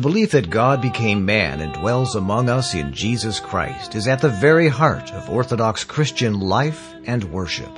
The 0.00 0.08
belief 0.08 0.30
that 0.30 0.48
God 0.48 0.80
became 0.80 1.26
man 1.26 1.60
and 1.60 1.74
dwells 1.74 2.16
among 2.16 2.48
us 2.48 2.72
in 2.72 2.94
Jesus 2.94 3.38
Christ 3.38 3.94
is 3.94 4.08
at 4.08 4.22
the 4.22 4.30
very 4.30 4.66
heart 4.66 5.12
of 5.12 5.28
Orthodox 5.28 5.84
Christian 5.84 6.40
life 6.40 6.94
and 7.04 7.22
worship. 7.24 7.68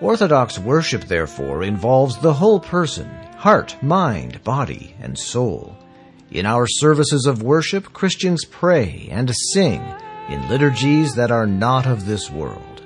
Orthodox 0.00 0.60
worship, 0.60 1.06
therefore, 1.06 1.64
involves 1.64 2.16
the 2.18 2.34
whole 2.34 2.60
person, 2.60 3.10
heart, 3.36 3.76
mind, 3.82 4.44
body, 4.44 4.94
and 5.00 5.18
soul. 5.18 5.76
In 6.30 6.46
our 6.46 6.68
services 6.68 7.26
of 7.26 7.42
worship, 7.42 7.92
Christians 7.92 8.44
pray 8.44 9.08
and 9.10 9.34
sing 9.52 9.82
in 10.28 10.48
liturgies 10.48 11.16
that 11.16 11.32
are 11.32 11.48
not 11.48 11.84
of 11.84 12.06
this 12.06 12.30
world. 12.30 12.84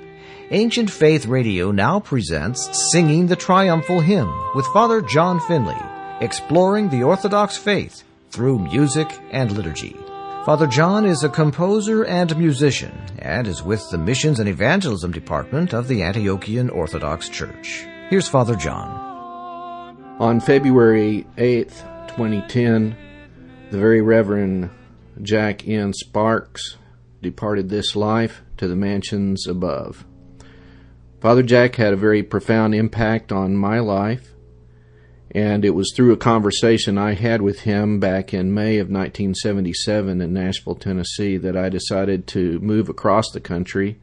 Ancient 0.49 0.89
Faith 0.89 1.27
Radio 1.27 1.69
now 1.69 1.99
presents 1.99 2.67
Singing 2.91 3.27
the 3.27 3.35
Triumphal 3.35 3.99
Hymn 3.99 4.33
with 4.55 4.65
Father 4.73 5.01
John 5.01 5.39
Finley, 5.39 5.77
exploring 6.19 6.89
the 6.89 7.03
Orthodox 7.03 7.57
faith 7.57 8.03
through 8.35 8.59
music 8.59 9.17
and 9.31 9.49
liturgy. 9.53 9.95
Father 10.45 10.67
John 10.67 11.05
is 11.05 11.23
a 11.23 11.29
composer 11.29 12.03
and 12.03 12.37
musician 12.37 12.93
and 13.19 13.47
is 13.47 13.63
with 13.63 13.89
the 13.89 13.97
Missions 13.97 14.41
and 14.41 14.49
Evangelism 14.49 15.13
Department 15.13 15.73
of 15.73 15.87
the 15.87 16.01
Antiochian 16.01 16.69
Orthodox 16.69 17.29
Church. 17.29 17.87
Here's 18.09 18.27
Father 18.27 18.57
John. 18.57 18.89
On 20.19 20.41
February 20.41 21.25
8th, 21.37 22.07
2010, 22.09 22.97
the 23.71 23.77
very 23.77 24.01
Reverend 24.01 24.69
Jack 25.21 25.65
N. 25.65 25.93
Sparks 25.93 26.75
departed 27.21 27.69
this 27.69 27.95
life 27.95 28.41
to 28.57 28.67
the 28.67 28.75
mansions 28.75 29.47
above. 29.47 30.05
Father 31.21 31.41
Jack 31.41 31.75
had 31.75 31.93
a 31.93 31.97
very 31.97 32.21
profound 32.21 32.75
impact 32.75 33.31
on 33.31 33.55
my 33.55 33.79
life 33.79 34.34
and 35.35 35.65
it 35.65 35.75
was 35.75 35.91
through 35.93 36.13
a 36.13 36.17
conversation 36.17 36.97
I 36.97 37.13
had 37.13 37.41
with 37.41 37.59
him 37.59 37.99
back 37.99 38.33
in 38.33 38.53
May 38.53 38.77
of 38.77 38.87
1977 38.87 40.21
in 40.21 40.33
Nashville, 40.33 40.75
Tennessee, 40.75 41.35
that 41.35 41.57
I 41.57 41.67
decided 41.67 42.25
to 42.27 42.57
move 42.59 42.87
across 42.87 43.29
the 43.31 43.41
country 43.41 43.99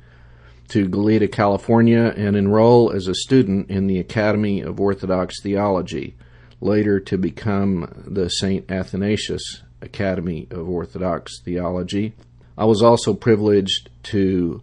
to 0.69 0.86
Goleta, 0.86 1.33
California, 1.33 2.12
and 2.19 2.36
enroll 2.36 2.92
as 2.92 3.06
a 3.06 3.14
student 3.14 3.70
in 3.70 3.86
the 3.86 3.98
Academy 3.98 4.61
of 4.61 4.78
Orthodox 4.78 5.41
Theology, 5.42 6.14
later 6.61 7.00
to 7.00 7.16
become 7.16 8.05
the 8.06 8.28
St. 8.28 8.70
Athanasius 8.70 9.62
Academy 9.80 10.48
of 10.50 10.69
Orthodox 10.69 11.41
Theology. 11.41 12.12
I 12.58 12.67
was 12.67 12.83
also 12.83 13.14
privileged 13.14 13.89
to 14.05 14.61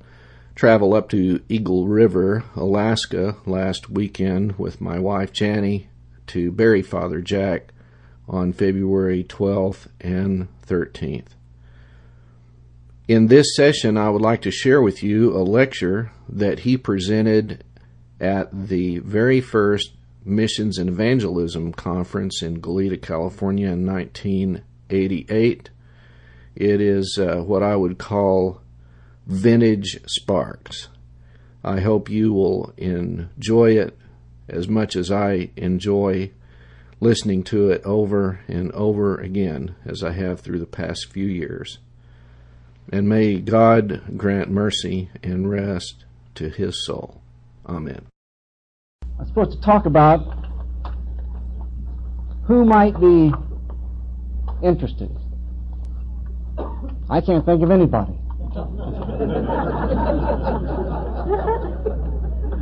travel 0.54 0.94
up 0.94 1.10
to 1.10 1.42
Eagle 1.50 1.88
River, 1.88 2.44
Alaska 2.56 3.38
last 3.48 3.90
weekend 3.90 4.60
with 4.60 4.80
my 4.80 5.00
wife 5.00 5.34
Janie 5.34 5.89
to 6.30 6.52
bury 6.52 6.82
Father 6.82 7.22
Jack 7.22 7.74
on 8.28 8.54
February 8.54 9.24
12th 9.24 9.88
and 10.00 10.48
13th. 10.66 11.30
In 13.08 13.28
this 13.28 13.56
session, 13.56 13.98
I 13.98 14.10
would 14.10 14.22
like 14.22 14.44
to 14.44 14.52
share 14.52 14.82
with 14.82 15.02
you 15.02 15.36
a 15.36 15.42
lecture 15.42 16.12
that 16.28 16.60
he 16.60 16.78
presented 16.78 17.64
at 18.20 18.68
the 18.68 19.00
very 19.00 19.42
first 19.42 19.94
Missions 20.24 20.78
and 20.78 20.90
Evangelism 20.90 21.74
Conference 21.74 22.44
in 22.44 22.62
Goleta, 22.62 23.02
California 23.02 23.70
in 23.70 23.86
1988. 23.86 25.70
It 26.56 26.82
is 26.82 27.18
uh, 27.20 27.38
what 27.38 27.64
I 27.64 27.76
would 27.76 27.98
call 27.98 28.62
vintage 29.26 30.00
sparks. 30.06 30.90
I 31.64 31.80
hope 31.80 32.10
you 32.10 32.34
will 32.34 32.74
enjoy 32.78 33.78
it 33.78 33.99
as 34.52 34.68
much 34.68 34.96
as 34.96 35.12
I 35.12 35.50
enjoy 35.56 36.32
listening 37.00 37.44
to 37.44 37.70
it 37.70 37.82
over 37.86 38.42
and 38.48 38.72
over 38.74 39.18
again 39.18 39.76
as 39.86 40.04
I 40.04 40.12
have 40.12 40.42
through 40.42 40.60
the 40.60 40.66
past 40.66 41.12
few 41.12 41.26
years. 41.26 41.80
And 42.92 43.08
may 43.08 43.40
God 43.40 44.18
grant 44.18 44.50
mercy 44.50 45.10
and 45.24 45.50
rest 45.50 46.06
to 46.36 46.50
his 46.50 46.86
soul. 46.86 47.22
Amen. 47.68 48.08
I'm 49.20 49.28
supposed 49.28 49.52
to 49.52 49.62
talk 49.62 49.86
about 49.86 50.20
who 52.46 52.66
might 52.66 53.00
be 53.00 53.32
interested. 54.64 55.16
I 57.10 57.22
can't 57.22 57.46
think 57.46 57.64
of 57.64 57.72
anybody. 57.72 58.14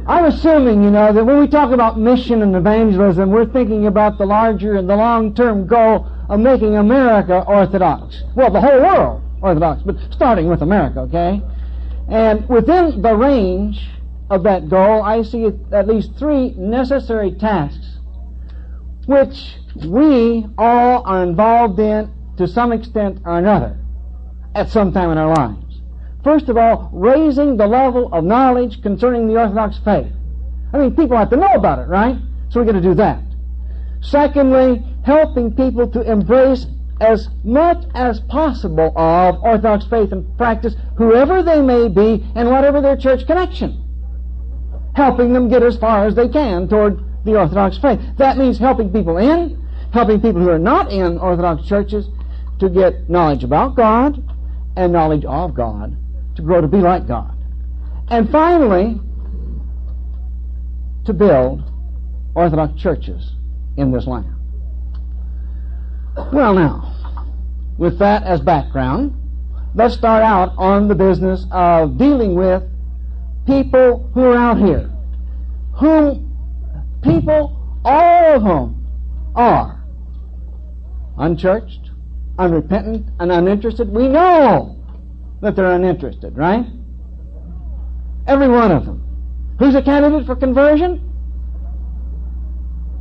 I'm 0.08 0.24
assuming, 0.24 0.84
you 0.84 0.90
know, 0.90 1.12
that 1.12 1.26
when 1.26 1.38
we 1.38 1.48
talk 1.48 1.72
about 1.72 2.00
mission 2.00 2.42
and 2.42 2.56
evangelism, 2.56 3.30
we're 3.30 3.46
thinking 3.46 3.88
about 3.88 4.18
the 4.18 4.26
larger 4.26 4.76
and 4.76 4.90
the 4.90 4.96
long-term 4.96 5.68
goal 5.68 6.08
of 6.30 6.40
making 6.40 6.78
America 6.78 7.44
Orthodox. 7.46 8.24
Well, 8.34 8.50
the 8.50 8.62
whole 8.62 8.80
world 8.80 9.24
Orthodox, 9.42 9.84
but 9.84 9.98
starting 10.12 10.48
with 10.48 10.62
America, 10.62 11.02
okay? 11.02 11.42
And 12.10 12.48
within 12.48 13.02
the 13.02 13.16
range 13.16 13.90
of 14.30 14.44
that 14.44 14.70
goal, 14.70 15.04
I 15.04 15.24
see 15.24 15.52
at 15.74 15.88
least 15.88 16.18
three 16.18 16.52
necessary 16.52 17.32
tasks 17.34 17.98
which 19.08 19.56
we 19.76 20.46
all 20.58 21.04
are 21.06 21.24
involved 21.24 21.80
in 21.80 22.14
to 22.38 22.48
some 22.48 22.72
extent 22.72 23.20
or 23.26 23.40
another 23.40 23.78
at 24.56 24.70
some 24.70 24.92
time 24.94 25.12
in 25.12 25.18
our 25.18 25.34
lives. 25.36 25.67
First 26.28 26.50
of 26.50 26.58
all, 26.58 26.90
raising 26.92 27.56
the 27.56 27.68
level 27.68 28.10
of 28.12 28.26
knowledge 28.26 28.82
concerning 28.82 29.30
the 29.30 29.40
Orthodox 29.40 29.78
faith. 29.78 30.12
I 30.74 30.78
mean, 30.78 30.94
people 30.94 31.16
have 31.16 31.30
to 31.30 31.38
know 31.38 31.54
about 31.54 31.80
it, 31.80 31.88
right? 31.88 32.18
So 32.50 32.60
we're 32.60 32.66
going 32.66 32.84
to 32.84 32.90
do 32.90 32.96
that. 32.96 33.24
Secondly, 34.02 34.84
helping 35.06 35.56
people 35.56 35.88
to 35.88 36.02
embrace 36.02 36.66
as 37.00 37.30
much 37.46 37.82
as 37.96 38.20
possible 38.20 38.92
of 38.98 39.42
Orthodox 39.42 39.86
faith 39.86 40.12
and 40.12 40.38
practice, 40.38 40.76
whoever 40.98 41.42
they 41.44 41.62
may 41.62 41.88
be 41.88 42.22
and 42.36 42.50
whatever 42.50 42.82
their 42.82 42.98
church 42.98 43.26
connection. 43.26 43.82
Helping 44.98 45.32
them 45.32 45.48
get 45.48 45.64
as 45.64 45.78
far 45.78 46.08
as 46.08 46.16
they 46.16 46.28
can 46.28 46.68
toward 46.68 47.06
the 47.24 47.38
Orthodox 47.38 47.78
faith. 47.78 48.02
That 48.18 48.38
means 48.38 48.58
helping 48.58 48.92
people 48.92 49.16
in, 49.16 49.66
helping 49.94 50.20
people 50.20 50.42
who 50.42 50.50
are 50.50 50.60
not 50.60 50.92
in 50.92 51.20
Orthodox 51.20 51.66
churches 51.66 52.10
to 52.60 52.68
get 52.68 53.10
knowledge 53.10 53.46
about 53.46 53.78
God 53.78 54.22
and 54.76 54.92
knowledge 54.92 55.24
of 55.24 55.54
God 55.54 55.96
to 56.38 56.44
grow 56.44 56.62
to 56.62 56.68
be 56.68 56.78
like 56.78 57.08
God. 57.08 57.36
And 58.10 58.30
finally, 58.32 59.02
to 61.06 61.14
build 61.14 61.64
Orthodox 62.36 62.80
churches 62.80 63.34
in 63.76 63.92
this 63.92 64.08
land. 64.08 64.34
Well, 66.32 66.54
now, 66.54 66.94
with 67.78 68.00
that 68.00 68.24
as 68.24 68.40
background, 68.40 69.14
let's 69.76 69.96
start 69.96 70.24
out 70.24 70.54
on 70.58 70.88
the 70.88 70.96
business 70.96 71.46
of 71.52 71.98
dealing 71.98 72.36
with 72.36 72.64
people 73.46 74.10
who 74.14 74.22
are 74.22 74.36
out 74.36 74.58
here, 74.58 74.92
whom 75.76 76.38
people, 77.04 77.82
all 77.84 78.36
of 78.36 78.42
whom 78.42 78.88
are 79.36 79.84
unchurched, 81.18 81.90
unrepentant, 82.38 83.08
and 83.20 83.32
uninterested. 83.32 83.90
We 83.90 84.08
know 84.08 84.77
that 85.42 85.56
they're 85.56 85.72
uninterested, 85.72 86.38
right? 86.38 86.66
Every 88.28 88.48
one 88.48 88.72
of 88.72 88.86
them. 88.86 89.04
Who's 89.60 89.76
a 89.76 89.82
candidate 89.82 90.26
for 90.26 90.36
conversion? 90.36 91.04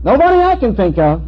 Nobody 0.05 0.39
I 0.39 0.57
can 0.57 0.75
think 0.77 0.99
of. 0.99 1.23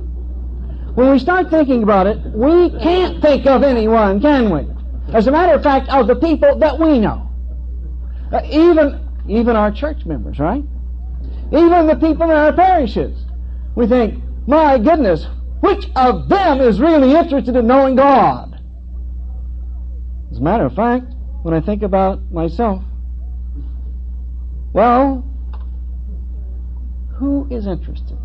When 0.94 1.10
we 1.10 1.18
start 1.18 1.50
thinking 1.50 1.82
about 1.82 2.06
it, 2.06 2.18
we 2.32 2.70
can't 2.80 3.20
think 3.22 3.46
of 3.46 3.62
anyone, 3.62 4.20
can 4.20 4.50
we? 4.50 4.66
As 5.14 5.26
a 5.26 5.30
matter 5.30 5.54
of 5.54 5.62
fact, 5.62 5.88
of 5.88 6.06
the 6.06 6.16
people 6.16 6.58
that 6.58 6.78
we 6.78 6.98
know. 6.98 7.28
Uh, 8.32 8.40
even, 8.50 9.08
even 9.28 9.56
our 9.56 9.70
church 9.70 10.04
members, 10.04 10.38
right? 10.38 10.62
Even 11.52 11.86
the 11.86 11.96
people 11.96 12.24
in 12.24 12.36
our 12.36 12.52
parishes. 12.52 13.18
We 13.74 13.86
think, 13.86 14.22
my 14.46 14.78
goodness, 14.78 15.26
which 15.60 15.88
of 15.96 16.28
them 16.28 16.60
is 16.60 16.80
really 16.80 17.14
interested 17.14 17.56
in 17.56 17.66
knowing 17.66 17.96
God? 17.96 18.47
As 20.30 20.38
a 20.38 20.42
matter 20.42 20.66
of 20.66 20.74
fact, 20.74 21.14
when 21.42 21.54
I 21.54 21.60
think 21.60 21.82
about 21.82 22.20
myself, 22.30 22.82
well, 24.72 25.24
who 27.14 27.46
is 27.50 27.66
interested? 27.66 28.18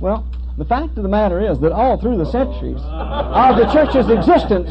Well, 0.00 0.26
the 0.58 0.64
fact 0.64 0.96
of 0.96 1.02
the 1.02 1.08
matter 1.08 1.40
is 1.40 1.58
that 1.60 1.72
all 1.72 2.00
through 2.00 2.18
the 2.18 2.26
centuries 2.26 2.80
of 2.80 3.56
the 3.56 3.66
church's 3.72 4.08
existence, 4.08 4.70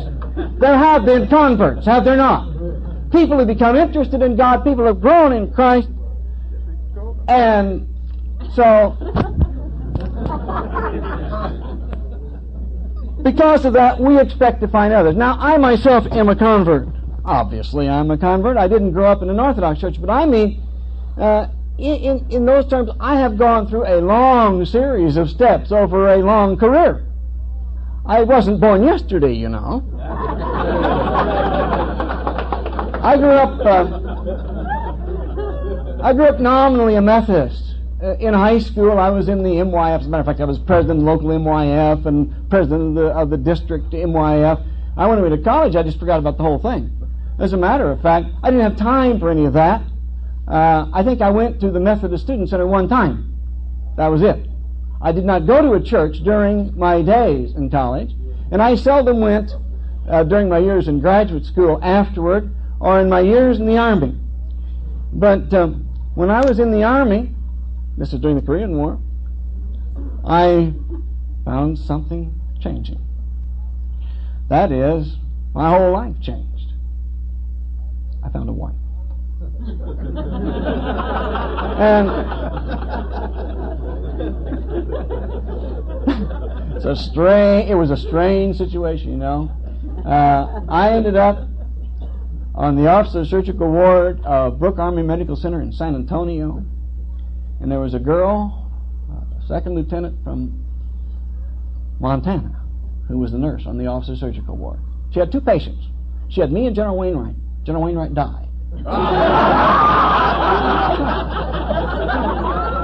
there 0.60 0.78
have 0.78 1.06
been 1.06 1.28
converts, 1.28 1.86
have 1.86 2.06
there 2.06 2.18
not? 2.18 2.52
People 3.12 3.38
who 3.38 3.46
become 3.46 3.76
interested 3.76 4.22
in 4.22 4.36
God, 4.36 4.64
people 4.64 4.84
who 4.84 4.86
have 4.86 5.02
grown 5.02 5.34
in 5.34 5.52
Christ, 5.52 5.90
and 7.28 7.88
so 8.54 8.98
because 13.24 13.66
of 13.66 13.74
that, 13.74 14.00
we 14.00 14.20
expect 14.20 14.62
to 14.62 14.68
find 14.68 14.94
others. 14.94 15.16
Now, 15.16 15.38
I 15.40 15.58
myself 15.58 16.06
am 16.12 16.30
a 16.30 16.36
convert. 16.36 16.88
Obviously, 17.26 17.88
I'm 17.88 18.12
a 18.12 18.18
convert. 18.18 18.58
I 18.58 18.68
didn't 18.68 18.92
grow 18.92 19.06
up 19.06 19.22
in 19.22 19.30
an 19.30 19.40
Orthodox 19.40 19.80
church, 19.80 20.00
but 20.00 20.10
I 20.10 20.26
mean, 20.26 20.62
uh, 21.18 21.48
in, 21.78 22.26
in, 22.30 22.46
those 22.46 22.68
terms, 22.68 22.90
I 23.00 23.16
have 23.20 23.38
gone 23.38 23.68
through 23.68 23.88
a 23.88 24.02
long 24.02 24.66
series 24.66 25.16
of 25.16 25.30
steps 25.30 25.72
over 25.72 26.10
a 26.14 26.18
long 26.18 26.58
career. 26.58 27.06
I 28.06 28.24
wasn't 28.24 28.60
born 28.60 28.84
yesterday, 28.84 29.34
you 29.34 29.48
know. 29.48 29.82
I 33.02 33.18
grew 33.18 33.32
up. 33.32 33.60
Uh, 33.66 34.00
I 36.04 36.14
grew 36.14 36.26
up 36.26 36.40
nominally 36.40 36.96
a 36.96 37.02
Methodist. 37.02 37.73
Uh, 38.04 38.18
in 38.18 38.34
high 38.34 38.60
school, 38.60 39.00
I 39.00 39.10
was 39.10 39.30
in 39.30 39.44
the 39.44 39.50
MYF. 39.50 40.02
As 40.02 40.08
a 40.08 40.10
matter 40.10 40.20
of 40.20 40.26
fact, 40.26 40.42
I 40.42 40.44
was 40.44 40.60
president 40.60 41.00
of 41.00 41.06
the 41.06 41.12
local 41.12 41.30
MYF 41.30 42.06
and 42.06 42.50
president 42.50 42.90
of 42.90 42.96
the, 42.96 43.06
of 43.12 43.30
the 43.30 43.38
district 43.38 43.92
MYF. 43.92 44.62
I 44.98 45.08
went 45.08 45.22
away 45.22 45.30
to 45.30 45.38
college. 45.38 45.78
I 45.78 45.84
just 45.84 46.00
forgot 46.00 46.20
about 46.20 46.36
the 46.36 46.44
whole 46.44 46.60
thing. 46.60 46.92
As 47.40 47.54
a 47.54 47.58
matter 47.58 47.90
of 47.90 48.02
fact, 48.02 48.28
I 48.44 48.52
didn't 48.52 48.64
have 48.64 48.76
time 48.76 49.22
for 49.22 49.30
any 49.30 49.46
of 49.46 49.54
that. 49.54 49.82
Uh, 50.50 50.90
I 50.92 51.02
think 51.02 51.22
I 51.22 51.30
went 51.30 51.62
to 51.62 51.72
the 51.72 51.80
Methodist 51.80 52.26
Student 52.26 52.50
Center 52.50 52.68
one 52.68 52.90
time. 52.90 53.38
That 53.96 54.08
was 54.08 54.22
it. 54.22 54.48
I 55.02 55.14
did 55.14 55.24
not 55.24 55.48
go 55.48 55.62
to 55.62 55.74
a 55.74 55.82
church 55.82 56.24
during 56.26 56.78
my 56.78 57.02
days 57.02 57.56
in 57.56 57.70
college, 57.70 58.12
and 58.52 58.62
I 58.62 58.76
seldom 58.76 59.22
went 59.22 59.52
uh, 60.10 60.24
during 60.26 60.50
my 60.50 60.58
years 60.58 60.90
in 60.90 61.00
graduate 61.00 61.46
school 61.46 61.80
afterward 61.82 62.54
or 62.82 63.00
in 63.00 63.08
my 63.08 63.22
years 63.22 63.60
in 63.60 63.66
the 63.66 63.78
Army. 63.78 64.14
But 65.14 65.54
um, 65.54 65.88
when 66.16 66.30
I 66.30 66.42
was 66.46 66.60
in 66.60 66.72
the 66.72 66.84
Army, 66.84 67.34
this 67.98 68.14
is 68.14 68.20
during 68.20 68.36
the 68.36 68.42
Korean 68.42 68.76
War, 68.78 69.00
I 70.26 70.74
found 71.46 71.78
something 71.78 72.40
changing. 72.60 73.00
That 74.50 74.72
is, 74.72 75.18
my 75.54 75.70
whole 75.70 75.92
life 75.92 76.16
changed. 76.22 76.74
I 78.24 78.30
found 78.30 78.50
a 78.50 78.54
wife. 78.54 78.76
and 81.80 82.10
it's 86.76 86.86
a 86.86 86.96
strange, 86.96 87.70
it 87.70 87.76
was 87.76 87.92
a 87.92 87.98
strange 87.98 88.58
situation, 88.58 89.12
you 89.12 89.18
know. 89.18 89.52
Uh, 90.06 90.62
I 90.68 90.92
ended 90.92 91.16
up 91.16 91.48
on 92.56 92.76
the 92.76 92.88
Office 92.88 93.16
of 93.16 93.28
Surgical 93.28 93.70
Ward 93.70 94.22
of 94.26 94.60
Brooke 94.60 94.80
Army 94.80 95.04
Medical 95.04 95.36
Center 95.36 95.62
in 95.62 95.72
San 95.72 95.96
Antonio. 95.96 96.64
And 97.64 97.72
there 97.72 97.80
was 97.80 97.96
a 97.96 98.00
girl, 98.00 98.70
a 99.10 99.48
second 99.48 99.74
lieutenant 99.74 100.24
from 100.24 100.64
Montana, 102.00 102.62
who 103.08 103.18
was 103.18 103.32
the 103.32 103.40
nurse 103.40 103.64
on 103.66 103.80
the 103.80 103.88
Office 103.88 104.10
of 104.10 104.18
Surgical 104.20 104.56
Ward. 104.56 104.80
She 105.12 105.20
had 105.20 105.32
two 105.32 105.42
patients. 105.42 105.88
She 106.30 106.42
had 106.42 106.52
me 106.52 106.68
and 106.68 106.76
General 106.76 106.98
Wainwright. 106.98 107.36
General 107.64 107.86
Wainwright 107.86 108.14
died. 108.14 108.48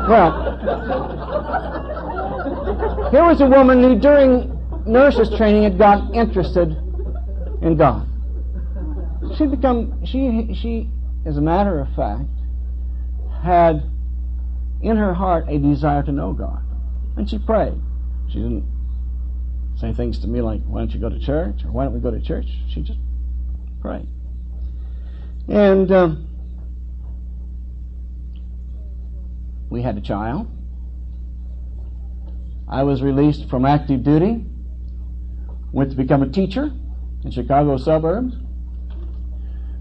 well, 0.09 0.31
here 3.11 3.25
was 3.25 3.41
a 3.41 3.47
woman 3.47 3.83
who, 3.83 3.99
during 3.99 4.57
nurses 4.87 5.29
training, 5.37 5.63
had 5.63 5.77
got 5.77 6.15
interested 6.15 6.69
in 7.61 7.75
God 7.77 8.09
she 9.37 9.45
become 9.45 10.05
she 10.05 10.53
she 10.53 10.89
as 11.25 11.37
a 11.37 11.41
matter 11.41 11.79
of 11.79 11.87
fact 11.95 12.29
had 13.43 13.83
in 14.81 14.97
her 14.97 15.13
heart 15.13 15.45
a 15.47 15.57
desire 15.57 16.03
to 16.03 16.11
know 16.11 16.33
God, 16.33 16.63
and 17.17 17.29
she 17.29 17.37
prayed. 17.37 17.79
She 18.29 18.39
didn't 18.39 18.65
say 19.75 19.93
things 19.93 20.19
to 20.19 20.27
me 20.27 20.41
like, 20.41 20.63
"Why 20.63 20.79
don't 20.79 20.93
you 20.93 20.99
go 20.99 21.09
to 21.09 21.19
church?" 21.19 21.63
or 21.65 21.71
"Why 21.71 21.83
don't 21.83 21.93
we 21.93 21.99
go 21.99 22.11
to 22.11 22.21
church?" 22.21 22.47
She 22.69 22.81
just 22.81 22.99
prayed, 23.81 24.07
and 25.47 25.91
um, 25.91 26.27
we 29.69 29.81
had 29.81 29.97
a 29.97 30.01
child. 30.01 30.47
I 32.67 32.83
was 32.83 33.01
released 33.01 33.49
from 33.49 33.65
active 33.65 34.03
duty, 34.03 34.45
went 35.71 35.89
to 35.89 35.97
become 35.97 36.21
a 36.21 36.29
teacher 36.29 36.71
in 37.23 37.31
Chicago 37.31 37.77
suburbs 37.77 38.35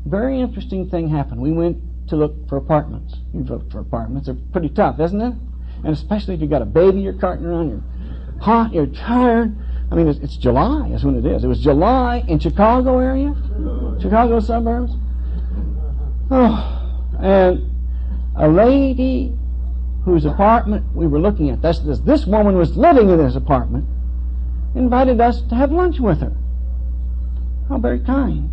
very 0.08 0.40
interesting 0.40 0.88
thing 0.88 1.08
happened. 1.08 1.40
We 1.40 1.52
went 1.52 1.82
to 2.08 2.16
look 2.16 2.48
for 2.48 2.56
apartments. 2.56 3.14
You 3.32 3.44
look 3.44 3.70
for 3.70 3.80
apartments. 3.80 4.26
They're 4.26 4.36
pretty 4.52 4.70
tough, 4.70 5.00
isn't 5.00 5.20
it? 5.20 5.34
And 5.84 5.94
especially 5.94 6.34
if 6.34 6.40
you've 6.40 6.50
got 6.50 6.62
a 6.62 6.66
baby 6.66 7.00
you're 7.00 7.12
carting 7.12 7.46
around, 7.46 7.68
you're 7.70 8.42
hot, 8.42 8.72
you're 8.72 8.86
tired. 8.86 9.56
I 9.90 9.94
mean, 9.94 10.08
it's, 10.08 10.18
it's 10.20 10.36
July. 10.36 10.88
That's 10.90 11.04
when 11.04 11.16
it 11.16 11.24
is. 11.24 11.44
It 11.44 11.46
was 11.46 11.60
July 11.60 12.24
in 12.28 12.38
Chicago 12.38 12.98
area, 12.98 13.34
Chicago 14.00 14.40
suburbs. 14.40 14.92
Oh, 16.30 17.16
and 17.20 17.70
a 18.36 18.48
lady 18.48 19.34
whose 20.04 20.24
apartment 20.24 20.84
we 20.94 21.06
were 21.06 21.20
looking 21.20 21.50
at, 21.50 21.62
this, 21.62 21.78
this, 21.80 22.00
this 22.00 22.26
woman 22.26 22.56
was 22.56 22.76
living 22.76 23.08
in 23.08 23.18
this 23.18 23.34
apartment, 23.34 23.86
invited 24.74 25.20
us 25.20 25.42
to 25.42 25.54
have 25.54 25.72
lunch 25.72 25.98
with 26.00 26.20
her. 26.20 26.36
How 27.68 27.78
very 27.78 28.00
kind. 28.00 28.50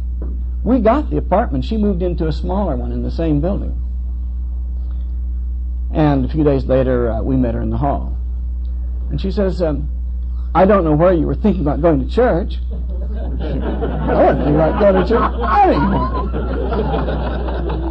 We 0.66 0.80
got 0.80 1.12
the 1.12 1.18
apartment. 1.18 1.64
She 1.64 1.78
moved 1.78 2.02
into 2.02 2.28
a 2.28 2.32
smaller 2.32 2.76
one 2.76 2.92
in 2.92 3.04
the 3.04 3.12
same 3.12 3.40
building. 3.40 3.80
And 5.94 6.26
a 6.26 6.28
few 6.28 6.44
days 6.44 6.66
later, 6.66 7.12
uh, 7.12 7.22
we 7.22 7.36
met 7.36 7.54
her 7.54 7.62
in 7.62 7.70
the 7.70 7.78
hall. 7.78 8.18
And 9.12 9.22
she 9.22 9.30
says, 9.30 9.62
um, 9.62 9.88
I 10.56 10.66
don't 10.66 10.84
know 10.84 10.96
where 10.96 11.14
you 11.14 11.28
were 11.28 11.36
thinking 11.36 11.62
about 11.62 11.84
going 11.84 12.00
to 12.00 12.12
church. 12.12 12.56
I 12.72 14.14
wasn't 14.14 14.40
thinking 14.40 14.56
about 14.56 14.80
going 14.80 14.96
to 14.96 15.08
church 15.08 15.22
anymore. 15.68 16.32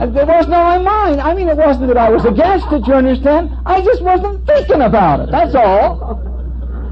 It 0.03 0.27
wasn't 0.27 0.55
on 0.55 0.65
my 0.65 0.79
mind. 0.79 1.21
I 1.21 1.33
mean, 1.33 1.49
it 1.49 1.57
wasn't 1.57 1.87
that 1.87 1.97
I 1.97 2.11
was 2.11 2.25
against 2.25 2.73
it, 2.73 2.89
you 2.89 2.95
understand? 2.95 3.57
I 3.65 3.83
just 3.83 4.03
wasn't 4.03 4.45
thinking 4.49 4.81
about 4.81 5.21
it. 5.21 5.31
That's 5.31 5.55
all. 5.55 6.21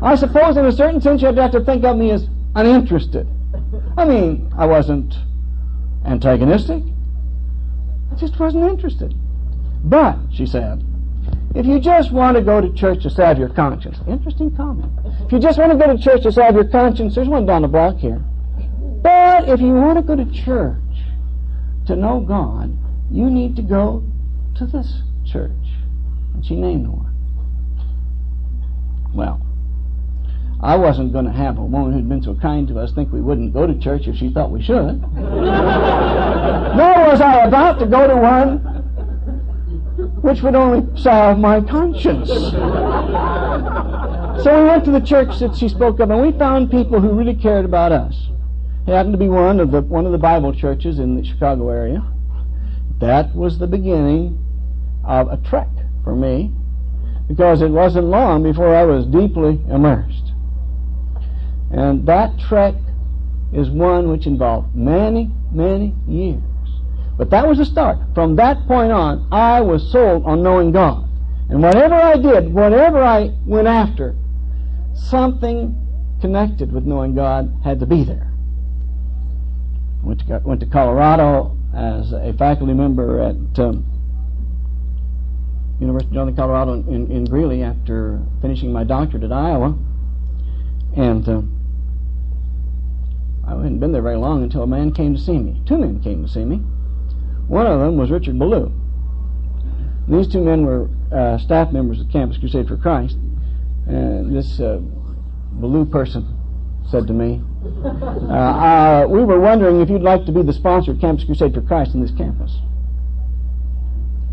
I 0.00 0.14
suppose 0.14 0.56
in 0.56 0.64
a 0.64 0.73
certain 0.73 1.00
sense 1.00 1.23
you'd 1.23 1.37
have 1.38 1.50
to 1.50 1.64
think 1.64 1.82
of 1.85 1.96
me 1.96 2.12
as 2.12 2.28
uninterested. 2.55 3.26
I 3.96 4.05
mean, 4.05 4.52
I 4.56 4.67
wasn't 4.67 5.17
antagonistic. 6.04 6.82
I 8.10 8.14
just 8.16 8.38
wasn't 8.38 8.70
interested. 8.70 9.14
But, 9.85 10.18
she 10.32 10.47
said, 10.47 10.85
if 11.54 11.66
you 11.66 11.80
just 11.80 12.12
want 12.12 12.37
to 12.37 12.42
go 12.42 12.61
to 12.61 12.73
church 12.73 13.02
to 13.02 13.11
salve 13.11 13.38
your 13.38 13.49
conscience, 13.49 13.99
interesting 14.06 14.54
comment. 14.56 14.92
If 15.26 15.32
you 15.32 15.38
just 15.38 15.59
want 15.59 15.73
to 15.73 15.78
go 15.78 15.94
to 15.94 16.02
church 16.02 16.23
to 16.23 16.32
salve 16.32 16.54
your 16.54 16.68
conscience, 16.68 17.14
there's 17.14 17.28
one 17.28 17.47
down 17.47 17.62
the 17.62 17.68
block 17.68 17.99
here. 17.99 18.23
But 19.02 19.49
if 19.49 19.61
you 19.61 19.75
want 19.75 19.99
to 19.99 20.02
go 20.02 20.16
to 20.16 20.25
church 20.30 20.78
to 21.87 21.97
know 21.97 22.21
God, 22.21 22.76
you 23.11 23.28
need 23.28 23.56
to 23.56 23.62
go 23.62 24.04
to 24.56 24.66
this 24.66 25.02
church. 25.26 25.50
And 26.35 26.44
she 26.44 26.56
named 26.56 26.87
the 26.87 26.90
one. 26.90 27.14
Well, 29.12 29.40
I 30.62 30.76
wasn't 30.76 31.12
going 31.12 31.25
to 31.25 31.33
have 31.33 31.59
a 31.59 31.64
woman 31.64 31.92
who'd 31.92 32.09
been 32.09 32.23
so 32.23 32.35
kind 32.37 32.69
to 32.69 32.78
us 32.78 32.92
think 32.92 33.12
we 33.12 33.21
wouldn't 33.21 33.52
go 33.52 33.66
to 33.66 33.76
church 33.78 34.07
if 34.07 34.16
she 34.16 34.31
thought 34.31 34.52
we 34.52 34.62
should. 34.62 35.02
Nor 35.12 36.95
was 37.11 37.21
I 37.21 37.45
about 37.47 37.81
to 37.81 37.87
go 37.87 38.07
to 38.07 38.16
one 38.16 38.73
which 40.23 40.40
would 40.42 40.54
only 40.54 40.87
salve 41.00 41.38
my 41.38 41.61
conscience. 41.61 42.28
So 44.42 44.62
we 44.62 44.69
went 44.69 44.85
to 44.87 44.90
the 44.90 45.00
church 45.00 45.38
that 45.40 45.57
she 45.57 45.69
spoke 45.69 46.00
of, 46.00 46.11
and 46.11 46.23
we 46.23 46.33
found 46.38 46.71
people 46.71 47.00
who 47.00 47.12
really 47.12 47.35
cared 47.35 47.64
about 47.64 47.92
us. 47.92 48.28
It 48.87 48.92
happened 48.92 49.12
to 49.12 49.19
be 49.19 49.28
one 49.28 49.61
of 49.61 49.71
the 49.71 49.83
one 49.83 50.07
of 50.07 50.12
the 50.12 50.19
Bible 50.19 50.52
churches 50.54 50.99
in 50.99 51.16
the 51.16 51.25
Chicago 51.25 51.69
area. 51.69 52.04
That 52.99 53.35
was 53.35 53.59
the 53.59 53.66
beginning 53.66 54.38
of 55.04 55.28
a 55.31 55.37
trek 55.37 55.69
for 56.02 56.16
me, 56.16 56.52
because 57.28 57.62
it 57.62 57.71
wasn't 57.71 58.07
long 58.07 58.42
before 58.42 58.75
I 58.75 58.85
was 58.85 59.07
deeply 59.07 59.61
immersed. 59.69 60.32
And 61.73 62.07
that 62.07 62.38
trek 62.38 62.75
is 63.52 63.71
one 63.71 64.11
which 64.11 64.26
involved 64.26 64.75
many, 64.75 65.31
many 65.50 65.95
years. 66.07 66.43
But 67.17 67.31
that 67.31 67.47
was 67.47 67.59
the 67.59 67.64
start. 67.64 67.99
From 68.14 68.37
that 68.37 68.67
point 68.67 68.93
on, 68.93 69.29
I 69.33 69.61
was 69.61 69.91
sold 69.91 70.25
on 70.25 70.43
knowing 70.43 70.73
God. 70.73 71.09
And 71.49 71.62
whatever 71.62 71.95
I 71.95 72.17
did, 72.17 72.52
whatever 72.52 73.02
I 73.02 73.31
went 73.47 73.69
after, 73.69 74.14
something 74.95 75.79
connected 76.21 76.73
with 76.73 76.85
knowing 76.85 77.14
God 77.14 77.52
had 77.64 77.81
to 77.81 77.87
be 77.87 78.05
there. 78.05 78.33
Went 80.02 80.26
to, 80.26 80.41
went 80.45 80.61
to 80.61 80.67
Colorado 80.67 81.57
as 81.75 82.12
a 82.12 82.35
faculty 82.38 82.75
member 82.75 83.21
at 83.21 83.59
um, 83.59 83.85
University 85.81 86.11
of 86.11 86.14
Northern 86.14 86.37
Colorado 86.37 86.75
in, 86.75 87.11
in, 87.11 87.25
Greeley 87.25 87.62
after 87.62 88.21
finishing 88.41 88.73
my 88.73 88.85
doctorate 88.85 89.25
at 89.25 89.33
Iowa. 89.33 89.76
And 90.97 91.29
um, 91.29 91.62
I 93.52 93.62
hadn't 93.62 93.80
been 93.80 93.92
there 93.92 94.02
very 94.02 94.16
long 94.16 94.42
until 94.42 94.62
a 94.62 94.66
man 94.66 94.92
came 94.92 95.14
to 95.14 95.21
see 95.21 95.38
me. 95.38 95.61
Two 95.66 95.76
men 95.76 96.00
came 96.02 96.23
to 96.23 96.28
see 96.28 96.44
me. 96.44 96.56
One 97.49 97.66
of 97.66 97.80
them 97.80 97.97
was 97.99 98.11
Richard 98.11 98.38
Ballou. 98.38 98.73
These 100.09 100.28
two 100.28 100.42
men 100.42 100.64
were 100.64 100.88
uh, 101.12 101.38
staff 101.38 101.71
members 101.71 102.00
of 102.00 102.11
Campus 102.11 102.38
Crusade 102.38 102.66
for 102.66 102.76
Christ. 102.76 103.16
And 103.87 104.35
this 104.35 104.59
uh, 104.59 104.78
Ballou 105.52 105.85
person 105.85 106.26
said 106.90 107.06
to 107.09 107.12
me, 107.12 107.42
uh, 107.85 108.35
uh, 108.35 109.06
We 109.09 109.23
were 109.23 109.38
wondering 109.38 109.80
if 109.80 109.90
you'd 109.90 110.02
like 110.02 110.25
to 110.26 110.32
be 110.32 110.42
the 110.42 110.52
sponsor 110.52 110.92
of 110.92 111.00
Campus 111.00 111.25
Crusade 111.25 111.52
for 111.52 111.62
Christ 111.62 111.94
in 111.94 112.00
this 112.00 112.12
campus. 112.12 112.56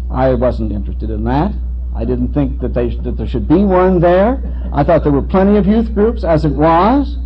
I 0.09 0.33
wasn't 0.33 0.71
interested 0.71 1.09
in 1.09 1.25
that. 1.25 1.51
I 1.95 2.05
didn't 2.05 2.33
think 2.33 2.61
that, 2.61 2.73
they, 2.73 2.95
that 2.95 3.17
there 3.17 3.27
should 3.27 3.47
be 3.47 3.63
one 3.63 3.99
there. 3.99 4.41
I 4.73 4.83
thought 4.83 5.03
there 5.03 5.11
were 5.11 5.21
plenty 5.21 5.57
of 5.57 5.67
youth 5.67 5.93
groups 5.93 6.23
as 6.23 6.45
it 6.45 6.53
was. 6.53 7.17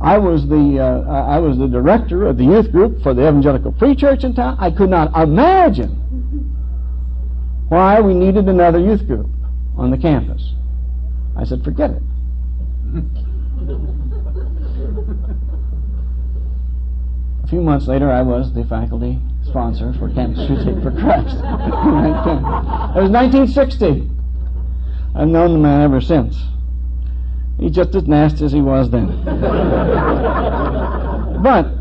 I 0.00 0.18
was 0.18 0.46
the 0.46 0.78
uh, 0.78 1.10
I 1.10 1.38
was 1.38 1.56
the 1.58 1.68
director 1.68 2.26
of 2.26 2.36
the 2.36 2.44
youth 2.44 2.70
group 2.70 3.02
for 3.02 3.14
the 3.14 3.22
Evangelical 3.22 3.72
Free 3.78 3.94
Church 3.94 4.24
in 4.24 4.34
town. 4.34 4.56
I 4.60 4.70
could 4.70 4.90
not 4.90 5.16
imagine 5.16 5.90
why 7.68 8.00
we 8.00 8.14
needed 8.14 8.48
another 8.48 8.78
youth 8.78 9.06
group 9.06 9.28
on 9.76 9.90
the 9.90 9.98
campus. 9.98 10.54
I 11.36 11.44
said, 11.44 11.64
forget 11.64 11.90
it. 11.90 12.02
A 17.44 17.48
few 17.48 17.60
months 17.60 17.86
later, 17.86 18.10
I 18.10 18.22
was 18.22 18.52
the 18.52 18.64
faculty 18.64 19.18
sponsor 19.44 19.92
for 19.94 20.10
Campus 20.10 20.46
Crusade 20.46 20.82
for 20.82 20.90
Christ. 20.90 21.36
it 22.96 23.02
was 23.02 23.10
1960. 23.10 24.10
I've 25.14 25.28
known 25.28 25.52
the 25.52 25.58
man 25.58 25.82
ever 25.82 26.00
since. 26.00 26.36
He's 27.58 27.70
just 27.70 27.94
as 27.94 28.06
nasty 28.06 28.44
as 28.44 28.52
he 28.52 28.60
was 28.60 28.90
then. 28.90 29.06
but 31.42 31.72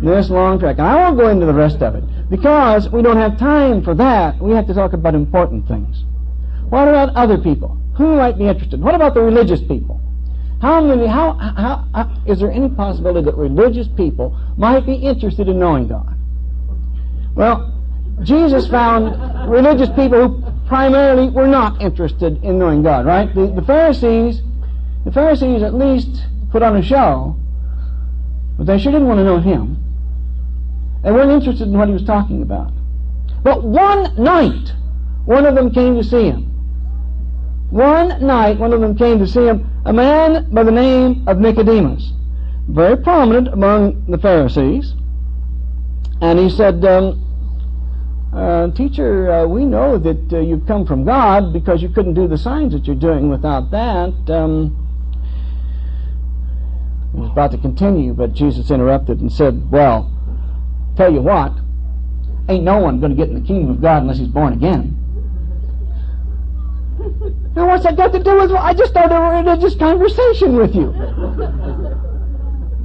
this 0.00 0.30
long 0.30 0.58
trek, 0.58 0.78
and 0.78 0.86
I 0.86 0.94
won't 0.94 1.18
go 1.18 1.28
into 1.28 1.46
the 1.46 1.52
rest 1.52 1.82
of 1.82 1.94
it 1.94 2.04
because 2.30 2.88
we 2.88 3.02
don't 3.02 3.16
have 3.16 3.38
time 3.38 3.82
for 3.82 3.94
that. 3.94 4.38
We 4.40 4.52
have 4.52 4.66
to 4.68 4.74
talk 4.74 4.92
about 4.92 5.14
important 5.14 5.66
things. 5.68 6.04
What 6.68 6.88
about 6.88 7.14
other 7.16 7.38
people? 7.38 7.76
Who 7.96 8.16
might 8.16 8.38
be 8.38 8.46
interested? 8.46 8.80
What 8.80 8.94
about 8.94 9.14
the 9.14 9.20
religious 9.20 9.60
people? 9.60 10.00
How 10.60 10.80
many? 10.80 11.06
How, 11.06 11.34
how, 11.34 11.84
how 11.94 12.22
is 12.26 12.40
there 12.40 12.50
any 12.50 12.68
possibility 12.68 13.24
that 13.24 13.36
religious 13.36 13.88
people 13.88 14.38
might 14.56 14.86
be 14.86 14.94
interested 14.94 15.48
in 15.48 15.58
knowing 15.58 15.88
God? 15.88 16.16
Well, 17.34 17.74
Jesus 18.22 18.66
found 18.68 19.50
religious 19.50 19.88
people 19.90 20.28
who 20.28 20.66
primarily 20.66 21.28
were 21.28 21.46
not 21.46 21.80
interested 21.80 22.42
in 22.42 22.58
knowing 22.58 22.82
God. 22.82 23.06
Right? 23.06 23.32
The, 23.34 23.46
the 23.46 23.62
Pharisees 23.62 24.42
the 25.08 25.14
Pharisees 25.14 25.62
at 25.62 25.72
least 25.72 26.22
put 26.50 26.62
on 26.62 26.76
a 26.76 26.82
show, 26.82 27.34
but 28.58 28.66
they 28.66 28.78
sure 28.78 28.92
didn't 28.92 29.08
want 29.08 29.16
to 29.16 29.24
know 29.24 29.40
him. 29.40 29.82
They 31.02 31.10
weren't 31.10 31.30
interested 31.30 31.66
in 31.66 31.78
what 31.78 31.88
he 31.88 31.94
was 31.94 32.04
talking 32.04 32.42
about. 32.42 32.74
But 33.42 33.64
one 33.64 34.22
night, 34.22 34.74
one 35.24 35.46
of 35.46 35.54
them 35.54 35.72
came 35.72 35.96
to 35.96 36.04
see 36.04 36.24
him. 36.24 36.44
One 37.70 38.20
night, 38.26 38.58
one 38.58 38.74
of 38.74 38.82
them 38.82 38.98
came 38.98 39.18
to 39.20 39.26
see 39.26 39.46
him, 39.46 39.70
a 39.86 39.94
man 39.94 40.52
by 40.52 40.62
the 40.62 40.70
name 40.70 41.26
of 41.26 41.38
Nicodemus, 41.38 42.12
very 42.68 42.98
prominent 42.98 43.48
among 43.48 44.04
the 44.10 44.18
Pharisees. 44.18 44.92
And 46.20 46.38
he 46.38 46.50
said, 46.50 46.84
um, 46.84 47.24
uh, 48.34 48.70
Teacher, 48.72 49.32
uh, 49.32 49.46
we 49.46 49.64
know 49.64 49.96
that 49.96 50.34
uh, 50.34 50.40
you've 50.40 50.66
come 50.66 50.84
from 50.84 51.06
God 51.06 51.54
because 51.54 51.80
you 51.80 51.88
couldn't 51.88 52.12
do 52.12 52.28
the 52.28 52.36
signs 52.36 52.74
that 52.74 52.84
you're 52.86 52.94
doing 52.94 53.30
without 53.30 53.70
that. 53.70 54.12
Um, 54.30 54.84
was 57.20 57.30
about 57.30 57.50
to 57.52 57.58
continue, 57.58 58.14
but 58.14 58.32
Jesus 58.32 58.70
interrupted 58.70 59.20
and 59.20 59.32
said, 59.32 59.70
Well, 59.70 60.10
tell 60.96 61.12
you 61.12 61.20
what, 61.20 61.52
ain't 62.48 62.64
no 62.64 62.78
one 62.78 63.00
going 63.00 63.10
to 63.10 63.16
get 63.16 63.28
in 63.28 63.34
the 63.40 63.46
kingdom 63.46 63.70
of 63.70 63.80
God 63.80 64.02
unless 64.02 64.18
he's 64.18 64.28
born 64.28 64.52
again. 64.52 64.94
Now, 67.54 67.68
what's 67.68 67.84
that 67.84 67.96
got 67.96 68.12
to 68.12 68.22
do 68.22 68.36
with? 68.36 68.52
I 68.52 68.74
just 68.74 68.90
started 68.90 69.14
a 69.14 69.42
religious 69.42 69.74
conversation 69.74 70.56
with 70.56 70.74
you. 70.74 70.92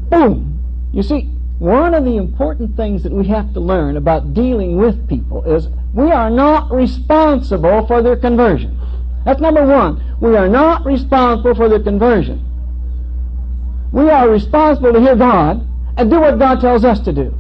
Boom. 0.10 0.60
You 0.92 1.04
see, 1.04 1.30
one 1.60 1.94
of 1.94 2.06
the 2.06 2.18
important 2.18 2.76
things 2.76 3.04
that 3.04 3.12
we 3.12 3.28
have 3.28 3.54
to 3.54 3.60
learn 3.60 3.98
about 3.98 4.34
dealing 4.34 4.78
with 4.78 5.08
people 5.08 5.44
is 5.44 5.68
we 5.94 6.12
are 6.12 6.30
not 6.30 6.72
responsible 6.72 7.88
for 7.88 8.02
their 8.02 8.16
conversion. 8.16 8.80
That's 9.26 9.40
number 9.40 9.66
one. 9.66 10.18
We 10.20 10.36
are 10.36 10.50
not 10.50 10.86
responsible 10.86 11.56
for 11.56 11.70
their 11.70 11.80
conversion. 11.82 12.44
We 13.94 14.10
are 14.10 14.28
responsible 14.28 14.92
to 14.92 15.00
hear 15.00 15.16
God 15.16 15.66
and 15.98 16.10
do 16.10 16.20
what 16.20 16.40
God 16.40 16.60
tells 16.60 16.84
us 16.84 17.00
to 17.02 17.14
do. 17.14 17.38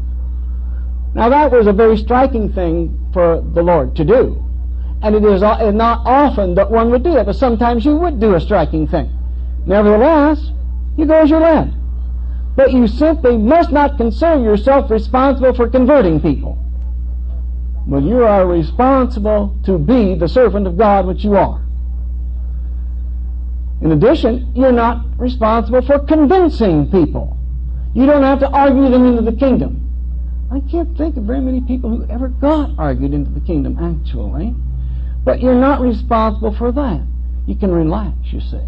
Now 1.15 1.29
that 1.29 1.51
was 1.51 1.65
a 1.65 1.73
very 1.73 1.97
striking 1.97 2.53
thing 2.53 3.09
for 3.11 3.41
the 3.53 3.63
Lord 3.63 3.95
to 3.95 4.05
do. 4.05 4.39
And 5.01 5.15
it 5.15 5.25
is 5.25 5.41
not 5.41 6.05
often 6.05 6.53
that 6.55 6.69
one 6.69 6.91
would 6.91 7.03
do 7.03 7.13
that, 7.13 7.25
but 7.25 7.35
sometimes 7.35 7.83
you 7.83 7.95
would 7.97 8.19
do 8.19 8.35
a 8.35 8.39
striking 8.39 8.87
thing. 8.87 9.09
Nevertheless, 9.65 10.51
you 10.95 11.07
go 11.07 11.21
as 11.21 11.29
you're 11.31 11.39
led. 11.39 11.73
But 12.55 12.71
you 12.71 12.87
simply 12.87 13.35
must 13.35 13.71
not 13.71 13.97
consider 13.97 14.43
yourself 14.43 14.91
responsible 14.91 15.55
for 15.55 15.67
converting 15.67 16.21
people. 16.21 16.59
But 17.87 18.03
you 18.03 18.23
are 18.23 18.45
responsible 18.45 19.57
to 19.65 19.79
be 19.79 20.13
the 20.13 20.27
servant 20.27 20.67
of 20.67 20.77
God 20.77 21.07
which 21.07 21.23
you 21.23 21.35
are. 21.35 21.62
In 23.81 23.91
addition, 23.91 24.51
you're 24.55 24.71
not 24.71 25.05
responsible 25.17 25.81
for 25.81 25.99
convincing 25.99 26.89
people. 26.89 27.37
You 27.93 28.05
don't 28.05 28.23
have 28.23 28.39
to 28.39 28.49
argue 28.49 28.89
them 28.89 29.05
into 29.05 29.21
the 29.21 29.37
kingdom. 29.37 29.79
I 30.51 30.59
can't 30.69 30.97
think 30.97 31.17
of 31.17 31.23
very 31.23 31.41
many 31.41 31.61
people 31.61 31.89
who 31.89 32.05
ever 32.11 32.27
got 32.27 32.71
argued 32.77 33.13
into 33.13 33.31
the 33.31 33.39
kingdom, 33.39 33.77
actually. 33.79 34.55
But 35.23 35.41
you're 35.41 35.55
not 35.55 35.81
responsible 35.81 36.55
for 36.55 36.71
that. 36.71 37.01
You 37.47 37.55
can 37.55 37.71
relax, 37.71 38.15
you 38.31 38.39
see. 38.39 38.61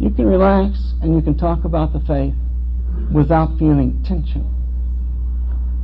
You 0.00 0.10
can 0.10 0.26
relax 0.26 0.94
and 1.02 1.14
you 1.14 1.22
can 1.22 1.36
talk 1.36 1.64
about 1.64 1.92
the 1.92 2.00
faith 2.00 2.34
without 3.12 3.58
feeling 3.58 4.02
tension. 4.04 4.46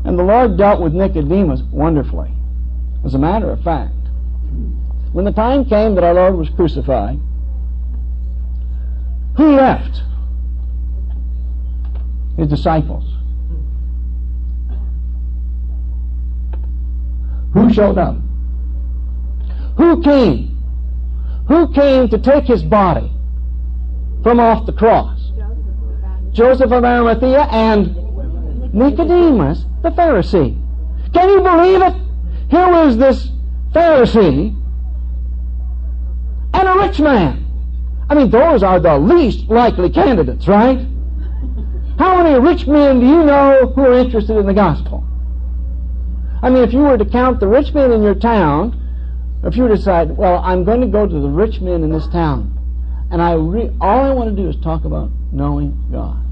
And 0.04 0.18
the 0.18 0.22
Lord 0.22 0.56
dealt 0.56 0.80
with 0.80 0.92
Nicodemus 0.92 1.62
wonderfully. 1.70 2.32
As 3.04 3.14
a 3.14 3.18
matter 3.18 3.50
of 3.50 3.62
fact, 3.62 3.92
when 5.14 5.24
the 5.24 5.30
time 5.30 5.64
came 5.64 5.94
that 5.94 6.02
our 6.02 6.12
Lord 6.12 6.34
was 6.34 6.48
crucified, 6.50 7.20
who 9.36 9.52
left? 9.54 10.02
His 12.36 12.48
disciples. 12.48 13.04
Who 17.52 17.72
showed 17.72 17.96
up? 17.96 18.16
Who 19.76 20.02
came? 20.02 20.58
Who 21.46 21.72
came 21.72 22.08
to 22.08 22.18
take 22.18 22.46
his 22.46 22.64
body 22.64 23.12
from 24.24 24.40
off 24.40 24.66
the 24.66 24.72
cross? 24.72 25.30
Joseph 26.32 26.72
of 26.72 26.82
Arimathea 26.82 27.42
and 27.52 28.74
Nicodemus, 28.74 29.64
the 29.84 29.90
Pharisee. 29.90 30.60
Can 31.12 31.28
you 31.28 31.40
believe 31.40 31.82
it? 31.82 31.94
Here 32.50 32.68
was 32.68 32.96
this 32.96 33.28
Pharisee 33.70 34.60
rich 36.78 37.00
man. 37.00 37.44
I 38.08 38.14
mean, 38.14 38.30
those 38.30 38.62
are 38.62 38.78
the 38.80 38.98
least 38.98 39.48
likely 39.48 39.90
candidates, 39.90 40.46
right? 40.46 40.78
How 41.98 42.22
many 42.22 42.38
rich 42.38 42.66
men 42.66 43.00
do 43.00 43.06
you 43.06 43.24
know 43.24 43.72
who 43.74 43.82
are 43.82 43.94
interested 43.94 44.36
in 44.36 44.46
the 44.46 44.54
gospel? 44.54 45.04
I 46.42 46.50
mean, 46.50 46.62
if 46.62 46.72
you 46.72 46.80
were 46.80 46.98
to 46.98 47.04
count 47.04 47.40
the 47.40 47.46
rich 47.46 47.72
men 47.72 47.92
in 47.92 48.02
your 48.02 48.14
town, 48.14 48.80
if 49.44 49.56
you 49.56 49.62
were 49.62 49.70
to 49.70 49.76
decide, 49.76 50.16
well, 50.16 50.38
I'm 50.38 50.64
going 50.64 50.80
to 50.80 50.86
go 50.86 51.06
to 51.06 51.20
the 51.20 51.28
rich 51.28 51.60
men 51.60 51.82
in 51.82 51.90
this 51.90 52.06
town, 52.08 52.50
and 53.10 53.22
I 53.22 53.32
re- 53.34 53.70
all 53.80 54.00
I 54.00 54.10
want 54.10 54.34
to 54.34 54.42
do 54.42 54.48
is 54.48 54.56
talk 54.56 54.84
about 54.84 55.10
knowing 55.32 55.88
God 55.90 56.22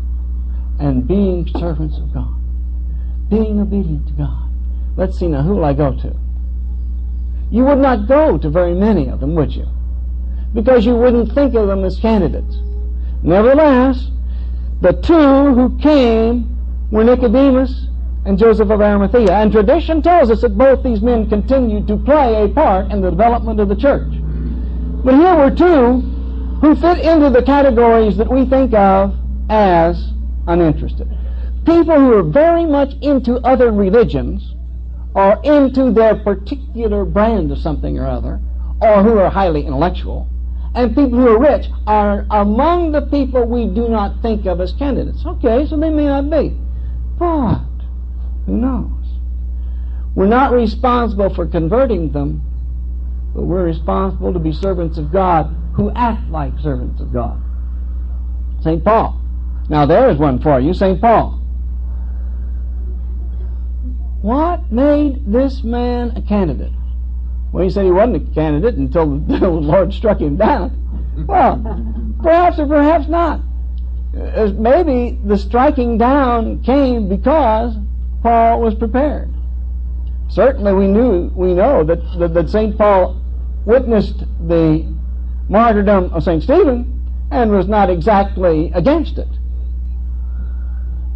and 0.81 1.07
being 1.07 1.47
servants 1.59 1.97
of 1.99 2.13
God, 2.13 2.35
being 3.31 3.61
obedient 3.61 4.07
to 4.09 4.13
God. 4.15 4.51
Let's 4.97 5.19
see 5.19 5.29
now, 5.29 5.43
who 5.43 5.55
will 5.55 5.65
I 5.65 5.73
go 5.73 5.97
to? 5.97 6.17
You 7.51 7.65
would 7.65 7.79
not 7.79 8.09
go 8.09 8.37
to 8.37 8.51
very 8.51 8.75
many 8.75 9.09
of 9.09 9.21
them, 9.21 9.35
would 9.35 9.55
you? 9.55 9.67
Because 10.55 10.85
you 10.85 10.95
wouldn't 10.95 11.33
think 11.33 11.55
of 11.55 11.67
them 11.69 11.85
as 11.85 11.99
candidates. 11.99 12.57
Nevertheless, 13.23 14.11
the 14.81 14.93
two 14.93 15.55
who 15.55 15.79
came 15.79 16.57
were 16.91 17.05
Nicodemus 17.05 17.87
and 18.25 18.39
Joseph 18.39 18.71
of 18.71 18.81
Arimathea. 18.81 19.33
And 19.33 19.51
tradition 19.51 20.03
tells 20.03 20.31
us 20.31 20.43
that 20.43 20.57
both 20.57 20.83
these 20.83 21.01
men 21.01 21.29
continued 21.29 21.87
to 21.89 21.97
play 21.97 22.45
a 22.45 22.49
part 22.49 22.91
in 22.91 23.01
the 23.01 23.11
development 23.11 23.61
of 23.61 23.69
the 23.69 23.77
church. 23.77 24.09
But 25.05 25.15
here 25.15 25.35
were 25.37 25.51
two 25.51 26.01
who 26.61 26.77
fit 26.77 26.99
into 26.99 27.31
the 27.31 27.43
categories 27.43 28.17
that 28.17 28.31
we 28.31 28.45
think 28.45 28.73
of 28.75 29.17
as 29.51 30.13
uninterested. 30.47 31.09
People 31.65 31.99
who 31.99 32.13
are 32.15 32.23
very 32.23 32.65
much 32.65 32.95
into 33.03 33.37
other 33.39 33.73
religions 33.73 34.55
or 35.15 35.41
into 35.45 35.91
their 35.93 36.15
particular 36.17 37.05
brand 37.05 37.53
of 37.53 37.59
something 37.59 37.99
or 37.99 38.07
other, 38.07 38.41
or 38.81 39.03
who 39.03 39.19
are 39.19 39.29
highly 39.29 39.67
intellectual, 39.67 40.29
and 40.75 40.95
people 40.95 41.19
who 41.19 41.29
are 41.29 41.39
rich 41.39 41.67
are 41.87 42.27
among 42.31 42.93
the 42.93 43.03
people 43.03 43.45
we 43.45 43.67
do 43.67 43.89
not 43.89 44.23
think 44.23 44.47
of 44.47 44.61
as 44.61 44.73
candidates. 44.73 45.25
Okay, 45.27 45.67
so 45.67 45.77
they 45.77 45.91
may 45.91 46.07
not 46.07 46.31
be. 46.31 46.57
But, 47.19 47.61
who 48.47 48.57
knows? 48.57 48.91
We're 50.15 50.27
not 50.27 50.53
responsible 50.53 51.35
for 51.35 51.47
converting 51.47 52.13
them, 52.13 52.43
but 53.35 53.43
we're 53.43 53.65
responsible 53.65 54.33
to 54.33 54.39
be 54.39 54.53
servants 54.53 54.99
of 54.99 55.13
God 55.13 55.55
who 55.75 55.91
act 55.95 56.29
like 56.31 56.59
servants 56.59 57.01
of 57.01 57.13
God. 57.13 57.43
St. 58.63 58.85
Paul. 58.85 59.21
Now 59.69 59.87
there 59.87 60.11
is 60.11 60.19
one 60.19 60.41
for 60.41 60.61
you, 60.61 60.75
St. 60.75 61.01
Paul. 61.01 61.41
What 64.21 64.71
made 64.71 65.33
this 65.33 65.65
man 65.65 66.13
a 66.17 66.23
candidate? 66.23 66.73
Well, 67.53 67.63
he 67.65 67.71
said 67.71 67.85
he 67.85 67.91
wasn't 67.91 68.31
a 68.31 68.35
candidate 68.35 68.77
until 68.77 69.19
the 69.27 69.49
Lord 69.49 69.93
struck 69.93 70.21
him 70.21 70.37
down. 70.37 71.25
Well, 71.27 72.17
perhaps 72.23 72.59
or 72.59 72.67
perhaps 72.67 73.09
not. 73.09 73.41
uh, 74.17 74.51
maybe 74.55 75.19
the 75.25 75.37
striking 75.37 75.99
down 75.99 76.63
came 76.63 77.09
because 77.09 77.77
Paul 78.23 78.61
was 78.61 78.75
prepared. 78.75 79.31
Certainly, 80.29 80.73
we 80.73 80.87
knew 80.87 81.31
we 81.35 81.53
know 81.53 81.85
that 81.85 82.01
that, 82.19 82.33
that 82.33 82.49
Saint 82.49 82.79
Paul 82.79 83.21
witnessed 83.67 84.21
the 84.49 84.87
martyrdom 85.49 86.11
of 86.15 86.23
Saint 86.25 86.43
Stephen 86.43 86.89
and 87.31 87.51
was 87.51 87.69
not 87.69 87.91
exactly 87.91 88.71
against 88.75 89.19
it. 89.19 89.29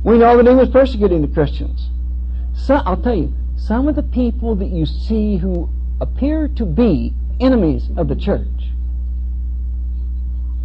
We 0.05 0.19
know 0.19 0.37
that 0.37 0.47
he 0.47 0.55
was 0.55 0.69
persecuting 0.69 1.23
the 1.23 1.29
Christians. 1.29 1.89
So, 2.55 2.77
I'll 2.85 3.01
tell 3.01 3.15
you, 3.17 3.33
some 3.57 3.89
of 3.89 3.97
the 3.97 4.03
people 4.03 4.55
that 4.57 4.69
you 4.69 4.87
see 4.87 5.37
who 5.37 5.69
appear 6.01 6.49
to 6.49 6.65
be 6.65 7.15
enemies 7.41 7.89
of 7.97 8.09
the 8.09 8.17
church 8.17 8.71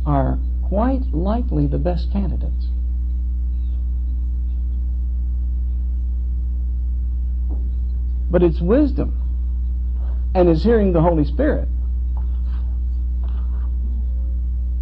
are 0.05 0.39
quite 0.63 1.01
likely 1.13 1.67
the 1.67 1.77
best 1.77 2.11
candidates. 2.11 2.67
But 8.29 8.43
it's 8.43 8.61
wisdom 8.61 9.21
and 10.33 10.49
it's 10.49 10.63
hearing 10.63 10.93
the 10.93 11.01
Holy 11.01 11.25
Spirit 11.25 11.67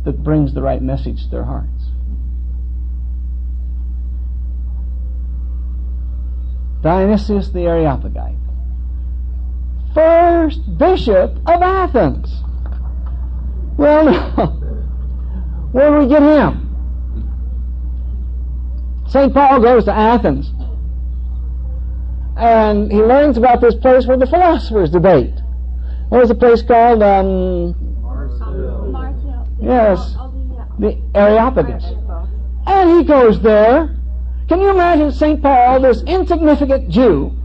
that 0.06 0.24
brings 0.24 0.54
the 0.54 0.62
right 0.62 0.82
message 0.82 1.24
to 1.24 1.30
their 1.30 1.44
hearts. 1.44 1.68
Dionysius 6.82 7.50
the 7.50 7.66
Areopagite, 7.66 8.38
first 9.94 10.78
bishop 10.78 11.38
of 11.46 11.62
Athens. 11.62 12.44
Well, 13.78 14.14
where 15.72 15.92
do 15.92 15.98
we 15.98 16.08
get 16.08 16.22
him? 16.22 16.66
St. 19.08 19.34
Paul 19.34 19.62
goes 19.62 19.86
to 19.86 19.94
Athens 19.94 20.52
and 22.40 22.90
he 22.90 23.00
learns 23.00 23.38
about 23.38 23.60
this 23.60 23.76
place 23.76 24.08
where 24.08 24.18
the 24.18 24.26
philosophers 24.26 24.90
debate. 24.90 25.34
What 26.08 26.22
was 26.22 26.30
the 26.30 26.36
place 26.36 26.62
called? 26.62 27.04
Um, 27.04 27.76
Yes, 29.62 30.16
the 30.80 30.98
Areopagus. 31.14 31.84
And 32.66 32.98
he 32.98 33.04
goes 33.04 33.42
there. 33.42 33.98
Can 34.48 34.62
you 34.62 34.70
imagine 34.70 35.12
St. 35.12 35.42
Paul, 35.42 35.82
this 35.82 36.02
insignificant 36.04 36.90
Jew, 36.90 37.36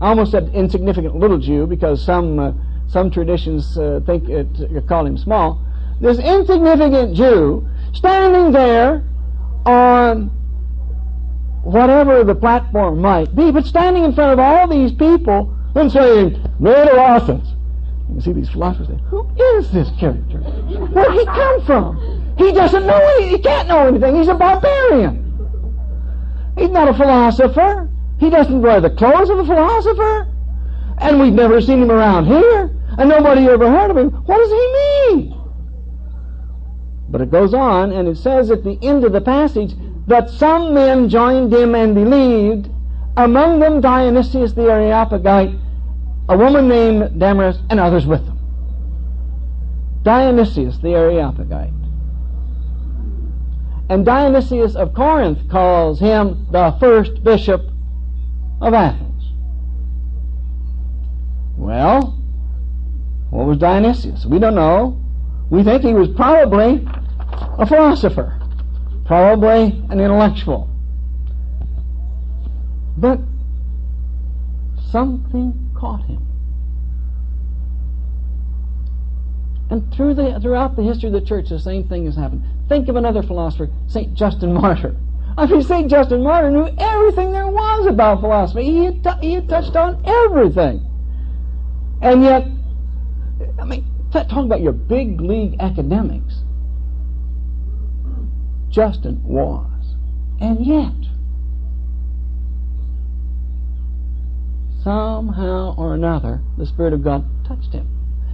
I 0.00 0.08
almost 0.08 0.30
said 0.30 0.50
insignificant 0.54 1.16
little 1.16 1.38
Jew 1.38 1.66
because 1.66 2.04
some, 2.04 2.38
uh, 2.38 2.52
some 2.88 3.10
traditions 3.10 3.76
uh, 3.76 4.00
think 4.06 4.28
it, 4.28 4.46
uh, 4.76 4.80
call 4.82 5.06
him 5.06 5.18
small, 5.18 5.64
this 6.00 6.18
insignificant 6.18 7.14
Jew 7.14 7.68
standing 7.92 8.52
there 8.52 9.04
on 9.66 10.30
whatever 11.64 12.22
the 12.22 12.34
platform 12.34 13.00
might 13.00 13.34
be, 13.34 13.50
but 13.50 13.66
standing 13.66 14.04
in 14.04 14.14
front 14.14 14.32
of 14.32 14.38
all 14.38 14.68
these 14.68 14.92
people 14.92 15.54
and 15.74 15.90
saying, 15.90 16.34
of 16.34 16.66
Athens, 16.66 17.54
you 18.14 18.20
see 18.20 18.32
these 18.32 18.48
philosophers 18.48 18.88
say, 18.88 18.98
who 19.08 19.28
is 19.56 19.70
this 19.70 19.90
character? 19.98 20.38
Where 20.38 21.12
he 21.12 21.24
come 21.26 21.64
from? 21.66 22.34
He 22.38 22.52
doesn't 22.52 22.86
know 22.86 22.96
any, 22.96 23.28
he 23.28 23.38
can't 23.38 23.68
know 23.68 23.86
anything. 23.86 24.16
He's 24.16 24.28
a 24.28 24.34
barbarian. 24.34 25.24
He's 26.56 26.70
not 26.70 26.88
a 26.88 26.94
philosopher. 26.94 27.87
He 28.18 28.30
doesn't 28.30 28.62
wear 28.62 28.80
the 28.80 28.90
clothes 28.90 29.30
of 29.30 29.38
a 29.38 29.44
philosopher. 29.44 30.28
And 30.98 31.20
we've 31.20 31.32
never 31.32 31.60
seen 31.60 31.82
him 31.82 31.90
around 31.90 32.26
here. 32.26 32.74
And 32.98 33.08
nobody 33.08 33.46
ever 33.48 33.70
heard 33.70 33.90
of 33.90 33.96
him. 33.96 34.10
What 34.10 34.38
does 34.38 34.50
he 34.50 35.16
mean? 35.16 35.34
But 37.10 37.20
it 37.20 37.30
goes 37.30 37.54
on, 37.54 37.92
and 37.92 38.08
it 38.08 38.16
says 38.16 38.50
at 38.50 38.64
the 38.64 38.78
end 38.82 39.04
of 39.04 39.12
the 39.12 39.20
passage 39.20 39.74
that 40.08 40.28
some 40.30 40.74
men 40.74 41.08
joined 41.08 41.52
him 41.52 41.74
and 41.74 41.94
believed, 41.94 42.68
among 43.16 43.60
them 43.60 43.80
Dionysius 43.80 44.52
the 44.52 44.70
Areopagite, 44.70 45.54
a 46.28 46.36
woman 46.36 46.68
named 46.68 47.18
Damaris, 47.18 47.58
and 47.70 47.80
others 47.80 48.06
with 48.06 48.24
them. 48.26 48.38
Dionysius 50.02 50.78
the 50.78 50.94
Areopagite. 50.94 51.72
And 53.88 54.04
Dionysius 54.04 54.74
of 54.74 54.92
Corinth 54.92 55.48
calls 55.48 55.98
him 55.98 56.46
the 56.50 56.76
first 56.78 57.22
bishop 57.24 57.62
of 58.60 58.74
Athens. 58.74 59.32
Well, 61.56 62.18
what 63.30 63.46
was 63.46 63.58
Dionysius? 63.58 64.24
We 64.26 64.38
don't 64.38 64.54
know. 64.54 65.04
We 65.50 65.62
think 65.62 65.82
he 65.82 65.92
was 65.92 66.08
probably 66.08 66.86
a 67.58 67.66
philosopher, 67.66 68.40
probably 69.06 69.82
an 69.90 70.00
intellectual. 70.00 70.68
But 72.96 73.20
something 74.90 75.70
caught 75.76 76.04
him. 76.04 76.24
And 79.70 79.92
through 79.94 80.14
the, 80.14 80.38
throughout 80.40 80.76
the 80.76 80.82
history 80.82 81.08
of 81.08 81.12
the 81.12 81.20
church, 81.20 81.50
the 81.50 81.58
same 81.58 81.86
thing 81.88 82.06
has 82.06 82.16
happened. 82.16 82.42
Think 82.68 82.88
of 82.88 82.96
another 82.96 83.22
philosopher, 83.22 83.68
St. 83.86 84.14
Justin 84.14 84.54
Martyr. 84.54 84.96
I 85.38 85.46
mean, 85.46 85.62
St. 85.62 85.88
Justin 85.88 86.24
Martyr 86.24 86.50
knew 86.50 86.68
everything 86.78 87.30
there 87.30 87.46
was 87.46 87.86
about 87.86 88.18
philosophy. 88.18 88.64
He 88.64 88.84
had, 88.86 89.04
t- 89.04 89.28
he 89.28 89.34
had 89.34 89.48
touched 89.48 89.76
on 89.76 90.02
everything. 90.04 90.84
And 92.02 92.24
yet, 92.24 92.44
I 93.56 93.64
mean, 93.64 93.86
talk 94.10 94.32
about 94.32 94.60
your 94.60 94.72
big 94.72 95.20
league 95.20 95.54
academics. 95.60 96.42
Justin 98.68 99.22
was. 99.22 99.94
And 100.40 100.66
yet, 100.66 100.92
somehow 104.82 105.76
or 105.78 105.94
another, 105.94 106.40
the 106.56 106.66
Spirit 106.66 106.92
of 106.92 107.04
God 107.04 107.24
touched 107.46 107.72
him. 107.72 107.88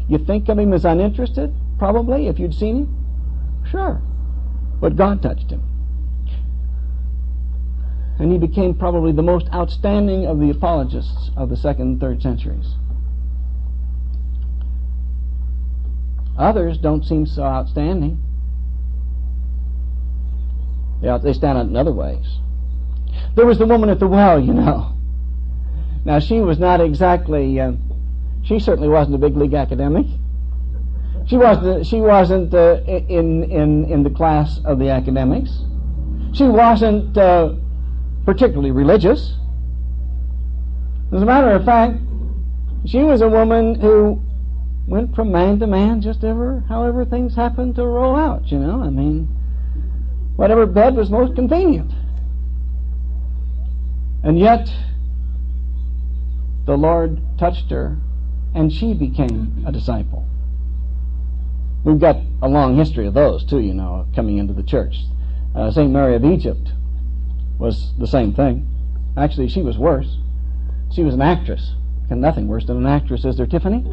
You 0.08 0.16
think 0.16 0.48
of 0.48 0.58
him 0.58 0.72
as 0.72 0.86
uninterested? 0.86 1.54
Probably, 1.78 2.28
if 2.28 2.38
you'd 2.38 2.54
seen 2.54 2.76
him? 2.76 3.64
Sure. 3.70 4.00
But 4.80 4.96
God 4.96 5.20
touched 5.20 5.50
him. 5.50 5.62
And 8.18 8.30
he 8.30 8.38
became 8.38 8.74
probably 8.74 9.12
the 9.12 9.22
most 9.22 9.48
outstanding 9.52 10.26
of 10.26 10.38
the 10.38 10.50
apologists 10.50 11.30
of 11.36 11.50
the 11.50 11.56
second 11.56 11.88
and 11.88 12.00
third 12.00 12.22
centuries. 12.22 12.74
Others 16.38 16.78
don't 16.78 17.04
seem 17.04 17.26
so 17.26 17.42
outstanding. 17.42 18.20
Yeah, 21.02 21.18
they 21.18 21.32
stand 21.32 21.58
out 21.58 21.66
in 21.66 21.76
other 21.76 21.92
ways. 21.92 22.38
There 23.34 23.46
was 23.46 23.58
the 23.58 23.66
woman 23.66 23.90
at 23.90 23.98
the 23.98 24.06
well, 24.06 24.40
you 24.40 24.54
know. 24.54 24.96
Now, 26.04 26.18
she 26.18 26.40
was 26.40 26.58
not 26.58 26.80
exactly, 26.80 27.60
uh, 27.60 27.72
she 28.42 28.58
certainly 28.58 28.88
wasn't 28.88 29.16
a 29.16 29.18
big 29.18 29.36
league 29.36 29.54
academic. 29.54 30.06
She 31.26 31.36
wasn't, 31.36 31.86
she 31.86 32.00
wasn't 32.00 32.52
uh, 32.52 32.80
in, 32.86 33.44
in, 33.44 33.84
in 33.84 34.02
the 34.02 34.10
class 34.10 34.60
of 34.64 34.78
the 34.78 34.90
academics. 34.90 35.62
She 36.32 36.44
wasn't 36.44 37.16
uh, 37.16 37.54
particularly 38.24 38.70
religious. 38.70 39.34
As 41.12 41.22
a 41.22 41.24
matter 41.24 41.50
of 41.50 41.64
fact, 41.64 41.98
she 42.86 42.98
was 42.98 43.20
a 43.20 43.28
woman 43.28 43.80
who 43.80 44.20
went 44.86 45.14
from 45.14 45.32
man 45.32 45.58
to 45.60 45.66
man 45.66 46.00
just 46.00 46.24
ever, 46.24 46.64
however 46.68 47.04
things 47.04 47.34
happened 47.34 47.74
to 47.76 47.86
roll 47.86 48.16
out, 48.16 48.50
you 48.50 48.58
know. 48.58 48.82
I 48.82 48.90
mean, 48.90 49.26
whatever 50.36 50.66
bed 50.66 50.94
was 50.96 51.10
most 51.10 51.34
convenient. 51.34 51.92
And 54.22 54.38
yet, 54.38 54.68
the 56.66 56.76
Lord 56.76 57.20
touched 57.38 57.70
her 57.70 57.96
and 58.54 58.72
she 58.72 58.94
became 58.94 59.64
a 59.66 59.72
disciple. 59.72 60.26
We've 61.84 61.98
got 61.98 62.16
a 62.40 62.48
long 62.48 62.76
history 62.76 63.06
of 63.06 63.14
those 63.14 63.44
too, 63.44 63.60
you 63.60 63.74
know, 63.74 64.06
coming 64.14 64.38
into 64.38 64.54
the 64.54 64.62
church. 64.62 64.96
Uh, 65.54 65.70
St. 65.70 65.90
Mary 65.90 66.14
of 66.16 66.24
Egypt 66.24 66.72
was 67.58 67.92
the 67.98 68.06
same 68.06 68.32
thing. 68.32 68.68
Actually, 69.16 69.48
she 69.48 69.62
was 69.62 69.78
worse. 69.78 70.18
She 70.92 71.02
was 71.02 71.14
an 71.14 71.22
actress. 71.22 71.74
And 72.10 72.20
nothing 72.20 72.48
worse 72.48 72.66
than 72.66 72.76
an 72.76 72.86
actress, 72.86 73.24
is 73.24 73.36
there, 73.36 73.46
Tiffany? 73.46 73.82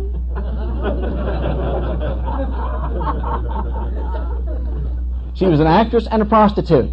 she 5.34 5.45
was 5.45 5.60
an 5.60 5.67
actress 5.67 6.08
and 6.12 6.21
a 6.21 6.26
prostitute. 6.26 6.91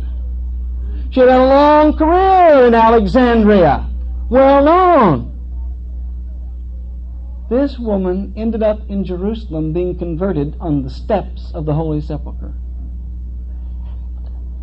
She 1.11 1.20
had 1.20 1.28
a 1.28 1.46
long 1.46 1.96
career 1.96 2.66
in 2.66 2.74
Alexandria, 2.74 3.88
well 4.28 4.64
known. 4.64 5.28
This 7.48 7.78
woman 7.78 8.35
ended 8.37 8.62
up 8.62 8.81
in 8.90 9.04
Jerusalem 9.04 9.72
being 9.72 9.98
converted 9.98 10.54
on 10.61 10.83
the 10.83 10.90
steps 10.90 11.50
of 11.54 11.64
the 11.64 11.72
Holy 11.72 12.02
Sepulchre. 12.02 12.52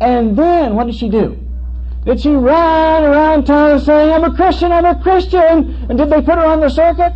And 0.00 0.38
then, 0.38 0.76
what 0.76 0.86
did 0.86 0.94
she 0.94 1.08
do? 1.08 1.36
Did 2.06 2.20
she 2.20 2.30
run 2.30 3.02
around 3.02 3.46
town 3.46 3.80
saying, 3.80 4.12
I'm 4.12 4.22
a 4.22 4.32
Christian, 4.32 4.70
I'm 4.70 4.84
a 4.84 5.02
Christian? 5.02 5.86
And 5.90 5.98
did 5.98 6.08
they 6.08 6.22
put 6.22 6.36
her 6.38 6.46
on 6.46 6.60
the 6.60 6.68
circuit? 6.68 7.12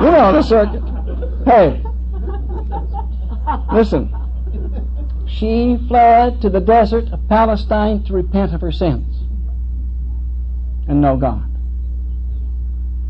you 0.00 0.10
know 0.10 0.32
the 0.32 0.42
circuit. 0.42 0.82
Hey, 1.44 1.82
listen. 3.72 4.14
she 5.26 5.76
fled 5.88 6.40
to 6.42 6.48
the 6.48 6.60
desert 6.60 7.12
of 7.12 7.28
Palestine 7.28 8.04
to 8.04 8.12
repent 8.12 8.54
of 8.54 8.60
her 8.60 8.70
sins 8.70 9.24
and 10.86 11.00
know 11.00 11.16
God. 11.16 11.50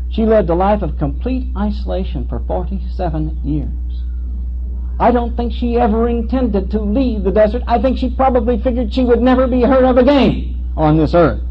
She 0.09 0.25
led 0.25 0.49
a 0.49 0.55
life 0.55 0.81
of 0.81 0.97
complete 0.97 1.51
isolation 1.55 2.27
for 2.27 2.39
47 2.39 3.41
years. 3.43 3.84
I 4.99 5.11
don't 5.11 5.35
think 5.35 5.51
she 5.51 5.77
ever 5.77 6.07
intended 6.07 6.71
to 6.71 6.79
leave 6.79 7.23
the 7.23 7.31
desert. 7.31 7.63
I 7.67 7.81
think 7.81 7.97
she 7.97 8.09
probably 8.09 8.61
figured 8.61 8.93
she 8.93 9.03
would 9.03 9.21
never 9.21 9.45
be 9.47 9.61
heard 9.61 9.83
of 9.83 9.97
again 9.97 10.71
on 10.77 10.97
this 10.97 11.13
earth. 11.13 11.41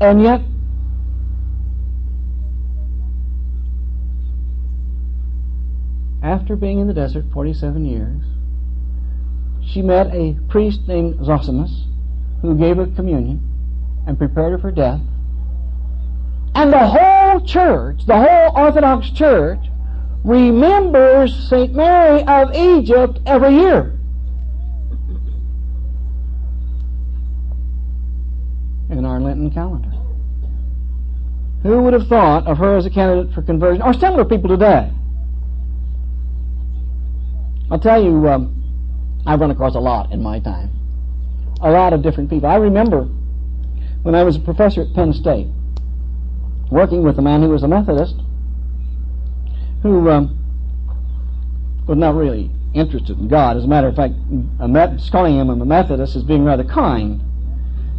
And 0.00 0.22
yet, 0.22 0.40
after 6.22 6.56
being 6.56 6.78
in 6.78 6.86
the 6.86 6.94
desert 6.94 7.26
47 7.32 7.84
years, 7.84 8.22
she 9.62 9.82
met 9.82 10.06
a 10.14 10.38
priest 10.48 10.80
named 10.86 11.16
Zosimus 11.16 11.84
who 12.40 12.56
gave 12.56 12.76
her 12.76 12.86
communion 12.86 13.42
and 14.06 14.16
prepared 14.16 14.52
her 14.52 14.58
for 14.58 14.70
death. 14.70 15.00
And 16.54 16.72
the 16.72 16.86
whole 16.86 17.40
church, 17.40 18.06
the 18.06 18.16
whole 18.16 18.56
Orthodox 18.56 19.10
Church, 19.10 19.60
remembers 20.26 21.32
St. 21.48 21.72
Mary 21.72 22.24
of 22.24 22.52
Egypt 22.52 23.20
every 23.26 23.54
year. 23.54 23.96
In 28.90 29.04
our 29.04 29.20
Lenten 29.20 29.52
calendar. 29.52 29.92
Who 31.62 31.80
would 31.82 31.92
have 31.92 32.08
thought 32.08 32.46
of 32.48 32.58
her 32.58 32.76
as 32.76 32.86
a 32.86 32.90
candidate 32.90 33.32
for 33.34 33.42
conversion? 33.42 33.82
Or 33.82 33.92
similar 33.92 34.24
people 34.24 34.48
today. 34.48 34.90
I'll 37.70 37.80
tell 37.80 38.02
you, 38.02 38.28
um, 38.28 39.22
I've 39.26 39.40
run 39.40 39.52
across 39.52 39.76
a 39.76 39.80
lot 39.80 40.12
in 40.12 40.22
my 40.22 40.40
time. 40.40 40.70
A 41.60 41.70
lot 41.70 41.92
of 41.92 42.02
different 42.02 42.30
people. 42.30 42.48
I 42.48 42.56
remember 42.56 43.04
when 44.02 44.16
I 44.16 44.24
was 44.24 44.36
a 44.36 44.40
professor 44.40 44.82
at 44.82 44.92
Penn 44.94 45.12
State, 45.12 45.46
working 46.70 47.04
with 47.04 47.18
a 47.18 47.22
man 47.22 47.42
who 47.42 47.48
was 47.48 47.62
a 47.62 47.68
Methodist, 47.68 48.16
who 49.86 50.10
um, 50.10 50.38
was 51.86 51.96
not 51.96 52.14
really 52.14 52.50
interested 52.74 53.18
in 53.18 53.28
God. 53.28 53.56
As 53.56 53.64
a 53.64 53.68
matter 53.68 53.88
of 53.88 53.96
fact, 53.96 54.14
calling 55.10 55.36
him 55.36 55.48
a 55.48 55.64
Methodist 55.64 56.16
is 56.16 56.22
being 56.22 56.44
rather 56.44 56.64
kind, 56.64 57.22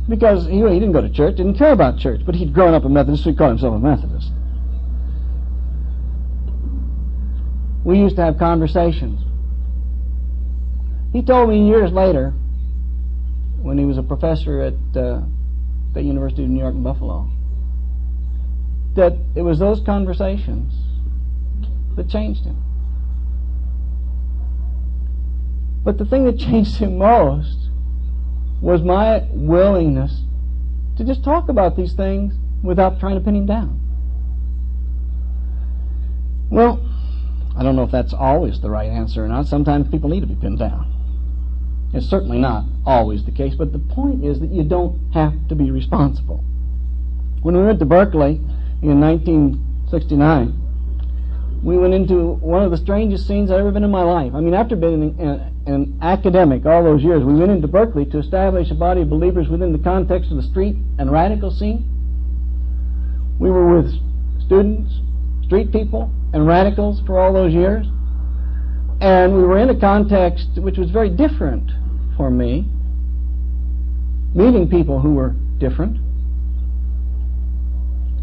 because 0.08 0.46
he, 0.46 0.58
he 0.58 0.80
didn't 0.80 0.92
go 0.92 1.02
to 1.02 1.10
church, 1.10 1.38
didn't 1.38 1.56
care 1.58 1.72
about 1.72 1.98
church, 1.98 2.22
but 2.26 2.36
he'd 2.36 2.54
grown 2.54 2.74
up 2.74 2.86
a 2.86 2.90
Methodist, 2.90 3.24
so 3.24 3.32
he 3.32 3.36
called 3.36 3.52
himself 3.52 3.76
a 3.76 3.80
Methodist. 3.80 4.32
We 7.84 8.00
used 8.00 8.18
to 8.18 8.22
have 8.24 8.38
conversations. 8.38 9.22
He 11.14 11.22
told 11.24 11.50
me 11.50 11.68
years 11.68 11.92
later, 11.92 12.34
when 13.62 13.78
he 13.78 13.86
was 13.86 13.98
a 13.98 14.04
professor 14.04 14.62
at 14.62 14.74
uh, 14.96 15.22
the 15.94 16.02
University 16.02 16.44
of 16.44 16.50
New 16.50 16.60
York 16.60 16.76
in 16.76 16.84
Buffalo, 16.84 17.30
that 18.96 19.14
it 19.36 19.42
was 19.42 19.58
those 19.60 19.80
conversations 19.82 20.74
that 21.98 22.10
changed 22.10 22.46
him. 22.46 22.64
But 25.84 25.98
the 25.98 26.06
thing 26.06 26.26
that 26.26 26.40
changed 26.40 26.78
him 26.78 26.98
most 26.98 27.70
was 28.62 28.82
my 28.82 29.28
willingness 29.32 30.24
to 30.98 31.04
just 31.04 31.24
talk 31.24 31.50
about 31.50 31.76
these 31.76 31.94
things 31.94 32.34
without 32.64 33.00
trying 33.00 33.16
to 33.16 33.22
pin 33.22 33.36
him 33.36 33.46
down. 33.46 33.80
Well, 36.50 36.84
I 37.56 37.64
don't 37.64 37.76
know 37.76 37.84
if 37.84 37.92
that's 37.92 38.14
always 38.14 38.62
the 38.62 38.70
right 38.70 38.90
answer 38.90 39.24
or 39.24 39.28
not. 39.28 39.48
Sometimes 39.48 39.90
people 39.90 40.10
need 40.10 40.22
to 40.22 40.28
be 40.28 40.36
pinned 40.36 40.60
down. 40.60 40.94
It's 41.94 42.06
certainly 42.06 42.38
not 42.38 42.66
always 42.86 43.24
the 43.24 43.32
case, 43.32 43.56
but 43.56 43.72
the 43.72 43.80
point 43.80 44.24
is 44.24 44.40
that 44.40 44.52
you 44.52 44.64
don't 44.64 45.00
have 45.14 45.48
to 45.48 45.56
be 45.56 45.72
responsible. 45.72 46.44
When 47.42 47.56
we 47.56 47.64
went 47.64 47.80
to 47.80 47.86
Berkeley 47.86 48.42
in 48.82 49.00
1969, 49.00 50.67
we 51.64 51.78
went 51.78 51.94
into 51.94 52.34
one 52.36 52.64
of 52.64 52.72
the 52.72 52.78
strangest 52.78 53.28
scenes 53.28 53.50
I've 53.50 53.60
ever 53.60 53.72
been 53.72 53.84
in 53.84 53.92
my 53.92 54.04
life. 54.04 54.34
I 54.36 54.40
mean, 54.40 54.54
after 54.54 54.76
being 54.76 55.20
an, 55.20 55.54
an 55.66 56.00
academic 56.02 56.66
all 56.66 56.84
those 56.84 57.04
years, 57.04 57.24
we 57.24 57.34
went 57.34 57.52
into 57.52 57.68
Berkeley 57.68 58.06
to 58.06 58.20
establish 58.20 58.70
a 58.72 58.76
body 58.76 59.02
of 59.02 59.10
believers 59.10 59.48
within 59.50 59.72
the 59.72 59.80
context 59.80 60.32
of 60.32 60.38
the 60.38 60.44
street 60.44 60.76
and 61.00 61.12
radical 61.12 61.52
scene. 61.52 61.86
We 63.40 63.50
were 63.50 63.82
with 63.82 63.94
students, 64.46 64.94
street 65.44 65.72
people, 65.72 66.12
and 66.34 66.46
radicals 66.46 67.02
for 67.06 67.20
all 67.20 67.34
those 67.34 67.54
years. 67.54 67.88
And 69.02 69.36
we 69.36 69.44
were 69.44 69.58
in 69.58 69.70
a 69.70 69.80
context 69.80 70.50
which 70.58 70.78
was 70.78 70.90
very 70.90 71.10
different 71.10 71.72
for 72.16 72.32
me, 72.32 72.66
meeting 74.34 74.70
people 74.70 75.00
who 75.00 75.14
were 75.14 75.36
different, 75.60 76.00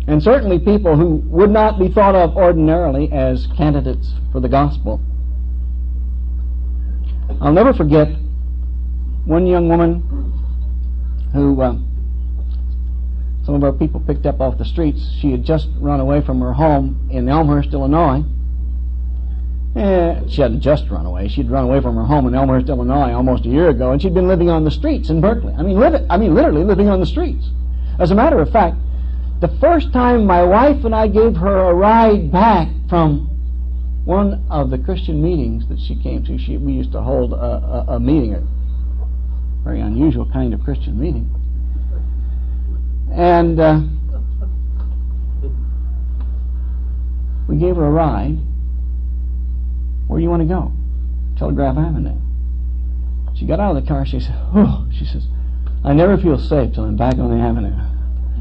and 0.07 0.23
certainly 0.23 0.59
people 0.59 0.97
who 0.97 1.17
would 1.27 1.51
not 1.51 1.79
be 1.79 1.89
thought 1.89 2.15
of 2.15 2.37
ordinarily 2.37 3.11
as 3.13 3.47
candidates 3.57 4.13
for 4.33 4.41
the 4.41 4.49
gospel. 4.49 5.01
I'll 7.41 7.53
never 7.53 7.73
forget 7.73 8.09
one 9.25 9.47
young 9.47 9.69
woman 9.69 10.03
who 11.33 11.61
uh, 11.61 11.73
some 13.45 13.55
of 13.55 13.65
our 13.65 13.73
people 13.73 14.01
picked 14.01 14.27
up 14.27 14.41
off 14.41 14.59
the 14.59 14.65
streets. 14.65 15.11
She 15.21 15.31
had 15.31 15.45
just 15.45 15.69
run 15.79 16.01
away 16.01 16.21
from 16.21 16.41
her 16.41 16.53
home 16.53 17.09
in 17.11 17.29
Elmhurst, 17.29 17.73
Illinois. 17.73 18.25
Eh, 19.77 20.21
she 20.29 20.41
hadn't 20.41 20.61
just 20.61 20.89
run 20.89 21.05
away. 21.05 21.29
She'd 21.29 21.51
run 21.51 21.65
away 21.65 21.81
from 21.81 21.97
her 21.97 22.05
home 22.05 22.27
in 22.27 22.35
Elmhurst, 22.35 22.69
Illinois, 22.69 23.13
almost 23.13 23.45
a 23.45 23.49
year 23.49 23.71
ago, 23.71 23.91
and 23.91 24.01
she'd 24.01 24.15
been 24.15 24.29
living 24.29 24.49
on 24.49 24.65
the 24.65 24.71
streets 24.71 25.11
in 25.11 25.21
Berkeley. 25.21 25.53
I 25.55 25.63
mean, 25.63 25.83
I 26.09 26.17
mean, 26.17 26.35
literally 26.35 26.63
living 26.63 26.89
on 26.89 27.01
the 27.01 27.07
streets. 27.07 27.51
As 27.99 28.11
a 28.11 28.15
matter 28.15 28.41
of 28.41 28.51
fact, 28.51 28.77
the 29.41 29.49
first 29.61 29.93
time 29.93 30.27
my 30.27 30.43
wife 30.43 30.85
and 30.85 30.95
I 30.95 31.09
gave 31.09 31.37
her 31.37 31.71
a 31.71 31.75
ride 31.75 32.31
back 32.31 32.69
from 32.89 33.31
one 34.05 34.47
of 34.51 34.71
the 34.71 34.79
Christian 34.79 35.23
meetings 35.23 35.67
that 35.69 35.81
she 35.81 35.97
came 35.97 36.25
to, 36.25 36.39
she, 36.39 36.57
we 36.57 36.73
used 36.73 36.93
to 36.93 37.01
hold 37.01 37.33
a, 37.33 37.37
a, 37.37 37.85
a 37.95 38.01
meeting, 38.01 38.35
a 38.35 38.43
very 39.65 39.81
unusual 39.81 40.31
kind 40.31 40.53
of 40.53 40.63
Christian 40.63 41.01
meeting. 41.01 41.31
And 43.13 43.61
uh, 43.61 43.81
we 47.49 47.57
gave 47.57 47.77
her 47.77 47.85
a 47.85 47.91
ride. 47.91 48.39
Where 50.07 50.19
do 50.19 50.23
you 50.23 50.31
want 50.31 50.43
to 50.43 50.49
go? 50.49 50.73
Telegraph 51.39 51.77
Avenue. 51.77 52.21
She 53.35 53.47
got 53.47 53.59
out 53.59 53.77
of 53.77 53.83
the 53.83 53.89
car. 53.89 54.07
She 54.07 54.21
said, 54.21 54.37
"Oh," 54.55 54.87
she 54.93 55.05
says, 55.05 55.27
"I 55.83 55.93
never 55.93 56.17
feel 56.17 56.39
safe 56.39 56.75
till 56.75 56.85
I'm 56.85 56.97
back 56.97 57.19
on 57.19 57.37
the 57.37 57.43
avenue." 57.43 57.75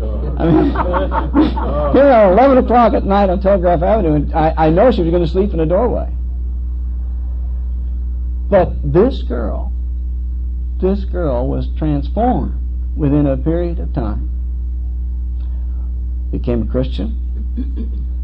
I 0.02 0.46
mean, 0.46 0.70
here 1.94 2.04
at 2.04 2.32
11 2.32 2.58
o'clock 2.58 2.94
at 2.94 3.06
night 3.06 3.30
on 3.30 3.40
Telegraph 3.42 3.82
Avenue, 3.84 4.14
and 4.16 4.34
I, 4.34 4.54
I 4.58 4.70
know 4.70 4.92
she 4.92 5.02
was 5.02 5.12
going 5.12 5.24
to 5.24 5.30
sleep 5.30 5.54
in 5.54 5.60
a 5.60 5.66
doorway. 5.66 6.10
But 8.50 8.74
this 8.84 9.22
girl, 9.24 9.72
this 10.82 11.06
girl 11.06 11.48
was 11.48 11.68
transformed 11.78 12.60
within 12.96 13.28
a 13.28 13.38
period 13.38 13.80
of 13.80 13.94
time. 13.94 14.30
Became 16.32 16.64
a 16.64 16.66
Christian. 16.72 17.20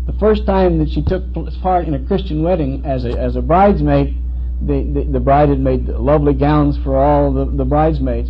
The 0.08 0.14
first 0.14 0.46
time 0.46 0.80
that 0.80 0.90
she 0.90 1.04
took 1.04 1.24
part 1.62 1.88
in 1.88 1.94
a 1.94 2.00
Christian 2.00 2.42
wedding 2.42 2.84
as 2.86 3.06
a, 3.06 3.18
as 3.18 3.36
a 3.36 3.42
bridesmaid, 3.42 4.18
the, 4.62 4.84
the, 4.84 5.04
the 5.12 5.20
bride 5.20 5.50
had 5.50 5.60
made 5.60 5.88
lovely 5.88 6.34
gowns 6.34 6.78
for 6.78 6.98
all 6.98 7.32
the, 7.32 7.46
the 7.46 7.66
bridesmaids. 7.66 8.30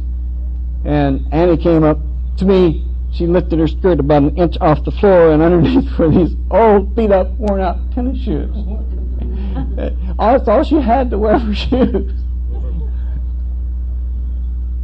And 0.86 1.28
Annie 1.32 1.58
came 1.58 1.84
up 1.84 2.00
to 2.38 2.46
me 2.46 2.89
she 3.12 3.26
lifted 3.26 3.60
her 3.60 3.68
skirt 3.68 4.00
about 4.00 4.24
an 4.24 4.38
inch 4.38 4.58
off 4.62 4.84
the 4.84 4.92
floor, 4.92 5.32
and 5.32 5.42
underneath 5.42 5.98
were 5.98 6.10
these 6.10 6.36
old, 6.52 6.96
beat 6.96 7.12
up, 7.12 7.32
worn 7.34 7.62
out 7.62 7.92
tennis 7.94 8.20
shoes. 8.20 8.56
That's 10.18 10.48
all 10.48 10.64
she 10.64 10.80
had 10.80 11.10
to 11.10 11.18
wear 11.18 11.40
for 11.40 11.54
shoes. 11.54 12.12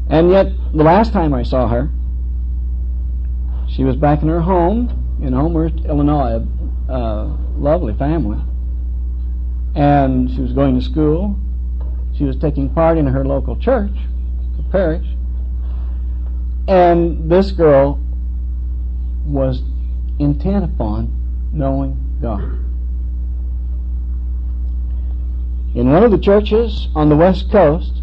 And 0.10 0.32
yet, 0.32 0.48
the 0.74 0.84
last 0.84 1.14
time 1.14 1.34
I 1.34 1.44
saw 1.44 1.68
her, 1.68 1.90
she 3.68 3.84
was 3.84 3.96
back 3.96 4.22
in 4.22 4.28
her 4.28 4.42
home 4.42 5.20
in 5.22 5.34
Elmhurst, 5.34 5.86
Illinois, 5.86 6.46
a 6.88 6.92
uh, 6.92 7.38
lovely 7.58 7.94
family. 7.96 8.40
And 9.76 10.30
she 10.30 10.42
was 10.42 10.54
going 10.54 10.80
to 10.80 10.82
school. 10.82 11.38
She 12.18 12.24
was 12.24 12.38
taking 12.38 12.70
part 12.70 12.98
in 12.98 13.08
her 13.08 13.26
local 13.26 13.58
church, 13.58 13.92
the 14.58 14.64
parish. 14.72 15.08
And 16.68 17.30
this 17.30 17.52
girl 17.52 18.00
was 19.26 19.62
intent 20.20 20.64
upon 20.64 21.12
knowing 21.52 22.18
God. 22.22 22.60
In 25.76 25.92
one 25.92 26.04
of 26.04 26.12
the 26.12 26.18
churches 26.18 26.88
on 26.96 27.10
the 27.10 27.16
west 27.16 27.52
coast, 27.52 28.02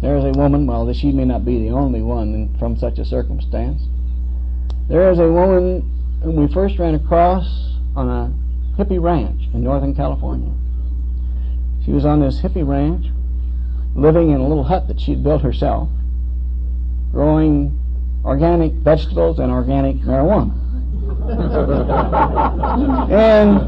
there 0.00 0.16
is 0.16 0.24
a 0.24 0.30
woman, 0.30 0.66
well, 0.66 0.90
she 0.94 1.12
may 1.12 1.26
not 1.26 1.44
be 1.44 1.58
the 1.58 1.70
only 1.70 2.00
one 2.00 2.56
from 2.58 2.76
such 2.76 2.98
a 2.98 3.04
circumstance. 3.04 3.82
There 4.88 5.10
is 5.10 5.18
a 5.18 5.30
woman 5.30 6.20
whom 6.22 6.36
we 6.36 6.52
first 6.52 6.78
ran 6.78 6.94
across 6.94 7.76
on 7.94 8.08
a 8.08 8.32
hippie 8.78 9.00
ranch 9.00 9.42
in 9.52 9.62
Northern 9.62 9.94
California. 9.94 10.52
She 11.84 11.92
was 11.92 12.06
on 12.06 12.20
this 12.20 12.40
hippie 12.40 12.66
ranch, 12.66 13.06
living 13.94 14.30
in 14.30 14.40
a 14.40 14.48
little 14.48 14.64
hut 14.64 14.88
that 14.88 15.00
she'd 15.00 15.22
built 15.22 15.42
herself, 15.42 15.88
growing 17.12 17.79
organic 18.24 18.72
vegetables 18.72 19.38
and 19.38 19.50
organic 19.50 19.96
marijuana. 19.96 20.56
and 23.10 23.60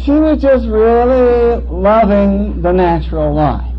she 0.00 0.12
was 0.12 0.40
just 0.40 0.66
really 0.66 1.62
loving 1.66 2.62
the 2.62 2.72
natural 2.72 3.34
life. 3.34 3.72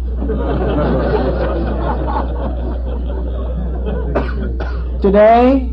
Today, 5.02 5.70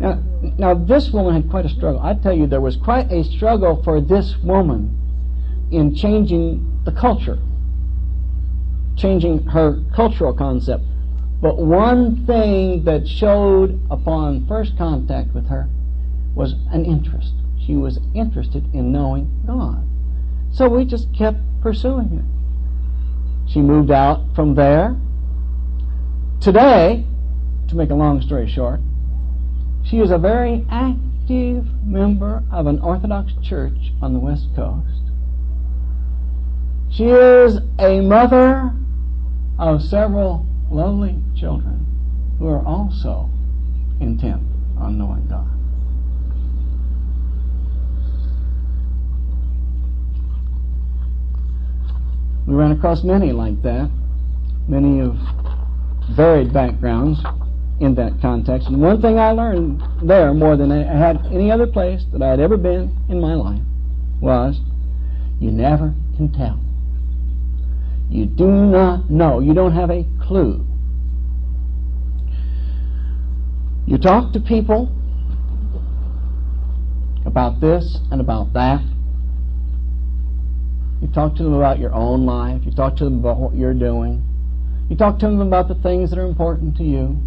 now, 0.00 0.22
now 0.58 0.74
this 0.74 1.10
woman 1.10 1.34
had 1.34 1.48
quite 1.50 1.64
a 1.64 1.68
struggle. 1.68 2.00
I 2.02 2.14
tell 2.14 2.32
you, 2.32 2.46
there 2.46 2.60
was 2.60 2.76
quite 2.76 3.10
a 3.12 3.22
struggle 3.24 3.82
for 3.82 4.00
this 4.00 4.36
woman 4.42 4.96
in 5.70 5.94
changing 5.94 6.82
the 6.84 6.92
culture, 6.92 7.38
changing 8.96 9.44
her 9.46 9.82
cultural 9.94 10.34
concept. 10.34 10.84
But 11.40 11.56
one 11.56 12.26
thing 12.26 12.84
that 12.84 13.08
showed 13.08 13.80
upon 13.90 14.46
first 14.46 14.76
contact 14.76 15.34
with 15.34 15.48
her 15.48 15.68
was 16.34 16.54
an 16.70 16.84
interest. 16.84 17.32
She 17.66 17.76
was 17.76 17.98
interested 18.14 18.72
in 18.74 18.92
knowing 18.92 19.42
God. 19.46 19.86
So 20.52 20.68
we 20.68 20.84
just 20.84 21.14
kept 21.14 21.38
pursuing 21.62 22.18
it. 22.18 23.50
She 23.50 23.60
moved 23.60 23.90
out 23.90 24.34
from 24.34 24.54
there. 24.54 24.96
Today, 26.40 27.06
to 27.68 27.76
make 27.76 27.90
a 27.90 27.94
long 27.94 28.20
story 28.20 28.48
short, 28.48 28.80
she 29.82 29.98
is 29.98 30.10
a 30.10 30.18
very 30.18 30.66
active 30.70 31.66
member 31.84 32.42
of 32.52 32.66
an 32.66 32.80
Orthodox 32.80 33.32
church 33.42 33.92
on 34.02 34.12
the 34.12 34.18
West 34.18 34.48
Coast. 34.54 35.02
She 36.90 37.04
is 37.04 37.60
a 37.78 38.00
mother 38.00 38.72
of 39.58 39.82
several 39.82 40.46
lovely 40.70 41.16
children 41.36 41.86
who 42.38 42.46
are 42.46 42.64
also 42.64 43.28
intent 44.00 44.42
on 44.78 44.96
knowing 44.96 45.26
God. 45.26 45.46
We 52.46 52.54
ran 52.54 52.72
across 52.72 53.04
many 53.04 53.32
like 53.32 53.60
that, 53.62 53.90
many 54.66 55.00
of 55.00 55.16
varied 56.16 56.52
backgrounds 56.52 57.20
in 57.80 57.94
that 57.94 58.20
context. 58.20 58.68
And 58.68 58.80
one 58.80 59.00
thing 59.00 59.18
I 59.18 59.32
learned 59.32 59.82
there 60.02 60.32
more 60.34 60.56
than 60.56 60.72
I 60.72 60.82
had 60.82 61.24
any 61.26 61.50
other 61.50 61.66
place 61.66 62.04
that 62.12 62.22
I 62.22 62.28
had 62.28 62.40
ever 62.40 62.56
been 62.56 62.96
in 63.08 63.20
my 63.20 63.34
life 63.34 63.62
was 64.20 64.60
you 65.38 65.50
never 65.50 65.94
can 66.16 66.32
tell. 66.32 66.58
You 68.10 68.26
do 68.26 68.48
not 68.48 69.08
know. 69.08 69.40
You 69.40 69.54
don't 69.54 69.72
have 69.72 69.90
a 69.90 70.04
clue. 70.30 70.64
You 73.84 73.98
talk 73.98 74.32
to 74.32 74.38
people 74.38 74.88
about 77.26 77.60
this 77.60 77.98
and 78.12 78.20
about 78.20 78.52
that. 78.52 78.80
You 81.02 81.08
talk 81.08 81.34
to 81.34 81.42
them 81.42 81.54
about 81.54 81.80
your 81.80 81.92
own 81.92 82.26
life. 82.26 82.62
You 82.64 82.70
talk 82.70 82.94
to 82.98 83.04
them 83.04 83.18
about 83.18 83.38
what 83.38 83.56
you're 83.56 83.74
doing. 83.74 84.22
You 84.88 84.96
talk 84.96 85.18
to 85.18 85.26
them 85.26 85.40
about 85.40 85.66
the 85.66 85.74
things 85.74 86.10
that 86.10 86.18
are 86.20 86.28
important 86.28 86.76
to 86.76 86.84
you. 86.84 87.18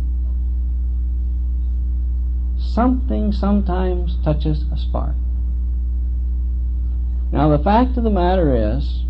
Something 2.57 3.33
sometimes 3.33 4.15
touches 4.23 4.63
a 4.71 4.77
spark. 4.77 5.15
Now, 7.33 7.49
the 7.49 7.61
fact 7.61 7.97
of 7.97 8.05
the 8.05 8.09
matter 8.09 8.77
is 8.77 9.03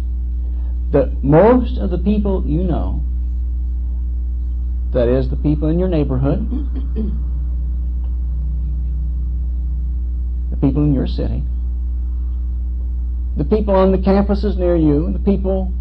that 0.90 1.24
most 1.24 1.78
of 1.78 1.92
the 1.92 2.00
people 2.00 2.44
you 2.48 2.64
know, 2.64 3.04
that 4.94 5.08
is, 5.08 5.30
the 5.30 5.36
people 5.36 5.68
in 5.68 5.80
your 5.80 5.90
neighborhood, 5.90 6.50
the 10.52 10.58
people 10.58 10.84
in 10.84 10.94
your 10.94 11.08
city, 11.08 11.44
the 13.38 13.44
people 13.44 13.76
on 13.76 13.92
the 13.92 13.98
campuses 13.98 14.58
near 14.58 14.76
you, 14.76 15.12
the 15.12 15.20
people 15.20 15.72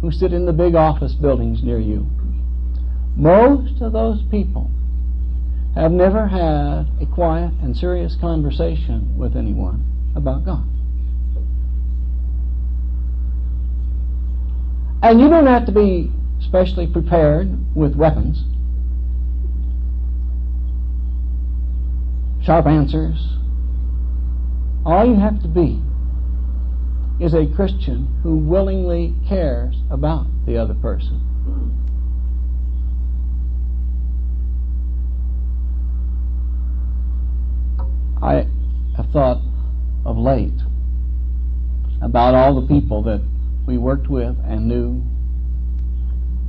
who 0.00 0.10
sit 0.10 0.32
in 0.32 0.46
the 0.46 0.52
big 0.52 0.74
office 0.74 1.14
buildings 1.14 1.62
near 1.62 1.78
you, 1.78 2.06
most 3.16 3.80
of 3.80 3.92
those 3.92 4.22
people 4.30 4.70
have 5.74 5.92
never 5.92 6.26
had 6.26 6.88
a 7.00 7.06
quiet 7.12 7.52
and 7.62 7.76
serious 7.76 8.16
conversation 8.20 9.16
with 9.16 9.36
anyone 9.36 9.84
about 10.16 10.44
God. 10.44 10.66
And 15.02 15.20
you 15.20 15.28
don't 15.28 15.46
have 15.46 15.66
to 15.66 15.72
be 15.72 16.10
specially 16.48 16.86
prepared 16.86 17.76
with 17.76 17.94
weapons, 17.94 18.42
sharp 22.42 22.66
answers. 22.66 23.36
All 24.86 25.04
you 25.04 25.16
have 25.16 25.42
to 25.42 25.48
be 25.48 25.82
is 27.22 27.34
a 27.34 27.46
Christian 27.54 28.18
who 28.22 28.36
willingly 28.36 29.14
cares 29.28 29.76
about 29.90 30.26
the 30.46 30.56
other 30.56 30.72
person. 30.72 31.20
I 38.22 38.46
have 38.96 39.10
thought 39.12 39.42
of 40.06 40.16
late 40.16 40.62
about 42.00 42.34
all 42.34 42.58
the 42.58 42.66
people 42.66 43.02
that 43.02 43.20
we 43.66 43.76
worked 43.76 44.08
with 44.08 44.34
and 44.46 44.66
knew 44.66 45.04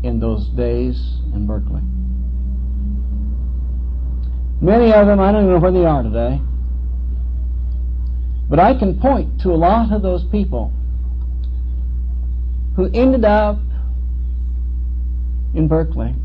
in 0.04 0.20
those 0.20 0.48
days 0.50 1.18
in 1.34 1.46
Berkeley. 1.46 1.82
Many 4.62 4.92
of 4.92 5.08
them, 5.08 5.20
I 5.20 5.32
don't 5.32 5.44
even 5.44 5.54
know 5.54 5.60
where 5.60 5.72
they 5.72 5.86
are 5.86 6.04
today. 6.04 6.42
But 8.50 8.60
I 8.60 8.74
can 8.78 9.00
point 9.00 9.42
to 9.42 9.52
a 9.52 9.56
lot 9.56 9.92
of 9.92 10.02
those 10.02 10.24
people 10.26 10.74
who 12.76 12.90
ended 12.94 13.24
up 13.26 13.60
in 15.54 15.68
Berkeley 15.68 16.16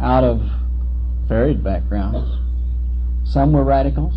out 0.00 0.24
of 0.24 0.42
varied 1.28 1.62
backgrounds. 1.62 2.38
Some 3.24 3.52
were 3.52 3.64
radicals. 3.64 4.14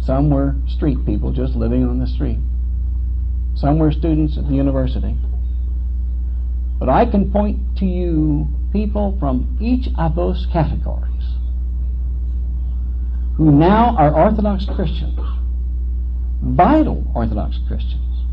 Some 0.00 0.30
were 0.30 0.54
street 0.68 1.04
people 1.04 1.32
just 1.32 1.54
living 1.54 1.84
on 1.84 1.98
the 1.98 2.06
street. 2.06 2.38
Some 3.56 3.78
were 3.78 3.90
students 3.92 4.36
at 4.36 4.46
the 4.48 4.54
university. 4.54 5.16
But 6.78 6.88
I 6.88 7.06
can 7.06 7.32
point 7.32 7.58
to 7.78 7.86
you 7.86 8.46
people 8.72 9.16
from 9.18 9.58
each 9.60 9.88
of 9.98 10.14
those 10.14 10.46
categories 10.52 11.24
who 13.36 13.50
now 13.50 13.96
are 13.96 14.14
Orthodox 14.14 14.66
Christians, 14.66 15.18
vital 16.42 17.04
Orthodox 17.14 17.58
Christians, 17.66 18.24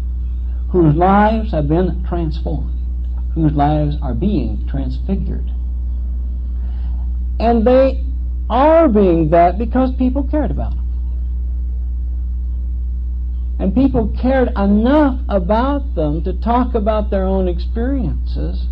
whose 0.72 0.96
lives 0.96 1.52
have 1.52 1.68
been 1.68 2.06
transformed, 2.08 2.78
whose 3.34 3.54
lives 3.54 3.96
are 4.02 4.14
being 4.14 4.68
transfigured 4.70 5.50
and 7.40 7.66
they 7.66 8.04
are 8.50 8.88
being 8.88 9.30
that 9.32 9.58
because 9.58 9.94
people 9.98 10.24
cared 10.24 10.52
about 10.52 10.76
them. 10.76 10.83
And 13.60 13.74
people 13.74 14.14
cared 14.20 14.50
enough 14.58 15.20
about 15.30 15.96
them 15.96 16.24
to 16.24 16.34
talk 16.34 16.74
about 16.74 17.10
their 17.10 17.24
own 17.24 17.48
experiences 17.48 18.68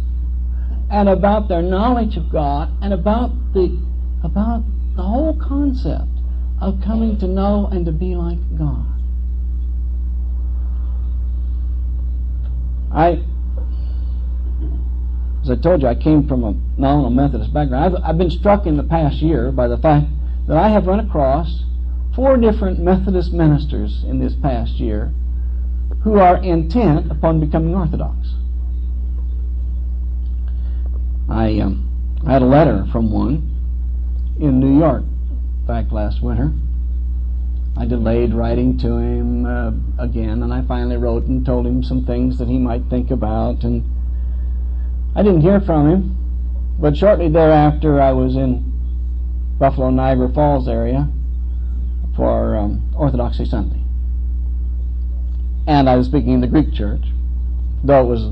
and 0.89 1.07
about 1.07 1.47
their 1.47 1.61
knowledge 1.61 2.17
of 2.17 2.29
God 2.29 2.69
and 2.81 2.93
about 2.93 3.31
the 3.53 3.79
about 4.23 4.63
the 4.95 5.03
whole 5.03 5.37
concept 5.39 6.09
of 6.59 6.81
coming 6.83 7.17
to 7.19 7.27
know 7.27 7.67
and 7.71 7.85
to 7.85 7.91
be 7.91 8.15
like 8.15 8.39
God. 8.57 8.85
I 12.93 13.23
as 15.43 15.49
I 15.49 15.55
told 15.55 15.81
you, 15.81 15.87
I 15.87 15.95
came 15.95 16.27
from 16.27 16.43
a 16.43 16.53
nominal 16.79 17.09
Methodist 17.09 17.51
background. 17.53 17.95
I've, 17.95 18.03
I've 18.03 18.17
been 18.17 18.29
struck 18.29 18.67
in 18.67 18.77
the 18.77 18.83
past 18.83 19.17
year 19.17 19.51
by 19.51 19.67
the 19.67 19.77
fact 19.77 20.07
that 20.47 20.57
I 20.57 20.69
have 20.69 20.85
run 20.85 20.99
across 20.99 21.63
four 22.15 22.37
different 22.37 22.79
Methodist 22.79 23.31
ministers 23.31 24.03
in 24.03 24.19
this 24.19 24.33
past 24.35 24.73
year 24.73 25.13
who 26.03 26.17
are 26.17 26.37
intent 26.43 27.11
upon 27.11 27.39
becoming 27.39 27.75
Orthodox. 27.75 28.35
I, 31.29 31.59
um, 31.59 31.87
had 32.25 32.41
a 32.41 32.45
letter 32.45 32.85
from 32.91 33.11
one 33.11 33.47
in 34.39 34.59
New 34.59 34.79
York 34.79 35.03
back 35.65 35.91
last 35.91 36.21
winter. 36.21 36.51
I 37.77 37.85
delayed 37.85 38.33
writing 38.33 38.77
to 38.79 38.97
him 38.97 39.45
uh, 39.45 39.71
again, 39.97 40.43
and 40.43 40.53
I 40.53 40.61
finally 40.63 40.97
wrote 40.97 41.25
and 41.25 41.45
told 41.45 41.65
him 41.65 41.83
some 41.83 42.05
things 42.05 42.37
that 42.39 42.49
he 42.49 42.57
might 42.57 42.89
think 42.89 43.11
about 43.11 43.63
and 43.63 43.83
I 45.15 45.23
didn't 45.23 45.41
hear 45.41 45.61
from 45.61 45.89
him, 45.89 46.75
but 46.79 46.97
shortly 46.97 47.29
thereafter 47.29 48.01
I 48.01 48.11
was 48.11 48.35
in 48.35 48.63
Buffalo 49.57 49.89
Niagara 49.89 50.33
Falls 50.33 50.67
area 50.67 51.07
for 52.21 52.55
um, 52.55 52.87
Orthodoxy 52.95 53.45
Sunday. 53.45 53.81
And 55.65 55.89
I 55.89 55.95
was 55.95 56.05
speaking 56.05 56.33
in 56.33 56.41
the 56.41 56.45
Greek 56.45 56.71
church, 56.71 57.01
though 57.83 58.01
it 58.01 58.07
was 58.07 58.25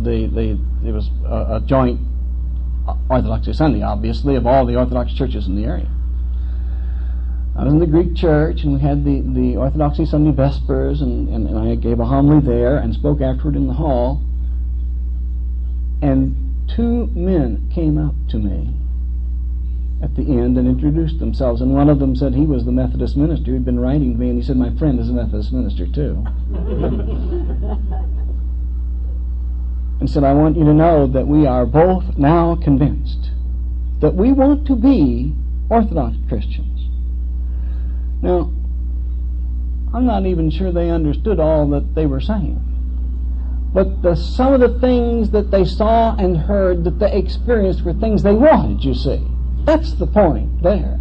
the, 0.00 0.26
the 0.26 0.58
it 0.84 0.90
was 0.90 1.08
a, 1.24 1.54
a 1.54 1.62
joint 1.64 2.00
Orthodoxy 3.08 3.52
Sunday, 3.52 3.80
obviously, 3.80 4.34
of 4.34 4.44
all 4.44 4.66
the 4.66 4.74
Orthodox 4.74 5.14
churches 5.14 5.46
in 5.46 5.54
the 5.54 5.66
area. 5.66 5.88
I 7.56 7.62
was 7.62 7.74
in 7.74 7.78
the 7.78 7.86
Greek 7.86 8.16
church, 8.16 8.64
and 8.64 8.74
we 8.74 8.80
had 8.80 9.04
the, 9.04 9.20
the 9.20 9.56
Orthodoxy 9.56 10.04
Sunday 10.04 10.32
Vespers, 10.32 11.00
and, 11.00 11.28
and, 11.28 11.46
and 11.46 11.56
I 11.56 11.76
gave 11.76 12.00
a 12.00 12.06
homily 12.06 12.44
there 12.44 12.78
and 12.78 12.92
spoke 12.92 13.20
afterward 13.20 13.54
in 13.54 13.68
the 13.68 13.74
hall. 13.74 14.20
And 16.02 16.66
two 16.66 17.06
men 17.14 17.70
came 17.72 17.98
up 17.98 18.16
to 18.30 18.38
me 18.40 18.74
at 20.02 20.14
the 20.14 20.22
end 20.22 20.56
and 20.56 20.68
introduced 20.68 21.18
themselves. 21.18 21.60
And 21.60 21.74
one 21.74 21.88
of 21.88 21.98
them 21.98 22.14
said 22.14 22.34
he 22.34 22.46
was 22.46 22.64
the 22.64 22.72
Methodist 22.72 23.16
minister. 23.16 23.52
He'd 23.52 23.64
been 23.64 23.80
writing 23.80 24.12
to 24.12 24.18
me, 24.18 24.28
and 24.28 24.38
he 24.38 24.44
said, 24.44 24.56
My 24.56 24.74
friend 24.76 25.00
is 25.00 25.08
a 25.08 25.12
Methodist 25.12 25.52
minister, 25.52 25.86
too. 25.86 26.24
and 30.00 30.08
said, 30.08 30.24
I 30.24 30.32
want 30.32 30.56
you 30.56 30.64
to 30.64 30.74
know 30.74 31.06
that 31.08 31.26
we 31.26 31.46
are 31.46 31.66
both 31.66 32.16
now 32.16 32.54
convinced 32.56 33.30
that 34.00 34.14
we 34.14 34.32
want 34.32 34.66
to 34.68 34.76
be 34.76 35.34
Orthodox 35.68 36.16
Christians. 36.28 36.88
Now, 38.22 38.52
I'm 39.92 40.06
not 40.06 40.26
even 40.26 40.50
sure 40.50 40.70
they 40.70 40.90
understood 40.90 41.40
all 41.40 41.68
that 41.70 41.94
they 41.94 42.06
were 42.06 42.20
saying. 42.20 42.64
But 43.72 44.02
the, 44.02 44.14
some 44.14 44.54
of 44.54 44.60
the 44.60 44.78
things 44.80 45.30
that 45.30 45.50
they 45.50 45.64
saw 45.64 46.16
and 46.16 46.36
heard 46.36 46.84
that 46.84 46.98
they 46.98 47.12
experienced 47.12 47.84
were 47.84 47.92
things 47.92 48.22
they 48.22 48.32
wanted, 48.32 48.84
you 48.84 48.94
see. 48.94 49.26
That's 49.68 49.92
the 49.92 50.06
point 50.06 50.62
there. 50.62 50.98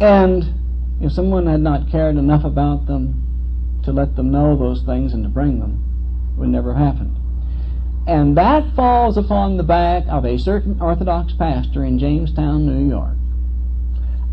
And 0.00 0.54
if 1.00 1.10
someone 1.10 1.48
had 1.48 1.60
not 1.60 1.90
cared 1.90 2.16
enough 2.16 2.44
about 2.44 2.86
them 2.86 3.80
to 3.82 3.90
let 3.90 4.14
them 4.14 4.30
know 4.30 4.56
those 4.56 4.82
things 4.82 5.12
and 5.12 5.24
to 5.24 5.28
bring 5.28 5.58
them, 5.58 5.82
it 6.30 6.38
would 6.38 6.50
never 6.50 6.72
have 6.72 6.94
happened. 6.94 7.16
And 8.06 8.36
that 8.36 8.72
falls 8.76 9.16
upon 9.16 9.56
the 9.56 9.64
back 9.64 10.04
of 10.08 10.24
a 10.24 10.38
certain 10.38 10.80
Orthodox 10.80 11.32
pastor 11.32 11.84
in 11.84 11.98
Jamestown, 11.98 12.64
New 12.64 12.88
York. 12.88 13.16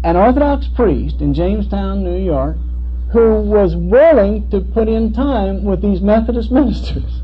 An 0.04 0.16
Orthodox 0.16 0.68
priest 0.68 1.22
in 1.22 1.34
Jamestown, 1.34 2.04
New 2.04 2.24
York, 2.24 2.58
who 3.14 3.42
was 3.42 3.76
willing 3.76 4.48
to 4.52 4.62
put 4.62 4.88
in 4.88 5.12
time 5.12 5.64
with 5.64 5.82
these 5.82 6.02
Methodist 6.02 6.52
ministers. 6.52 7.24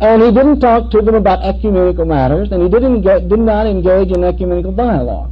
And 0.00 0.22
he 0.22 0.32
didn't 0.32 0.60
talk 0.60 0.90
to 0.92 1.02
them 1.02 1.14
about 1.14 1.42
ecumenical 1.42 2.06
matters, 2.06 2.50
and 2.52 2.62
he 2.62 2.68
did, 2.70 2.82
engage, 2.82 3.28
did 3.28 3.38
not 3.38 3.66
engage 3.66 4.10
in 4.10 4.24
ecumenical 4.24 4.72
dialogue. 4.72 5.30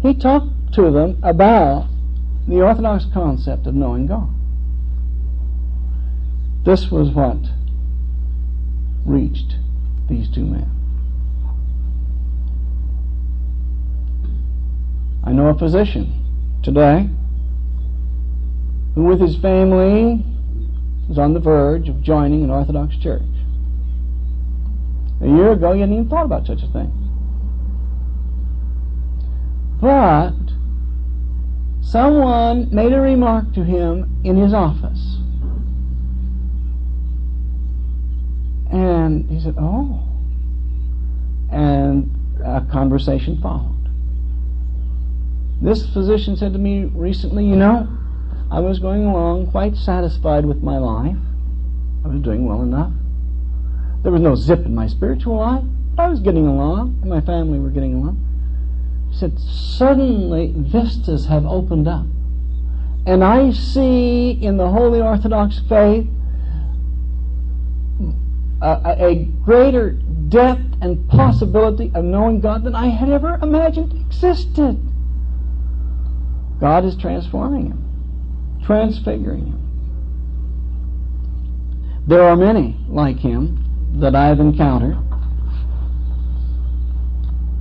He 0.00 0.14
talked 0.14 0.72
to 0.74 0.90
them 0.90 1.18
about 1.22 1.88
the 2.48 2.62
Orthodox 2.62 3.04
concept 3.12 3.66
of 3.66 3.74
knowing 3.74 4.06
God. 4.06 4.30
This 6.64 6.90
was 6.90 7.10
what 7.10 7.38
reached 9.04 9.56
these 10.08 10.30
two 10.30 10.46
men. 10.46 10.70
I 15.24 15.32
know 15.32 15.48
a 15.48 15.58
physician 15.58 16.12
today 16.62 17.08
who, 18.94 19.04
with 19.04 19.20
his 19.20 19.36
family, 19.36 20.24
is 21.10 21.18
on 21.18 21.34
the 21.34 21.40
verge 21.40 21.88
of 21.88 22.02
joining 22.02 22.44
an 22.44 22.50
Orthodox 22.50 22.96
church. 22.96 23.22
A 25.20 25.26
year 25.26 25.52
ago, 25.52 25.72
he 25.72 25.80
hadn't 25.80 25.94
even 25.94 26.08
thought 26.08 26.24
about 26.24 26.46
such 26.46 26.62
a 26.62 26.66
thing. 26.68 26.90
But 29.80 30.34
someone 31.80 32.74
made 32.74 32.92
a 32.92 33.00
remark 33.00 33.52
to 33.54 33.64
him 33.64 34.20
in 34.24 34.36
his 34.36 34.52
office. 34.52 35.18
And 38.72 39.28
he 39.28 39.40
said, 39.40 39.56
Oh. 39.58 40.02
And 41.50 42.10
a 42.44 42.62
conversation 42.72 43.40
followed. 43.40 43.90
This 45.60 45.86
physician 45.92 46.36
said 46.36 46.52
to 46.54 46.58
me 46.58 46.86
recently, 46.86 47.44
You 47.44 47.56
know, 47.56 47.86
I 48.52 48.60
was 48.60 48.80
going 48.80 49.06
along 49.06 49.50
quite 49.50 49.76
satisfied 49.76 50.44
with 50.44 50.62
my 50.62 50.76
life. 50.76 51.16
I 52.04 52.08
was 52.08 52.20
doing 52.20 52.44
well 52.44 52.60
enough. 52.60 52.92
There 54.02 54.12
was 54.12 54.20
no 54.20 54.34
zip 54.34 54.66
in 54.66 54.74
my 54.74 54.88
spiritual 54.88 55.36
life. 55.36 55.64
I 55.96 56.08
was 56.08 56.20
getting 56.20 56.46
along, 56.46 56.98
and 57.00 57.08
my 57.08 57.22
family 57.22 57.58
were 57.58 57.70
getting 57.70 57.94
along. 57.94 59.08
He 59.10 59.16
said, 59.16 59.38
Suddenly 59.38 60.52
vistas 60.54 61.26
have 61.26 61.46
opened 61.46 61.88
up. 61.88 62.04
And 63.06 63.24
I 63.24 63.52
see 63.52 64.32
in 64.32 64.58
the 64.58 64.68
Holy 64.68 65.00
Orthodox 65.00 65.58
faith 65.66 66.06
a, 68.60 68.96
a, 68.98 69.24
greater 69.44 69.92
depth 70.28 70.76
and 70.82 71.08
possibility 71.08 71.90
of 71.94 72.04
knowing 72.04 72.40
God 72.40 72.64
than 72.64 72.74
I 72.74 72.88
had 72.88 73.08
ever 73.08 73.38
imagined 73.42 73.94
existed. 73.94 74.78
God 76.60 76.84
is 76.84 76.96
transforming 76.96 77.68
him 77.68 77.81
transfiguring 78.64 79.46
him. 79.46 79.58
There 82.06 82.22
are 82.22 82.36
many 82.36 82.76
like 82.88 83.18
him 83.18 83.58
that 84.00 84.14
I 84.14 84.26
have 84.26 84.40
encountered 84.40 84.98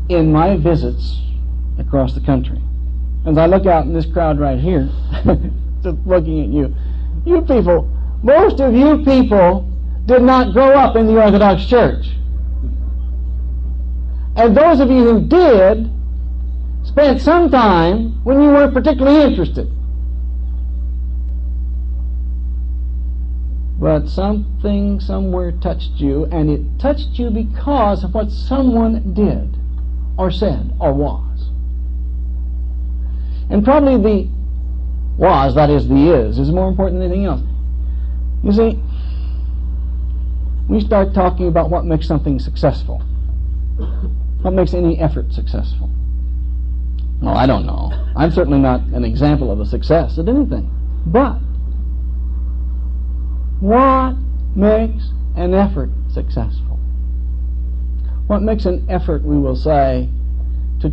in 0.10 0.32
my 0.32 0.58
visits 0.58 1.20
across 1.78 2.14
the 2.14 2.22
country. 2.22 2.62
As 3.26 3.38
I 3.38 3.46
look 3.46 3.66
out 3.66 3.86
in 3.86 3.94
this 3.94 4.06
crowd 4.06 4.40
right 4.40 4.60
here, 4.60 4.90
just 5.84 5.98
looking 6.06 6.42
at 6.42 6.50
you, 6.50 6.76
you 7.26 7.42
people, 7.42 7.90
most 8.24 8.60
of 8.60 8.74
you 8.74 9.04
people 9.04 9.68
did 10.06 10.24
not 10.24 10.54
grow 10.54 10.72
up 10.72 10.96
in 10.96 11.06
the 11.06 11.22
Orthodox 11.22 11.66
Church. 11.66 12.08
And 14.36 14.56
those 14.58 14.80
of 14.80 14.90
you 14.90 15.04
who 15.04 15.28
did 15.28 15.92
spent 16.84 17.22
some 17.22 17.52
time 17.52 18.24
when 18.24 18.42
you 18.42 18.50
weren't 18.50 18.74
particularly 18.74 19.22
interested. 19.22 19.72
But 23.82 24.08
something 24.08 25.00
somewhere 25.00 25.52
touched 25.54 25.94
you, 25.96 26.26
and 26.26 26.52
it 26.52 26.62
touched 26.80 27.18
you 27.18 27.32
because 27.32 28.04
of 28.04 28.14
what 28.14 28.32
someone 28.32 29.12
did, 29.16 29.58
or 30.20 30.30
said, 30.30 30.72
or 30.80 30.94
was. 30.94 31.50
And 33.50 33.66
probably 33.66 33.98
the 33.98 34.30
was, 35.18 35.56
that 35.56 35.72
is, 35.72 35.88
the 35.88 36.14
is, 36.14 36.38
is 36.38 36.52
more 36.52 36.70
important 36.70 37.02
than 37.02 37.12
anything 37.12 37.26
else. 37.26 37.42
You 38.44 38.52
see, 38.52 38.80
we 40.70 40.80
start 40.80 41.16
talking 41.16 41.48
about 41.48 41.72
what 41.72 41.84
makes 41.84 42.08
something 42.08 42.38
successful. 42.38 43.00
What 44.44 44.54
makes 44.54 44.76
any 44.76 45.00
effort 45.00 45.34
successful? 45.34 45.90
Well, 47.20 47.36
I 47.36 47.48
don't 47.48 47.66
know. 47.66 47.92
I'm 48.16 48.30
certainly 48.30 48.60
not 48.60 48.82
an 48.94 49.04
example 49.04 49.52
of 49.52 49.60
a 49.60 49.66
success 49.66 50.20
at 50.20 50.30
anything. 50.30 50.70
But 51.08 51.40
what 53.62 54.16
makes 54.56 55.12
an 55.36 55.54
effort 55.54 55.90
successful? 56.12 56.80
What 58.26 58.42
makes 58.42 58.66
an 58.66 58.86
effort, 58.90 59.24
we 59.24 59.38
will 59.38 59.56
say, 59.56 60.10
to 60.80 60.92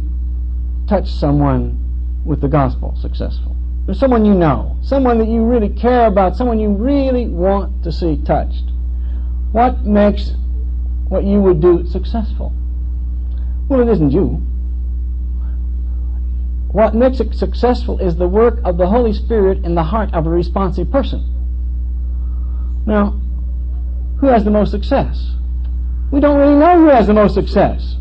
touch 0.86 1.10
someone 1.10 2.22
with 2.26 2.42
the 2.42 2.48
gospel 2.48 2.94
successful? 3.00 3.56
There's 3.86 3.98
someone 3.98 4.26
you 4.26 4.34
know, 4.34 4.76
someone 4.82 5.16
that 5.18 5.28
you 5.28 5.44
really 5.44 5.70
care 5.70 6.06
about, 6.06 6.36
someone 6.36 6.60
you 6.60 6.68
really 6.68 7.26
want 7.26 7.82
to 7.84 7.90
see 7.90 8.18
touched. 8.22 8.64
What 9.52 9.86
makes 9.86 10.32
what 11.08 11.24
you 11.24 11.40
would 11.40 11.62
do 11.62 11.86
successful? 11.86 12.52
Well, 13.68 13.80
it 13.80 13.88
isn't 13.88 14.10
you. 14.10 14.42
What 16.70 16.94
makes 16.94 17.18
it 17.18 17.34
successful 17.34 17.98
is 17.98 18.16
the 18.16 18.28
work 18.28 18.60
of 18.62 18.76
the 18.76 18.88
Holy 18.88 19.14
Spirit 19.14 19.64
in 19.64 19.74
the 19.74 19.84
heart 19.84 20.12
of 20.12 20.26
a 20.26 20.30
responsive 20.30 20.90
person. 20.90 21.37
Now, 22.88 23.20
who 24.18 24.28
has 24.28 24.44
the 24.44 24.50
most 24.50 24.70
success? 24.70 25.34
We 26.10 26.20
don't 26.20 26.38
really 26.38 26.54
know 26.54 26.78
who 26.78 26.88
has 26.88 27.06
the 27.06 27.12
most 27.12 27.34
success. 27.34 27.96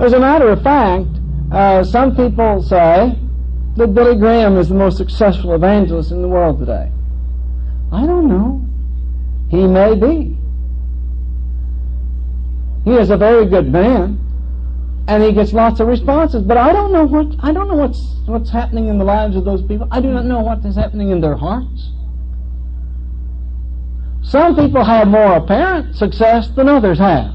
As 0.00 0.14
a 0.14 0.18
matter 0.18 0.48
of 0.48 0.62
fact, 0.62 1.08
uh, 1.52 1.84
some 1.84 2.16
people 2.16 2.62
say 2.62 3.14
that 3.76 3.88
Billy 3.88 4.16
Graham 4.16 4.56
is 4.56 4.70
the 4.70 4.74
most 4.74 4.96
successful 4.96 5.54
evangelist 5.54 6.12
in 6.12 6.22
the 6.22 6.28
world 6.28 6.60
today. 6.60 6.90
I 7.92 8.06
don't 8.06 8.26
know. 8.26 8.64
He 9.50 9.66
may 9.66 9.96
be. 9.96 10.38
He 12.86 12.96
is 12.96 13.10
a 13.10 13.18
very 13.18 13.44
good 13.44 13.70
man, 13.70 14.18
and 15.08 15.22
he 15.22 15.30
gets 15.30 15.52
lots 15.52 15.78
of 15.78 15.88
responses. 15.88 16.42
But 16.42 16.56
I 16.56 16.72
don't 16.72 16.90
know 16.90 17.04
what 17.04 17.26
I 17.40 17.52
don't 17.52 17.68
know 17.68 17.74
what's 17.74 18.00
what's 18.24 18.48
happening 18.48 18.88
in 18.88 18.96
the 18.96 19.04
lives 19.04 19.36
of 19.36 19.44
those 19.44 19.60
people. 19.60 19.88
I 19.90 20.00
do 20.00 20.08
not 20.08 20.24
know 20.24 20.40
what 20.40 20.64
is 20.64 20.74
happening 20.74 21.10
in 21.10 21.20
their 21.20 21.36
hearts. 21.36 21.90
Some 24.32 24.56
people 24.56 24.82
have 24.82 25.08
more 25.08 25.34
apparent 25.34 25.94
success 25.94 26.48
than 26.56 26.66
others 26.66 26.98
have. 26.98 27.34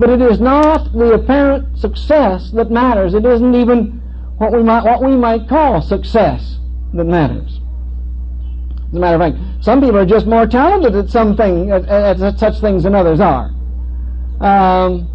But 0.00 0.10
it 0.10 0.20
is 0.20 0.40
not 0.40 0.92
the 0.92 1.12
apparent 1.12 1.78
success 1.78 2.50
that 2.54 2.72
matters. 2.72 3.14
It 3.14 3.24
isn't 3.24 3.54
even 3.54 4.02
what 4.38 4.50
we 4.50 4.64
might, 4.64 4.82
what 4.82 5.00
we 5.00 5.14
might 5.14 5.48
call 5.48 5.80
success 5.80 6.58
that 6.92 7.04
matters. 7.04 7.60
As 8.88 8.96
a 8.96 8.98
matter 8.98 9.22
of 9.22 9.32
fact, 9.32 9.64
some 9.64 9.80
people 9.80 9.98
are 9.98 10.04
just 10.04 10.26
more 10.26 10.44
talented 10.44 10.96
at 10.96 11.08
something, 11.08 11.70
at, 11.70 11.84
at 11.86 12.36
such 12.40 12.58
things 12.60 12.82
than 12.82 12.96
others 12.96 13.20
are. 13.20 13.52
Um, 14.40 15.06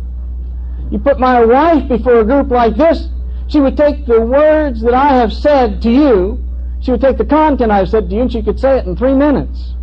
you 0.90 1.00
put 1.00 1.20
my 1.20 1.44
wife 1.44 1.90
before 1.90 2.22
a 2.22 2.24
group 2.24 2.50
like 2.50 2.78
this, 2.78 3.10
she 3.48 3.60
would 3.60 3.76
take 3.76 4.06
the 4.06 4.22
words 4.22 4.82
that 4.84 4.94
I 4.94 5.18
have 5.18 5.34
said 5.34 5.82
to 5.82 5.92
you, 5.92 6.42
she 6.80 6.92
would 6.92 7.02
take 7.02 7.18
the 7.18 7.26
content 7.26 7.74
I've 7.74 7.90
said 7.90 8.10
to 8.10 8.16
you, 8.16 8.22
and 8.22 8.32
she 8.32 8.42
could 8.42 8.58
say 8.58 8.78
it 8.78 8.86
in 8.86 8.96
three 8.96 9.14
minutes. 9.14 9.75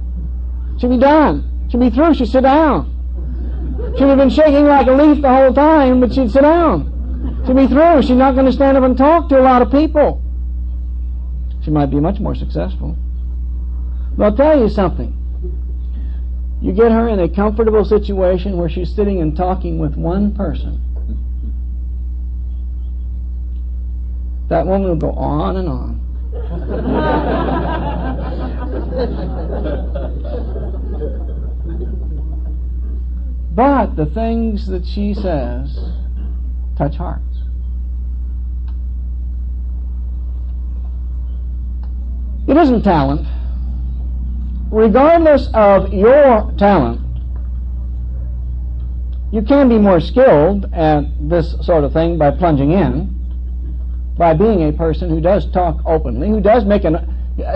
She'd 0.78 0.90
be 0.90 0.98
done. 0.98 1.68
She'd 1.70 1.80
be 1.80 1.90
through. 1.90 2.14
She'd 2.14 2.28
sit 2.28 2.42
down. 2.42 2.92
She'd 3.96 4.04
have 4.04 4.18
been 4.18 4.30
shaking 4.30 4.66
like 4.66 4.86
a 4.86 4.92
leaf 4.92 5.20
the 5.22 5.28
whole 5.28 5.52
time, 5.52 6.00
but 6.00 6.12
she'd 6.12 6.30
sit 6.30 6.42
down. 6.42 7.42
She'd 7.46 7.56
be 7.56 7.66
through. 7.66 8.02
She's 8.02 8.16
not 8.16 8.34
going 8.34 8.46
to 8.46 8.52
stand 8.52 8.76
up 8.76 8.84
and 8.84 8.96
talk 8.96 9.28
to 9.28 9.38
a 9.38 9.42
lot 9.42 9.62
of 9.62 9.70
people. 9.70 10.22
She 11.64 11.70
might 11.70 11.86
be 11.86 12.00
much 12.00 12.18
more 12.18 12.34
successful. 12.34 12.96
But 14.16 14.24
I'll 14.24 14.36
tell 14.36 14.58
you 14.58 14.68
something. 14.68 15.18
You 16.60 16.72
get 16.72 16.92
her 16.92 17.08
in 17.08 17.18
a 17.20 17.28
comfortable 17.28 17.84
situation 17.84 18.56
where 18.56 18.68
she's 18.68 18.94
sitting 18.94 19.20
and 19.20 19.36
talking 19.36 19.78
with 19.78 19.96
one 19.96 20.34
person. 20.34 20.80
That 24.48 24.66
woman 24.66 24.88
will 24.88 24.96
go 24.96 25.12
on 25.12 25.56
and 25.56 25.68
on. 25.68 26.00
but 33.54 33.96
the 33.96 34.06
things 34.06 34.66
that 34.66 34.86
she 34.86 35.14
says 35.14 35.78
touch 36.76 36.96
hearts. 36.96 37.22
It 42.48 42.56
isn't 42.56 42.82
talent 42.82 43.26
regardless 44.72 45.48
of 45.52 45.92
your 45.92 46.52
talent, 46.58 47.00
you 49.30 49.42
can 49.42 49.68
be 49.68 49.78
more 49.78 50.00
skilled 50.00 50.72
at 50.74 51.04
this 51.20 51.54
sort 51.62 51.84
of 51.84 51.92
thing 51.92 52.18
by 52.18 52.30
plunging 52.30 52.72
in, 52.72 53.14
by 54.16 54.34
being 54.34 54.68
a 54.68 54.72
person 54.72 55.08
who 55.08 55.20
does 55.20 55.50
talk 55.52 55.80
openly, 55.86 56.28
who 56.28 56.40
does 56.40 56.64
make 56.64 56.84
an 56.84 57.08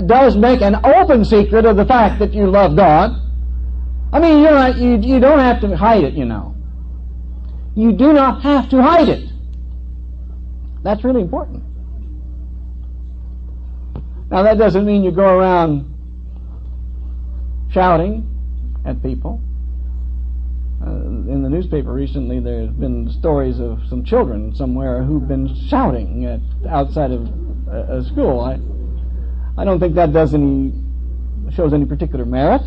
does 0.06 0.36
make 0.36 0.62
an 0.62 0.74
open 0.84 1.22
secret 1.22 1.66
of 1.66 1.76
the 1.76 1.84
fact 1.84 2.18
that 2.18 2.32
you 2.32 2.46
love 2.46 2.76
God. 2.76 3.10
I 4.12 4.20
mean, 4.20 4.42
you're 4.42 4.52
not, 4.52 4.76
you 4.76 4.96
you 4.96 5.20
don't 5.20 5.40
have 5.40 5.60
to 5.60 5.76
hide 5.76 6.04
it, 6.04 6.14
you 6.14 6.24
know. 6.24 6.54
You 7.74 7.92
do 7.92 8.12
not 8.12 8.42
have 8.42 8.70
to 8.70 8.82
hide 8.82 9.08
it. 9.08 9.28
That's 10.82 11.04
really 11.04 11.20
important. 11.20 11.62
Now 14.30 14.42
that 14.42 14.58
doesn't 14.58 14.86
mean 14.86 15.04
you 15.04 15.10
go 15.10 15.38
around 15.38 15.92
shouting 17.70 18.26
at 18.84 19.02
people. 19.02 19.40
Uh, 20.80 20.90
in 20.90 21.42
the 21.42 21.48
newspaper 21.48 21.92
recently, 21.92 22.38
there's 22.38 22.70
been 22.70 23.10
stories 23.10 23.58
of 23.60 23.80
some 23.88 24.04
children 24.04 24.54
somewhere 24.54 25.02
who've 25.02 25.26
been 25.26 25.54
shouting 25.68 26.24
at, 26.24 26.40
outside 26.70 27.10
of 27.10 27.28
a, 27.68 27.98
a 27.98 28.04
school. 28.04 28.40
I, 28.40 28.58
I 29.60 29.64
don't 29.64 29.80
think 29.80 29.94
that 29.96 30.12
does 30.12 30.34
any 30.34 30.72
shows 31.52 31.72
any 31.72 31.86
particular 31.86 32.24
merit. 32.24 32.62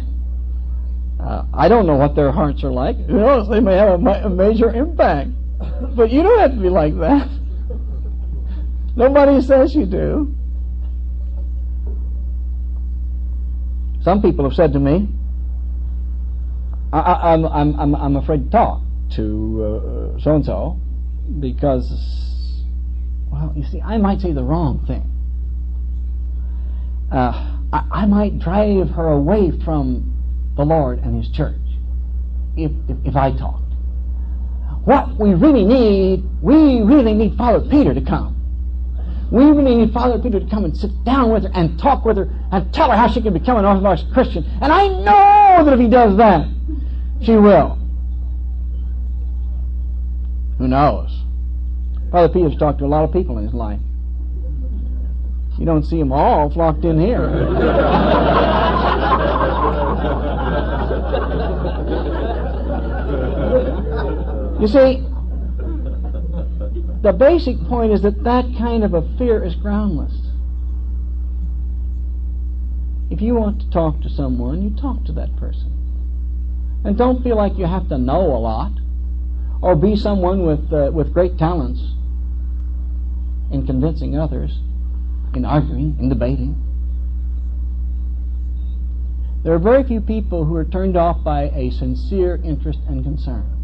Uh, 1.20 1.44
I 1.54 1.68
don't 1.68 1.86
know 1.86 1.96
what 1.96 2.16
their 2.16 2.32
hearts 2.32 2.64
are 2.64 2.72
like. 2.72 2.96
Who 3.08 3.18
knows? 3.18 3.50
They 3.50 3.60
may 3.60 3.76
have 3.76 4.02
a, 4.02 4.12
a 4.26 4.30
major 4.30 4.74
impact. 4.74 5.32
But 5.96 6.10
you 6.12 6.24
don't 6.24 6.40
have 6.40 6.52
to 6.52 6.62
be 6.62 6.70
like 6.70 6.98
that. 7.00 7.30
Nobody 8.96 9.42
says 9.42 9.76
you 9.76 9.86
do. 9.86 10.34
Some 14.02 14.22
people 14.22 14.46
have 14.46 14.54
said 14.54 14.74
to 14.74 14.80
me, 14.80 15.10
I, 16.92 17.34
am 17.34 17.46
I'm, 17.46 17.80
I'm, 17.80 17.96
I'm 17.96 18.16
afraid 18.16 18.46
to 18.46 18.50
talk 18.50 18.82
to 19.16 20.18
so 20.22 20.36
and 20.36 20.46
so 20.46 20.80
because, 21.40 22.64
well, 23.32 23.54
you 23.56 23.64
see, 23.66 23.82
I 23.82 23.98
might 23.98 24.20
say 24.20 24.34
the 24.34 24.44
wrong 24.44 24.84
thing. 24.88 25.06
Uh, 27.12 27.60
I, 27.74 27.84
I, 27.92 28.06
might 28.06 28.40
drive 28.40 28.90
her 28.92 29.08
away 29.08 29.52
from 29.64 30.19
the 30.60 30.66
Lord 30.66 31.00
and 31.00 31.16
His 31.24 31.32
church 31.34 31.56
if, 32.56 32.72
if, 32.88 32.98
if 33.06 33.16
I 33.16 33.32
talked. 33.32 33.74
What 34.86 35.18
we 35.18 35.34
really 35.34 35.66
need, 35.66 36.24
we 36.42 36.82
really 36.82 37.14
need 37.14 37.36
Father 37.38 37.62
Peter 37.68 37.94
to 37.94 38.02
come 38.02 38.40
we 39.32 39.44
really 39.46 39.76
need 39.76 39.94
Father 39.94 40.18
Peter 40.18 40.40
to 40.40 40.46
come 40.48 40.66
and 40.66 40.76
sit 40.76 40.92
down 41.04 41.32
with 41.32 41.44
her 41.44 41.52
and 41.54 41.78
talk 41.80 42.04
with 42.04 42.18
her 42.18 42.30
and 42.52 42.74
tell 42.74 42.90
her 42.90 42.98
how 42.98 43.08
she 43.08 43.22
can 43.22 43.34
become 43.34 43.58
an 43.58 43.66
Orthodox 43.66 44.04
Christian. 44.12 44.44
And 44.62 44.74
I 44.74 44.88
know 44.88 45.64
that 45.66 45.74
if 45.74 45.80
he 45.80 45.88
does 45.88 46.18
that, 46.18 46.48
she 47.22 47.36
will. 47.36 47.78
Who 50.58 50.68
knows? 50.68 51.16
Father 52.12 52.30
Peter's 52.30 52.58
talked 52.58 52.80
to 52.80 52.86
a 52.86 52.88
lot 52.88 53.04
of 53.04 53.14
people 53.14 53.38
in 53.38 53.44
his 53.44 53.54
life. 53.54 53.80
You 55.60 55.66
don't 55.66 55.84
see 55.84 56.00
them 56.00 56.12
all 56.12 56.50
flocked 56.50 56.84
in 56.86 57.00
here. 57.00 57.30
you 64.60 64.68
see, 64.68 65.06
the 67.02 67.14
basic 67.14 67.58
point 67.68 67.94
is 67.94 68.02
that 68.02 68.24
that 68.24 68.46
kind 68.58 68.84
of 68.84 68.94
a 68.94 69.02
fear 69.18 69.44
is 69.44 69.56
groundless. 69.56 70.14
If 73.10 73.22
you 73.22 73.36
want 73.36 73.62
to 73.62 73.70
talk 73.70 74.02
to 74.02 74.10
someone, 74.10 74.62
you 74.62 74.70
talk 74.80 75.06
to 75.06 75.12
that 75.14 75.36
person. 75.38 75.72
And 76.84 76.98
don't 76.98 77.24
feel 77.24 77.36
like 77.36 77.58
you 77.58 77.66
have 77.66 77.90
to 77.90 77.98
know 77.98 78.22
a 78.22 78.40
lot 78.40 78.74
or 79.62 79.76
be 79.76 79.96
someone 79.96 80.46
with, 80.46 80.72
uh, 80.72 80.92
with 80.94 81.14
great 81.14 81.38
talents 81.38 81.82
in 83.52 83.66
convincing 83.66 84.18
others, 84.18 84.60
in 85.34 85.46
arguing, 85.46 85.98
in 86.00 86.10
debating. 86.10 86.62
There 89.44 89.54
are 89.54 89.60
very 89.60 89.84
few 89.84 90.02
people 90.02 90.46
who 90.46 90.56
are 90.56 90.66
turned 90.66 90.98
off 90.98 91.24
by 91.24 91.44
a 91.50 91.72
sincere 91.72 92.40
interest 92.44 92.80
and 92.88 93.04
concern. 93.04 93.59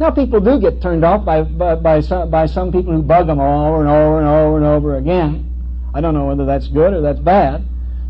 Now, 0.00 0.10
people 0.10 0.40
do 0.40 0.58
get 0.58 0.80
turned 0.80 1.04
off 1.04 1.26
by, 1.26 1.42
by, 1.42 1.74
by, 1.74 2.00
some, 2.00 2.30
by 2.30 2.46
some 2.46 2.72
people 2.72 2.94
who 2.94 3.02
bug 3.02 3.26
them 3.26 3.38
over 3.38 3.80
and 3.80 3.88
over 3.90 4.18
and 4.18 4.26
over 4.26 4.56
and 4.56 4.64
over 4.64 4.96
again. 4.96 5.44
I 5.92 6.00
don't 6.00 6.14
know 6.14 6.24
whether 6.24 6.46
that's 6.46 6.68
good 6.68 6.94
or 6.94 7.02
that's 7.02 7.20
bad. 7.20 7.62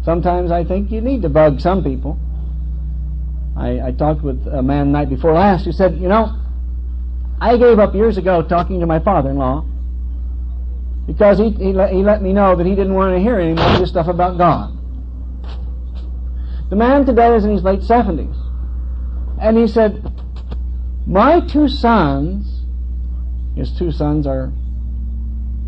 Sometimes 0.04 0.52
I 0.52 0.62
think 0.62 0.92
you 0.92 1.00
need 1.00 1.22
to 1.22 1.28
bug 1.28 1.60
some 1.60 1.82
people. 1.82 2.16
I, 3.56 3.88
I 3.88 3.90
talked 3.90 4.22
with 4.22 4.46
a 4.46 4.62
man 4.62 4.92
night 4.92 5.10
before 5.10 5.32
last 5.32 5.64
who 5.64 5.72
said, 5.72 5.98
you 5.98 6.06
know, 6.06 6.38
I 7.40 7.56
gave 7.56 7.80
up 7.80 7.92
years 7.92 8.18
ago 8.18 8.40
talking 8.40 8.78
to 8.78 8.86
my 8.86 9.00
father-in-law 9.00 9.64
because 11.08 11.40
he, 11.40 11.50
he, 11.50 11.72
let, 11.72 11.92
he 11.92 12.04
let 12.04 12.22
me 12.22 12.32
know 12.32 12.54
that 12.54 12.66
he 12.66 12.76
didn't 12.76 12.94
want 12.94 13.16
to 13.16 13.20
hear 13.20 13.40
any 13.40 13.54
more 13.54 13.66
of 13.66 13.80
this 13.80 13.90
stuff 13.90 14.06
about 14.06 14.38
God. 14.38 14.78
The 16.70 16.76
man 16.76 17.04
today 17.04 17.34
is 17.34 17.44
in 17.44 17.50
his 17.50 17.64
late 17.64 17.80
70s. 17.80 18.36
And 19.40 19.58
he 19.58 19.66
said, 19.66 20.04
my 21.10 21.40
two 21.40 21.68
sons, 21.68 22.62
his 23.56 23.76
two 23.76 23.90
sons 23.90 24.28
are 24.28 24.52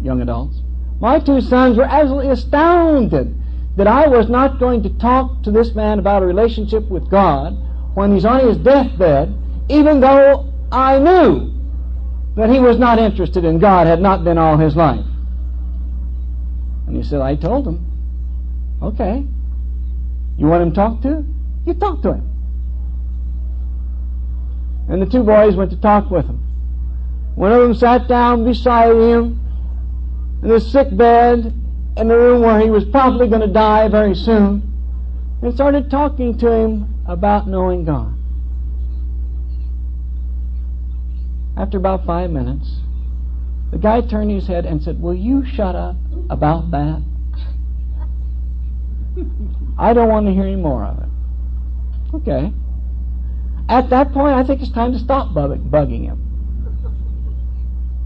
young 0.01 0.23
adults, 0.23 0.63
my 1.01 1.19
two 1.19 1.41
sons 1.41 1.77
were 1.77 1.83
absolutely 1.83 2.31
astounded 2.31 3.37
that 3.77 3.89
I 3.89 4.07
was 4.07 4.29
not 4.29 4.61
going 4.61 4.85
to 4.85 4.91
talk 4.99 5.43
to 5.43 5.51
this 5.51 5.75
man 5.75 5.99
about 5.99 6.23
a 6.23 6.27
relationship 6.27 6.89
with 6.89 7.11
God 7.11 7.57
when 7.95 8.15
he's 8.15 8.25
on 8.25 8.47
his 8.47 8.57
deathbed, 8.59 9.35
even 9.69 9.99
though 9.99 10.49
I 10.71 11.01
knew 11.01 11.53
that 12.37 12.49
he 12.49 12.61
was 12.61 12.79
not 12.79 13.01
interested 13.01 13.45
in 13.45 13.59
God, 13.59 13.89
had 13.89 14.01
not 14.01 14.23
been 14.23 14.39
all 14.39 14.57
his 14.57 14.77
life. 14.77 15.05
And 16.87 16.95
he 16.95 17.03
said, 17.03 17.21
I 17.21 17.35
told 17.35 17.67
him, 17.67 17.85
okay, 18.81 19.27
you 20.39 20.47
want 20.47 20.63
him 20.63 20.73
talked 20.73 21.03
to? 21.03 21.25
You 21.67 21.75
talk 21.75 22.01
to 22.03 22.13
him. 22.13 22.32
And 24.89 25.01
the 25.01 25.07
two 25.07 25.23
boys 25.23 25.55
went 25.55 25.71
to 25.71 25.77
talk 25.77 26.11
with 26.11 26.27
him. 26.27 26.39
One 27.35 27.53
of 27.53 27.61
them 27.61 27.75
sat 27.75 28.09
down 28.09 28.45
beside 28.45 28.95
him 28.95 29.41
in 30.43 30.49
the 30.49 30.61
sick 30.61 30.95
bed 30.97 31.55
in 31.97 32.09
the 32.09 32.17
room 32.17 32.43
where 32.43 32.61
he 32.61 32.71
was 32.71 32.85
probably 32.85 33.29
going 33.29 33.41
to 33.43 33.53
die 33.53 33.89
very 33.89 34.15
soon 34.15 34.69
and 35.41 35.55
started 35.55 35.91
talking 35.91 36.39
to 36.39 36.51
him 36.51 37.03
about 37.07 37.49
knowing 37.49 37.85
God. 37.85 38.15
After 41.57 41.77
about 41.77 42.07
five 42.07 42.31
minutes, 42.31 42.81
the 43.71 43.79
guy 43.79 44.01
turned 44.01 44.31
his 44.31 44.47
head 44.47 44.67
and 44.67 44.83
said, 44.83 45.01
Will 45.01 45.15
you 45.15 45.45
shut 45.45 45.75
up 45.75 45.97
about 46.31 46.71
that? 46.71 47.03
I 49.79 49.93
don't 49.93 50.09
want 50.09 50.27
to 50.27 50.33
hear 50.33 50.45
any 50.45 50.57
more 50.57 50.85
of 50.85 50.99
it. 50.99 51.09
Okay. 52.15 52.53
At 53.73 53.89
that 53.89 54.13
point, 54.13 54.35
I 54.35 54.45
think 54.45 54.61
it's 54.61 54.71
time 54.71 54.93
to 54.93 54.99
stop 54.99 55.31
bugging 55.31 56.05
him. 56.05 56.21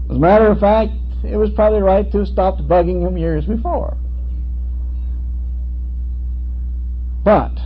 As 0.09 0.15
a 0.15 0.19
matter 0.19 0.47
of 0.47 0.61
fact, 0.61 0.93
it 1.25 1.35
was 1.35 1.49
probably 1.49 1.81
right 1.81 2.09
to 2.09 2.19
have 2.19 2.27
stopped 2.29 2.65
bugging 2.69 3.05
him 3.05 3.17
years 3.17 3.43
before. 3.43 3.97
But 7.25 7.59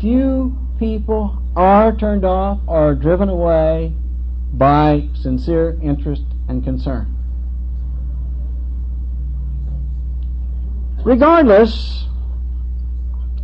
few 0.00 0.56
people 0.78 1.42
are 1.56 1.96
turned 1.96 2.24
off 2.24 2.60
or 2.68 2.94
driven 2.94 3.28
away 3.28 3.92
by 4.52 5.08
sincere 5.14 5.76
interest 5.82 6.22
and 6.48 6.62
concern. 6.62 7.16
Regardless 11.04 12.06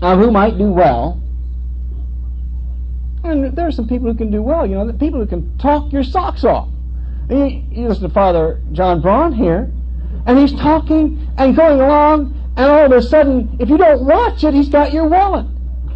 of 0.00 0.20
who 0.20 0.30
might 0.30 0.56
do 0.56 0.70
well, 0.70 1.20
and 3.31 3.57
there 3.57 3.66
are 3.66 3.72
some 3.72 3.89
people 3.89 4.11
who 4.11 4.16
can 4.16 4.31
do 4.31 4.43
well, 4.43 4.66
you 4.66 4.74
know, 4.74 4.87
the 4.87 4.93
people 4.93 5.20
who 5.20 5.26
can 5.26 5.57
talk 5.59 5.93
your 5.93 6.03
socks 6.03 6.45
off. 6.45 6.68
You, 7.31 7.62
you 7.70 7.89
listen 7.89 8.05
to 8.05 8.14
Father 8.14 8.61
Jon 8.72 9.01
Braun 9.01 9.33
here, 9.33 9.70
and 10.26 10.39
he's 10.39 10.53
talking 10.55 11.29
and 11.37 11.55
going 11.55 11.81
along, 11.81 12.35
and 12.57 12.66
all 12.66 12.87
of 12.87 12.93
a 12.93 13.03
sudden, 13.03 13.57
if 13.61 13.68
you 13.68 13.76
don't 13.76 14.05
watch 14.05 14.43
it, 14.45 14.55
he's 14.55 14.68
got 14.68 14.93
your 14.93 15.07
wallet. 15.07 15.47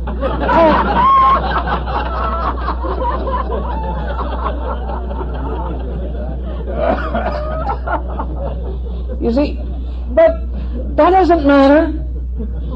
you 9.22 9.32
see, 9.32 9.58
but 10.10 10.96
that 10.96 11.10
doesn't 11.10 11.46
matter. 11.46 11.92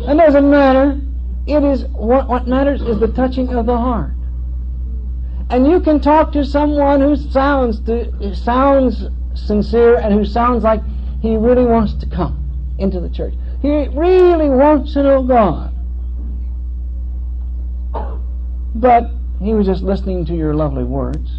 That 0.06 0.16
doesn't 0.16 0.50
matter. 0.50 1.00
It 1.46 1.62
is 1.62 1.84
what, 1.86 2.28
what 2.28 2.46
matters 2.46 2.82
is 2.82 2.98
the 2.98 3.08
touching 3.08 3.54
of 3.54 3.66
the 3.66 3.76
heart. 3.76 4.15
And 5.48 5.66
you 5.66 5.80
can 5.80 6.00
talk 6.00 6.32
to 6.32 6.44
someone 6.44 7.00
who 7.00 7.16
sounds 7.16 7.80
to, 7.82 8.34
sounds 8.34 9.04
sincere 9.34 9.98
and 9.98 10.12
who 10.12 10.24
sounds 10.24 10.64
like 10.64 10.80
he 11.20 11.36
really 11.36 11.64
wants 11.64 11.94
to 11.94 12.06
come 12.06 12.74
into 12.78 13.00
the 13.00 13.08
church. 13.08 13.34
He 13.62 13.68
really 13.88 14.50
wants 14.50 14.92
to 14.94 15.02
know 15.02 15.22
God. 15.22 15.72
But 18.74 19.10
he 19.40 19.54
was 19.54 19.66
just 19.66 19.82
listening 19.82 20.24
to 20.26 20.34
your 20.34 20.54
lovely 20.54 20.84
words. 20.84 21.30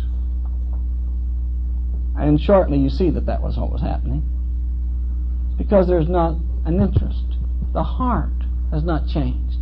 And 2.15 2.39
shortly 2.41 2.77
you 2.79 2.89
see 2.89 3.09
that 3.11 3.25
that 3.25 3.41
was 3.41 3.57
what 3.57 3.71
was 3.71 3.81
happening. 3.81 4.23
Because 5.57 5.87
there's 5.87 6.09
not 6.09 6.35
an 6.65 6.81
interest. 6.81 7.23
The 7.73 7.83
heart 7.83 8.31
has 8.71 8.83
not 8.83 9.07
changed. 9.07 9.57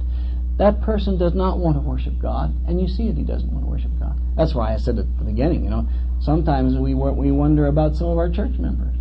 That 0.57 0.81
person 0.81 1.17
does 1.17 1.33
not 1.33 1.57
want 1.59 1.75
to 1.75 1.81
worship 1.81 2.17
God, 2.19 2.55
and 2.67 2.79
you 2.79 2.87
see 2.87 3.07
that 3.07 3.17
he 3.17 3.23
doesn't 3.23 3.51
want 3.51 3.65
to 3.65 3.69
worship. 3.69 3.91
That's 4.37 4.53
why 4.53 4.73
I 4.73 4.77
said 4.77 4.99
at 4.99 5.17
the 5.17 5.23
beginning, 5.23 5.63
you 5.63 5.69
know, 5.69 5.87
sometimes 6.19 6.75
we 6.75 6.93
we 6.93 7.31
wonder 7.31 7.67
about 7.67 7.95
some 7.95 8.07
of 8.07 8.17
our 8.17 8.29
church 8.29 8.57
members 8.57 8.95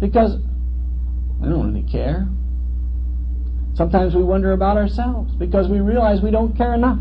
because 0.00 0.36
they 1.40 1.48
don't 1.48 1.72
really 1.72 1.88
care. 1.88 2.28
Sometimes 3.74 4.14
we 4.14 4.22
wonder 4.22 4.52
about 4.52 4.76
ourselves 4.76 5.34
because 5.34 5.68
we 5.68 5.80
realize 5.80 6.20
we 6.20 6.30
don't 6.30 6.56
care 6.56 6.74
enough. 6.74 6.98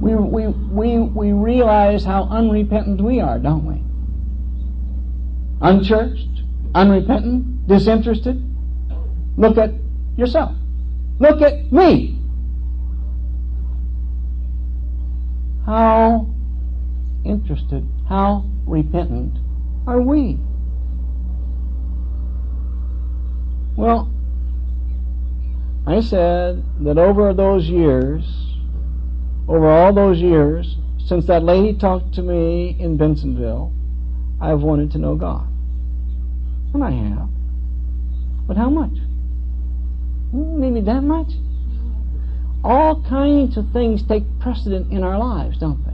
We, 0.00 0.14
we, 0.16 0.48
we, 0.48 0.98
we 0.98 1.32
realize 1.32 2.04
how 2.04 2.24
unrepentant 2.24 3.00
we 3.00 3.20
are, 3.20 3.38
don't 3.38 3.64
we? 3.64 3.80
Unchurched, 5.66 6.42
unrepentant, 6.74 7.68
disinterested. 7.68 8.42
Look 9.36 9.58
at 9.58 9.70
yourself. 10.16 10.56
Look 11.20 11.40
at 11.40 11.72
me. 11.72 12.18
How 15.64 16.26
interested, 17.24 17.86
how 18.08 18.44
repentant 18.66 19.38
are 19.86 20.00
we? 20.00 20.38
Well, 23.76 24.12
I 25.86 26.00
said 26.00 26.64
that 26.84 26.98
over 26.98 27.32
those 27.32 27.68
years, 27.68 28.24
over 29.48 29.70
all 29.70 29.92
those 29.92 30.18
years, 30.18 30.76
since 30.98 31.26
that 31.26 31.42
lady 31.42 31.76
talked 31.76 32.14
to 32.14 32.22
me 32.22 32.76
in 32.78 32.98
Bensonville, 32.98 33.72
I've 34.40 34.62
wanted 34.62 34.90
to 34.92 34.98
know 34.98 35.14
God. 35.14 35.48
And 36.74 36.82
I 36.82 36.90
have. 36.90 37.28
But 38.46 38.56
how 38.56 38.70
much? 38.70 38.96
Hmm, 40.32 40.60
maybe 40.60 40.80
that 40.80 41.02
much? 41.02 41.32
All 42.64 43.02
kinds 43.08 43.56
of 43.56 43.72
things 43.72 44.02
take 44.06 44.22
precedent 44.38 44.92
in 44.92 45.02
our 45.02 45.18
lives, 45.18 45.58
don't 45.58 45.84
they? 45.84 45.92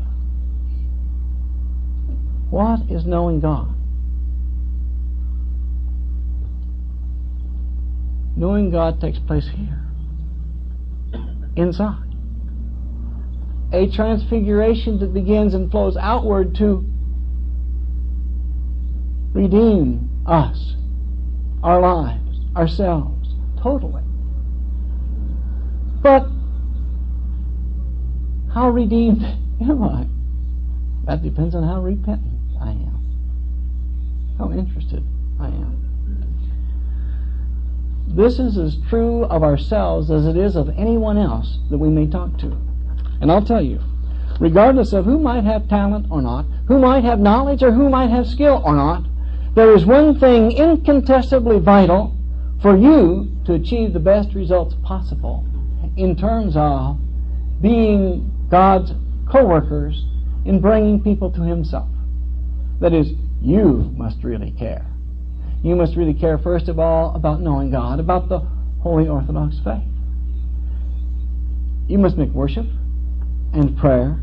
What 2.50 2.80
is 2.90 3.06
knowing 3.06 3.40
God? 3.40 3.74
Knowing 8.36 8.70
God 8.70 9.00
takes 9.00 9.18
place 9.18 9.48
here, 9.54 9.82
inside. 11.56 12.04
A 13.72 13.90
transfiguration 13.90 14.98
that 15.00 15.12
begins 15.12 15.54
and 15.54 15.70
flows 15.70 15.96
outward 15.96 16.54
to 16.56 16.84
redeem 19.32 20.08
us, 20.26 20.74
our 21.62 21.80
lives, 21.80 22.40
ourselves, 22.56 23.34
totally. 23.62 24.02
But 26.02 26.28
how 28.58 28.70
redeemed 28.70 29.22
am 29.60 29.84
I? 29.84 30.04
That 31.06 31.22
depends 31.22 31.54
on 31.54 31.62
how 31.62 31.80
repentant 31.80 32.40
I 32.60 32.70
am, 32.70 34.34
how 34.36 34.50
interested 34.50 35.04
I 35.38 35.46
am. 35.46 35.76
This 38.08 38.40
is 38.40 38.58
as 38.58 38.76
true 38.90 39.26
of 39.26 39.44
ourselves 39.44 40.10
as 40.10 40.26
it 40.26 40.36
is 40.36 40.56
of 40.56 40.70
anyone 40.70 41.18
else 41.18 41.60
that 41.70 41.78
we 41.78 41.88
may 41.88 42.08
talk 42.08 42.36
to. 42.38 42.46
And 43.20 43.30
I'll 43.30 43.44
tell 43.44 43.62
you, 43.62 43.78
regardless 44.40 44.92
of 44.92 45.04
who 45.04 45.20
might 45.20 45.44
have 45.44 45.68
talent 45.68 46.06
or 46.10 46.20
not, 46.20 46.44
who 46.66 46.80
might 46.80 47.04
have 47.04 47.20
knowledge 47.20 47.62
or 47.62 47.70
who 47.70 47.88
might 47.88 48.10
have 48.10 48.26
skill 48.26 48.60
or 48.64 48.74
not, 48.74 49.04
there 49.54 49.72
is 49.72 49.86
one 49.86 50.18
thing 50.18 50.50
incontestably 50.50 51.60
vital 51.60 52.12
for 52.60 52.76
you 52.76 53.30
to 53.44 53.54
achieve 53.54 53.92
the 53.92 54.00
best 54.00 54.34
results 54.34 54.74
possible 54.82 55.46
in 55.96 56.16
terms 56.16 56.56
of 56.56 56.98
being 57.62 58.34
God's 58.50 58.92
co-workers 59.30 60.04
in 60.44 60.60
bringing 60.60 61.02
people 61.02 61.30
to 61.32 61.42
Himself. 61.42 61.88
That 62.80 62.92
is, 62.92 63.12
you 63.42 63.92
must 63.96 64.22
really 64.24 64.52
care. 64.52 64.86
You 65.62 65.74
must 65.76 65.96
really 65.96 66.14
care, 66.14 66.38
first 66.38 66.68
of 66.68 66.78
all, 66.78 67.14
about 67.14 67.40
knowing 67.40 67.70
God, 67.70 68.00
about 68.00 68.28
the 68.28 68.38
Holy 68.80 69.08
Orthodox 69.08 69.56
faith. 69.64 69.82
You 71.88 71.98
must 71.98 72.16
make 72.16 72.30
worship 72.30 72.66
and 73.52 73.76
prayer 73.76 74.20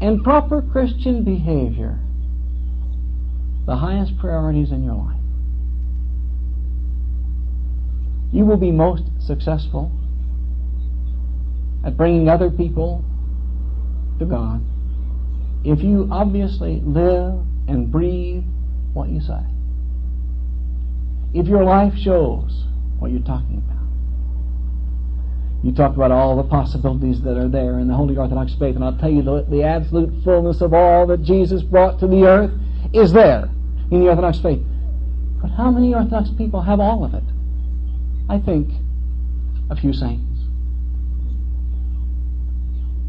and 0.00 0.22
proper 0.24 0.62
Christian 0.62 1.22
behavior 1.22 1.98
the 3.66 3.76
highest 3.76 4.18
priorities 4.18 4.72
in 4.72 4.84
your 4.84 4.94
life. 4.94 5.20
You 8.32 8.44
will 8.44 8.56
be 8.56 8.72
most 8.72 9.04
successful 9.20 9.92
at 11.84 11.96
bringing 11.96 12.28
other 12.28 12.50
people 12.50 13.04
to 14.24 14.30
God 14.30 14.62
if 15.64 15.82
you 15.82 16.08
obviously 16.10 16.82
live 16.84 17.34
and 17.68 17.90
breathe 17.90 18.44
what 18.92 19.08
you 19.08 19.20
say. 19.20 19.40
If 21.32 21.46
your 21.48 21.64
life 21.64 21.94
shows 21.96 22.64
what 22.98 23.10
you're 23.10 23.20
talking 23.20 23.56
about. 23.56 23.74
You 25.64 25.72
talk 25.72 25.96
about 25.96 26.12
all 26.12 26.36
the 26.36 26.44
possibilities 26.44 27.22
that 27.22 27.38
are 27.38 27.48
there 27.48 27.78
in 27.78 27.88
the 27.88 27.94
Holy 27.94 28.16
Orthodox 28.16 28.54
faith, 28.54 28.76
and 28.76 28.84
I'll 28.84 28.98
tell 28.98 29.10
you 29.10 29.22
the, 29.22 29.46
the 29.48 29.62
absolute 29.62 30.22
fullness 30.22 30.60
of 30.60 30.74
all 30.74 31.06
that 31.06 31.22
Jesus 31.22 31.62
brought 31.62 31.98
to 32.00 32.06
the 32.06 32.24
earth 32.24 32.50
is 32.92 33.12
there 33.12 33.48
in 33.90 34.00
the 34.00 34.08
Orthodox 34.08 34.38
faith. 34.40 34.62
But 35.40 35.50
how 35.50 35.70
many 35.70 35.94
Orthodox 35.94 36.30
people 36.36 36.60
have 36.62 36.80
all 36.80 37.04
of 37.04 37.14
it? 37.14 37.24
I 38.28 38.38
think 38.38 38.70
a 39.70 39.76
few 39.76 39.94
saints. 39.94 40.40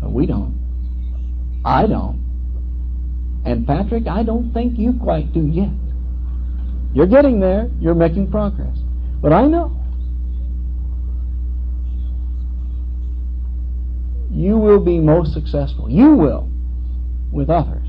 But 0.01 0.11
we 0.11 0.25
don't. 0.25 0.64
I 1.65 1.87
don't. 1.87 2.23
And 3.43 3.65
Patrick, 3.65 4.07
I 4.07 4.23
don't 4.23 4.53
think 4.53 4.77
you 4.77 4.93
quite 4.93 5.33
do 5.33 5.47
yet. 5.47 5.71
You're 6.93 7.07
getting 7.07 7.39
there. 7.39 7.69
You're 7.79 7.95
making 7.95 8.31
progress. 8.31 8.77
But 9.21 9.33
I 9.33 9.47
know. 9.47 9.75
You 14.31 14.57
will 14.57 14.79
be 14.79 14.99
most 14.99 15.33
successful. 15.33 15.89
You 15.89 16.11
will 16.11 16.49
with 17.31 17.49
others. 17.49 17.87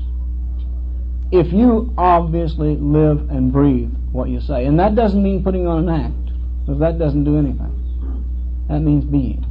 If 1.31 1.53
you 1.53 1.93
obviously 1.97 2.77
live 2.77 3.29
and 3.29 3.51
breathe 3.51 3.91
what 4.11 4.29
you 4.29 4.41
say. 4.41 4.65
And 4.65 4.79
that 4.79 4.95
doesn't 4.95 5.21
mean 5.21 5.43
putting 5.43 5.67
on 5.67 5.87
an 5.87 6.05
act, 6.05 6.31
because 6.61 6.79
that 6.79 6.97
doesn't 6.97 7.23
do 7.25 7.37
anything. 7.37 8.65
That 8.69 8.79
means 8.79 9.05
being 9.05 9.45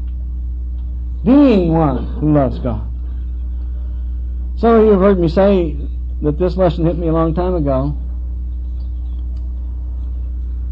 being 1.24 1.72
one 1.72 2.18
who 2.20 2.32
loves 2.32 2.58
God. 2.60 2.86
Some 4.56 4.74
of 4.74 4.84
you 4.84 4.92
have 4.92 5.00
heard 5.00 5.20
me 5.20 5.28
say 5.28 5.76
that 6.22 6.38
this 6.38 6.56
lesson 6.56 6.86
hit 6.86 6.96
me 6.96 7.08
a 7.08 7.12
long 7.12 7.34
time 7.34 7.54
ago. 7.54 7.88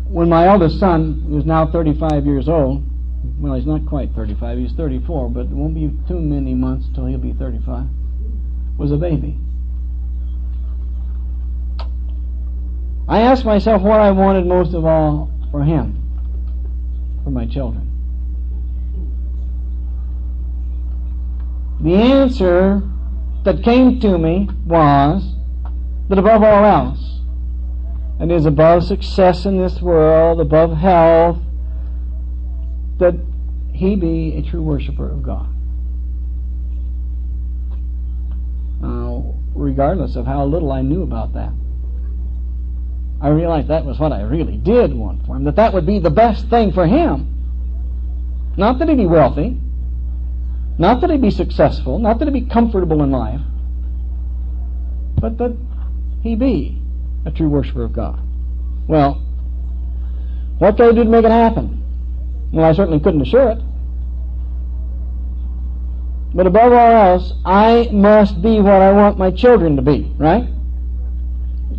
When 0.08 0.28
my 0.30 0.46
eldest 0.46 0.80
son, 0.80 1.26
who's 1.28 1.44
now 1.44 1.66
35 1.66 2.24
years 2.24 2.48
old, 2.48 2.82
well, 3.38 3.54
he's 3.54 3.66
not 3.66 3.84
quite 3.86 4.14
35, 4.14 4.58
he's 4.58 4.72
34, 4.72 5.28
but 5.30 5.40
it 5.40 5.48
won't 5.48 5.74
be 5.74 5.92
too 6.08 6.18
many 6.18 6.54
months 6.54 6.86
till 6.94 7.04
he'll 7.06 7.18
be 7.18 7.34
35, 7.34 7.86
was 8.78 8.90
a 8.90 8.96
baby. 8.96 9.36
I 13.06 13.20
asked 13.20 13.44
myself 13.44 13.82
what 13.82 14.00
I 14.00 14.12
wanted 14.12 14.46
most 14.46 14.72
of 14.72 14.86
all 14.86 15.30
for 15.50 15.62
him, 15.62 16.00
for 17.22 17.30
my 17.30 17.44
children. 17.44 17.90
The 21.82 21.96
answer 21.96 22.82
that 23.44 23.62
came 23.62 24.00
to 24.00 24.18
me 24.18 24.48
was 24.66 25.34
that 26.08 26.18
above 26.18 26.42
all 26.42 26.64
else, 26.64 27.20
and 28.18 28.30
is 28.32 28.46
above 28.46 28.84
success 28.84 29.44
in 29.44 29.58
this 29.58 29.80
world, 29.80 30.40
above 30.40 30.76
health, 30.76 31.38
that 32.98 33.14
he 33.72 33.96
be 33.96 34.34
a 34.36 34.42
true 34.42 34.62
worshiper 34.62 35.10
of 35.10 35.22
God. 35.22 35.48
Now, 38.80 39.34
regardless 39.54 40.16
of 40.16 40.26
how 40.26 40.44
little 40.44 40.72
I 40.72 40.82
knew 40.82 41.02
about 41.02 41.34
that, 41.34 41.52
I 43.20 43.28
realized 43.28 43.68
that 43.68 43.84
was 43.84 43.98
what 43.98 44.12
I 44.12 44.22
really 44.22 44.56
did 44.56 44.94
want 44.94 45.26
for 45.26 45.36
him, 45.36 45.44
that 45.44 45.56
that 45.56 45.72
would 45.72 45.86
be 45.86 45.98
the 45.98 46.10
best 46.10 46.48
thing 46.48 46.72
for 46.72 46.86
him. 46.86 47.30
Not 48.56 48.78
that 48.78 48.88
he'd 48.88 48.96
be 48.96 49.06
wealthy, 49.06 49.58
not 50.78 51.00
that 51.00 51.10
he'd 51.10 51.22
be 51.22 51.30
successful, 51.30 51.98
not 51.98 52.18
that 52.18 52.26
he'd 52.26 52.44
be 52.44 52.48
comfortable 52.48 53.02
in 53.02 53.10
life, 53.10 53.40
but 55.20 55.38
that 55.38 55.56
he 56.22 56.34
be 56.34 56.80
a 57.24 57.30
true 57.30 57.48
worshiper 57.48 57.84
of 57.84 57.92
God. 57.92 58.20
Well, 58.86 59.22
what 60.58 60.76
can 60.76 60.86
I 60.86 60.92
do 60.92 61.04
to 61.04 61.10
make 61.10 61.24
it 61.24 61.30
happen? 61.30 61.82
Well, 62.52 62.64
I 62.64 62.72
certainly 62.72 63.00
couldn't 63.00 63.22
assure 63.22 63.50
it. 63.50 63.58
But 66.34 66.46
above 66.48 66.72
all 66.72 67.12
else, 67.12 67.32
I 67.44 67.88
must 67.92 68.42
be 68.42 68.60
what 68.60 68.82
I 68.82 68.92
want 68.92 69.18
my 69.18 69.30
children 69.30 69.76
to 69.76 69.82
be, 69.82 70.12
right? 70.16 70.48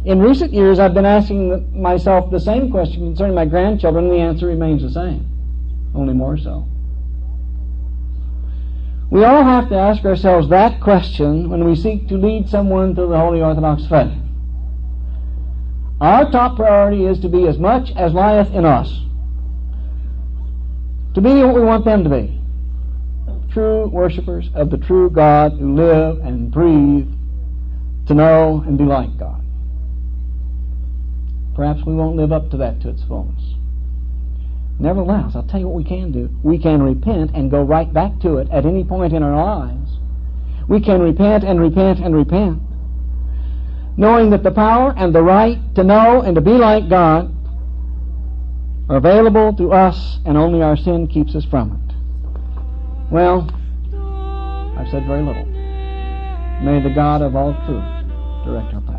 In 0.06 0.22
recent 0.22 0.54
years, 0.54 0.80
I've 0.80 0.94
been 0.94 1.06
asking 1.06 1.82
myself 1.82 2.32
the 2.32 2.40
same 2.40 2.72
question 2.72 3.02
concerning 3.02 3.36
my 3.36 3.46
grandchildren, 3.46 4.06
and 4.06 4.14
the 4.14 4.20
answer 4.20 4.48
remains 4.48 4.82
the 4.82 4.92
same, 4.92 5.26
only 5.94 6.14
more 6.14 6.38
so. 6.38 6.68
We 9.16 9.24
all 9.24 9.46
have 9.46 9.70
to 9.70 9.78
ask 9.78 10.04
ourselves 10.04 10.50
that 10.50 10.82
question 10.82 11.50
when 11.50 11.64
we 11.64 11.78
seek 11.78 12.10
to 12.10 12.18
lead 12.18 12.50
someone 12.50 12.96
to 12.96 13.08
the 13.08 13.18
Holy 13.18 13.42
Orthodox 13.42 13.88
faith. 13.88 14.12
Our 16.02 16.30
top 16.30 16.58
priority 16.58 17.06
is 17.06 17.22
to 17.22 17.30
be 17.30 17.48
as 17.48 17.58
much 17.58 17.92
as 17.96 18.14
lieth 18.14 18.52
in 18.54 18.66
us. 18.66 18.90
To 21.14 21.22
be 21.22 21.30
what 21.30 21.56
we 21.56 21.62
want 21.62 21.86
them 21.86 22.04
to 22.04 22.10
be. 22.10 22.42
True 23.54 23.88
worshippers 23.88 24.50
of 24.54 24.70
the 24.70 24.80
true 24.80 25.10
God 25.10 25.54
who 25.54 25.76
live 25.76 26.20
and 26.20 26.52
breathe 26.52 27.08
to 28.08 28.14
know 28.14 28.66
and 28.68 28.78
be 28.78 28.84
like 28.84 29.18
God. 29.18 29.46
Perhaps 31.56 31.86
we 31.86 31.96
won't 31.96 32.18
live 32.18 32.34
up 32.34 32.52
to 32.52 32.58
that 32.58 32.82
to 32.82 32.90
its 32.90 33.04
fullness. 33.06 33.45
Nevertheless, 34.80 35.36
I'll 35.36 35.44
tell 35.44 35.60
you 35.60 35.68
what 35.68 35.76
we 35.76 35.84
can 35.84 36.12
do. 36.12 36.30
We 36.44 36.58
can 36.58 36.82
repent 36.84 37.32
and 37.34 37.50
go 37.50 37.64
right 37.64 37.92
back 37.92 38.20
to 38.22 38.38
it 38.38 38.50
at 38.52 38.66
any 38.66 38.84
point 38.84 39.14
in 39.14 39.24
our 39.24 39.36
lives. 39.36 39.92
We 40.68 40.82
can 40.82 41.02
repent 41.02 41.44
and 41.44 41.60
repent 41.60 42.00
and 42.00 42.16
repent, 42.16 42.62
knowing 43.98 44.32
that 44.32 44.44
the 44.44 44.52
power 44.52 44.94
and 44.98 45.14
the 45.14 45.22
right 45.22 45.58
to 45.76 45.84
know 45.84 46.22
and 46.22 46.36
to 46.36 46.42
be 46.42 46.52
like 46.52 46.90
God 46.90 47.32
are 48.90 48.98
available 48.98 49.54
to 49.54 49.72
us 49.72 50.20
and 50.26 50.38
only 50.38 50.62
our 50.62 50.76
sin 50.76 51.08
keeps 51.08 51.36
us 51.36 51.46
from 51.46 51.72
it. 51.72 53.12
Well, 53.12 53.50
I've 54.78 54.90
said 54.90 55.06
very 55.08 55.24
little. 55.24 55.46
May 56.64 56.82
the 56.82 56.94
God 56.94 57.22
of 57.22 57.36
all 57.36 57.54
truth 57.66 57.84
direct 58.46 58.74
our 58.74 58.82
path. 58.82 58.95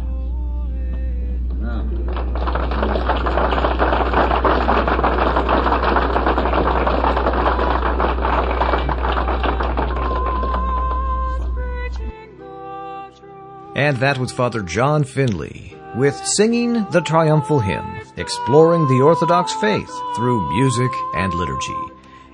And 13.76 13.98
that 13.98 14.16
was 14.16 14.32
Father 14.32 14.62
John 14.62 15.04
Finley 15.04 15.76
with 15.94 16.16
Singing 16.26 16.86
the 16.92 17.02
Triumphal 17.02 17.60
Hymn, 17.60 18.00
exploring 18.16 18.88
the 18.88 19.02
Orthodox 19.02 19.52
faith 19.52 19.90
through 20.16 20.50
music 20.56 20.90
and 21.14 21.34
liturgy. 21.34 21.76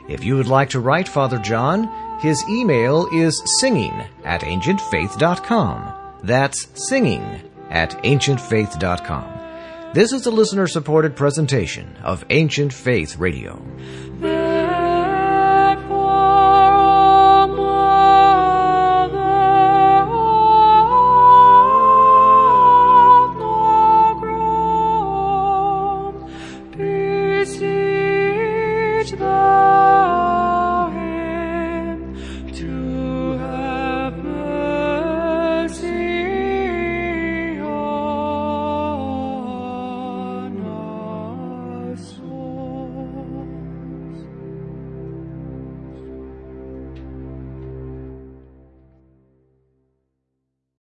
If 0.09 0.23
you 0.23 0.37
would 0.37 0.47
like 0.47 0.71
to 0.71 0.79
write 0.79 1.09
Father 1.09 1.39
John, 1.39 1.91
his 2.21 2.49
email 2.49 3.09
is 3.13 3.43
singing 3.59 3.93
at 4.25 4.43
ancientfaith.com. 4.43 5.93
That's 6.23 6.69
singing 6.89 7.43
at 7.71 7.91
ancientfaith.com. 8.05 9.93
This 9.95 10.13
is 10.13 10.27
a 10.27 10.31
listener 10.31 10.69
supported 10.69 11.17
presentation 11.17 11.97
of 12.05 12.25
Ancient 12.31 12.73
Faith 12.73 13.17
Radio. 13.17 13.61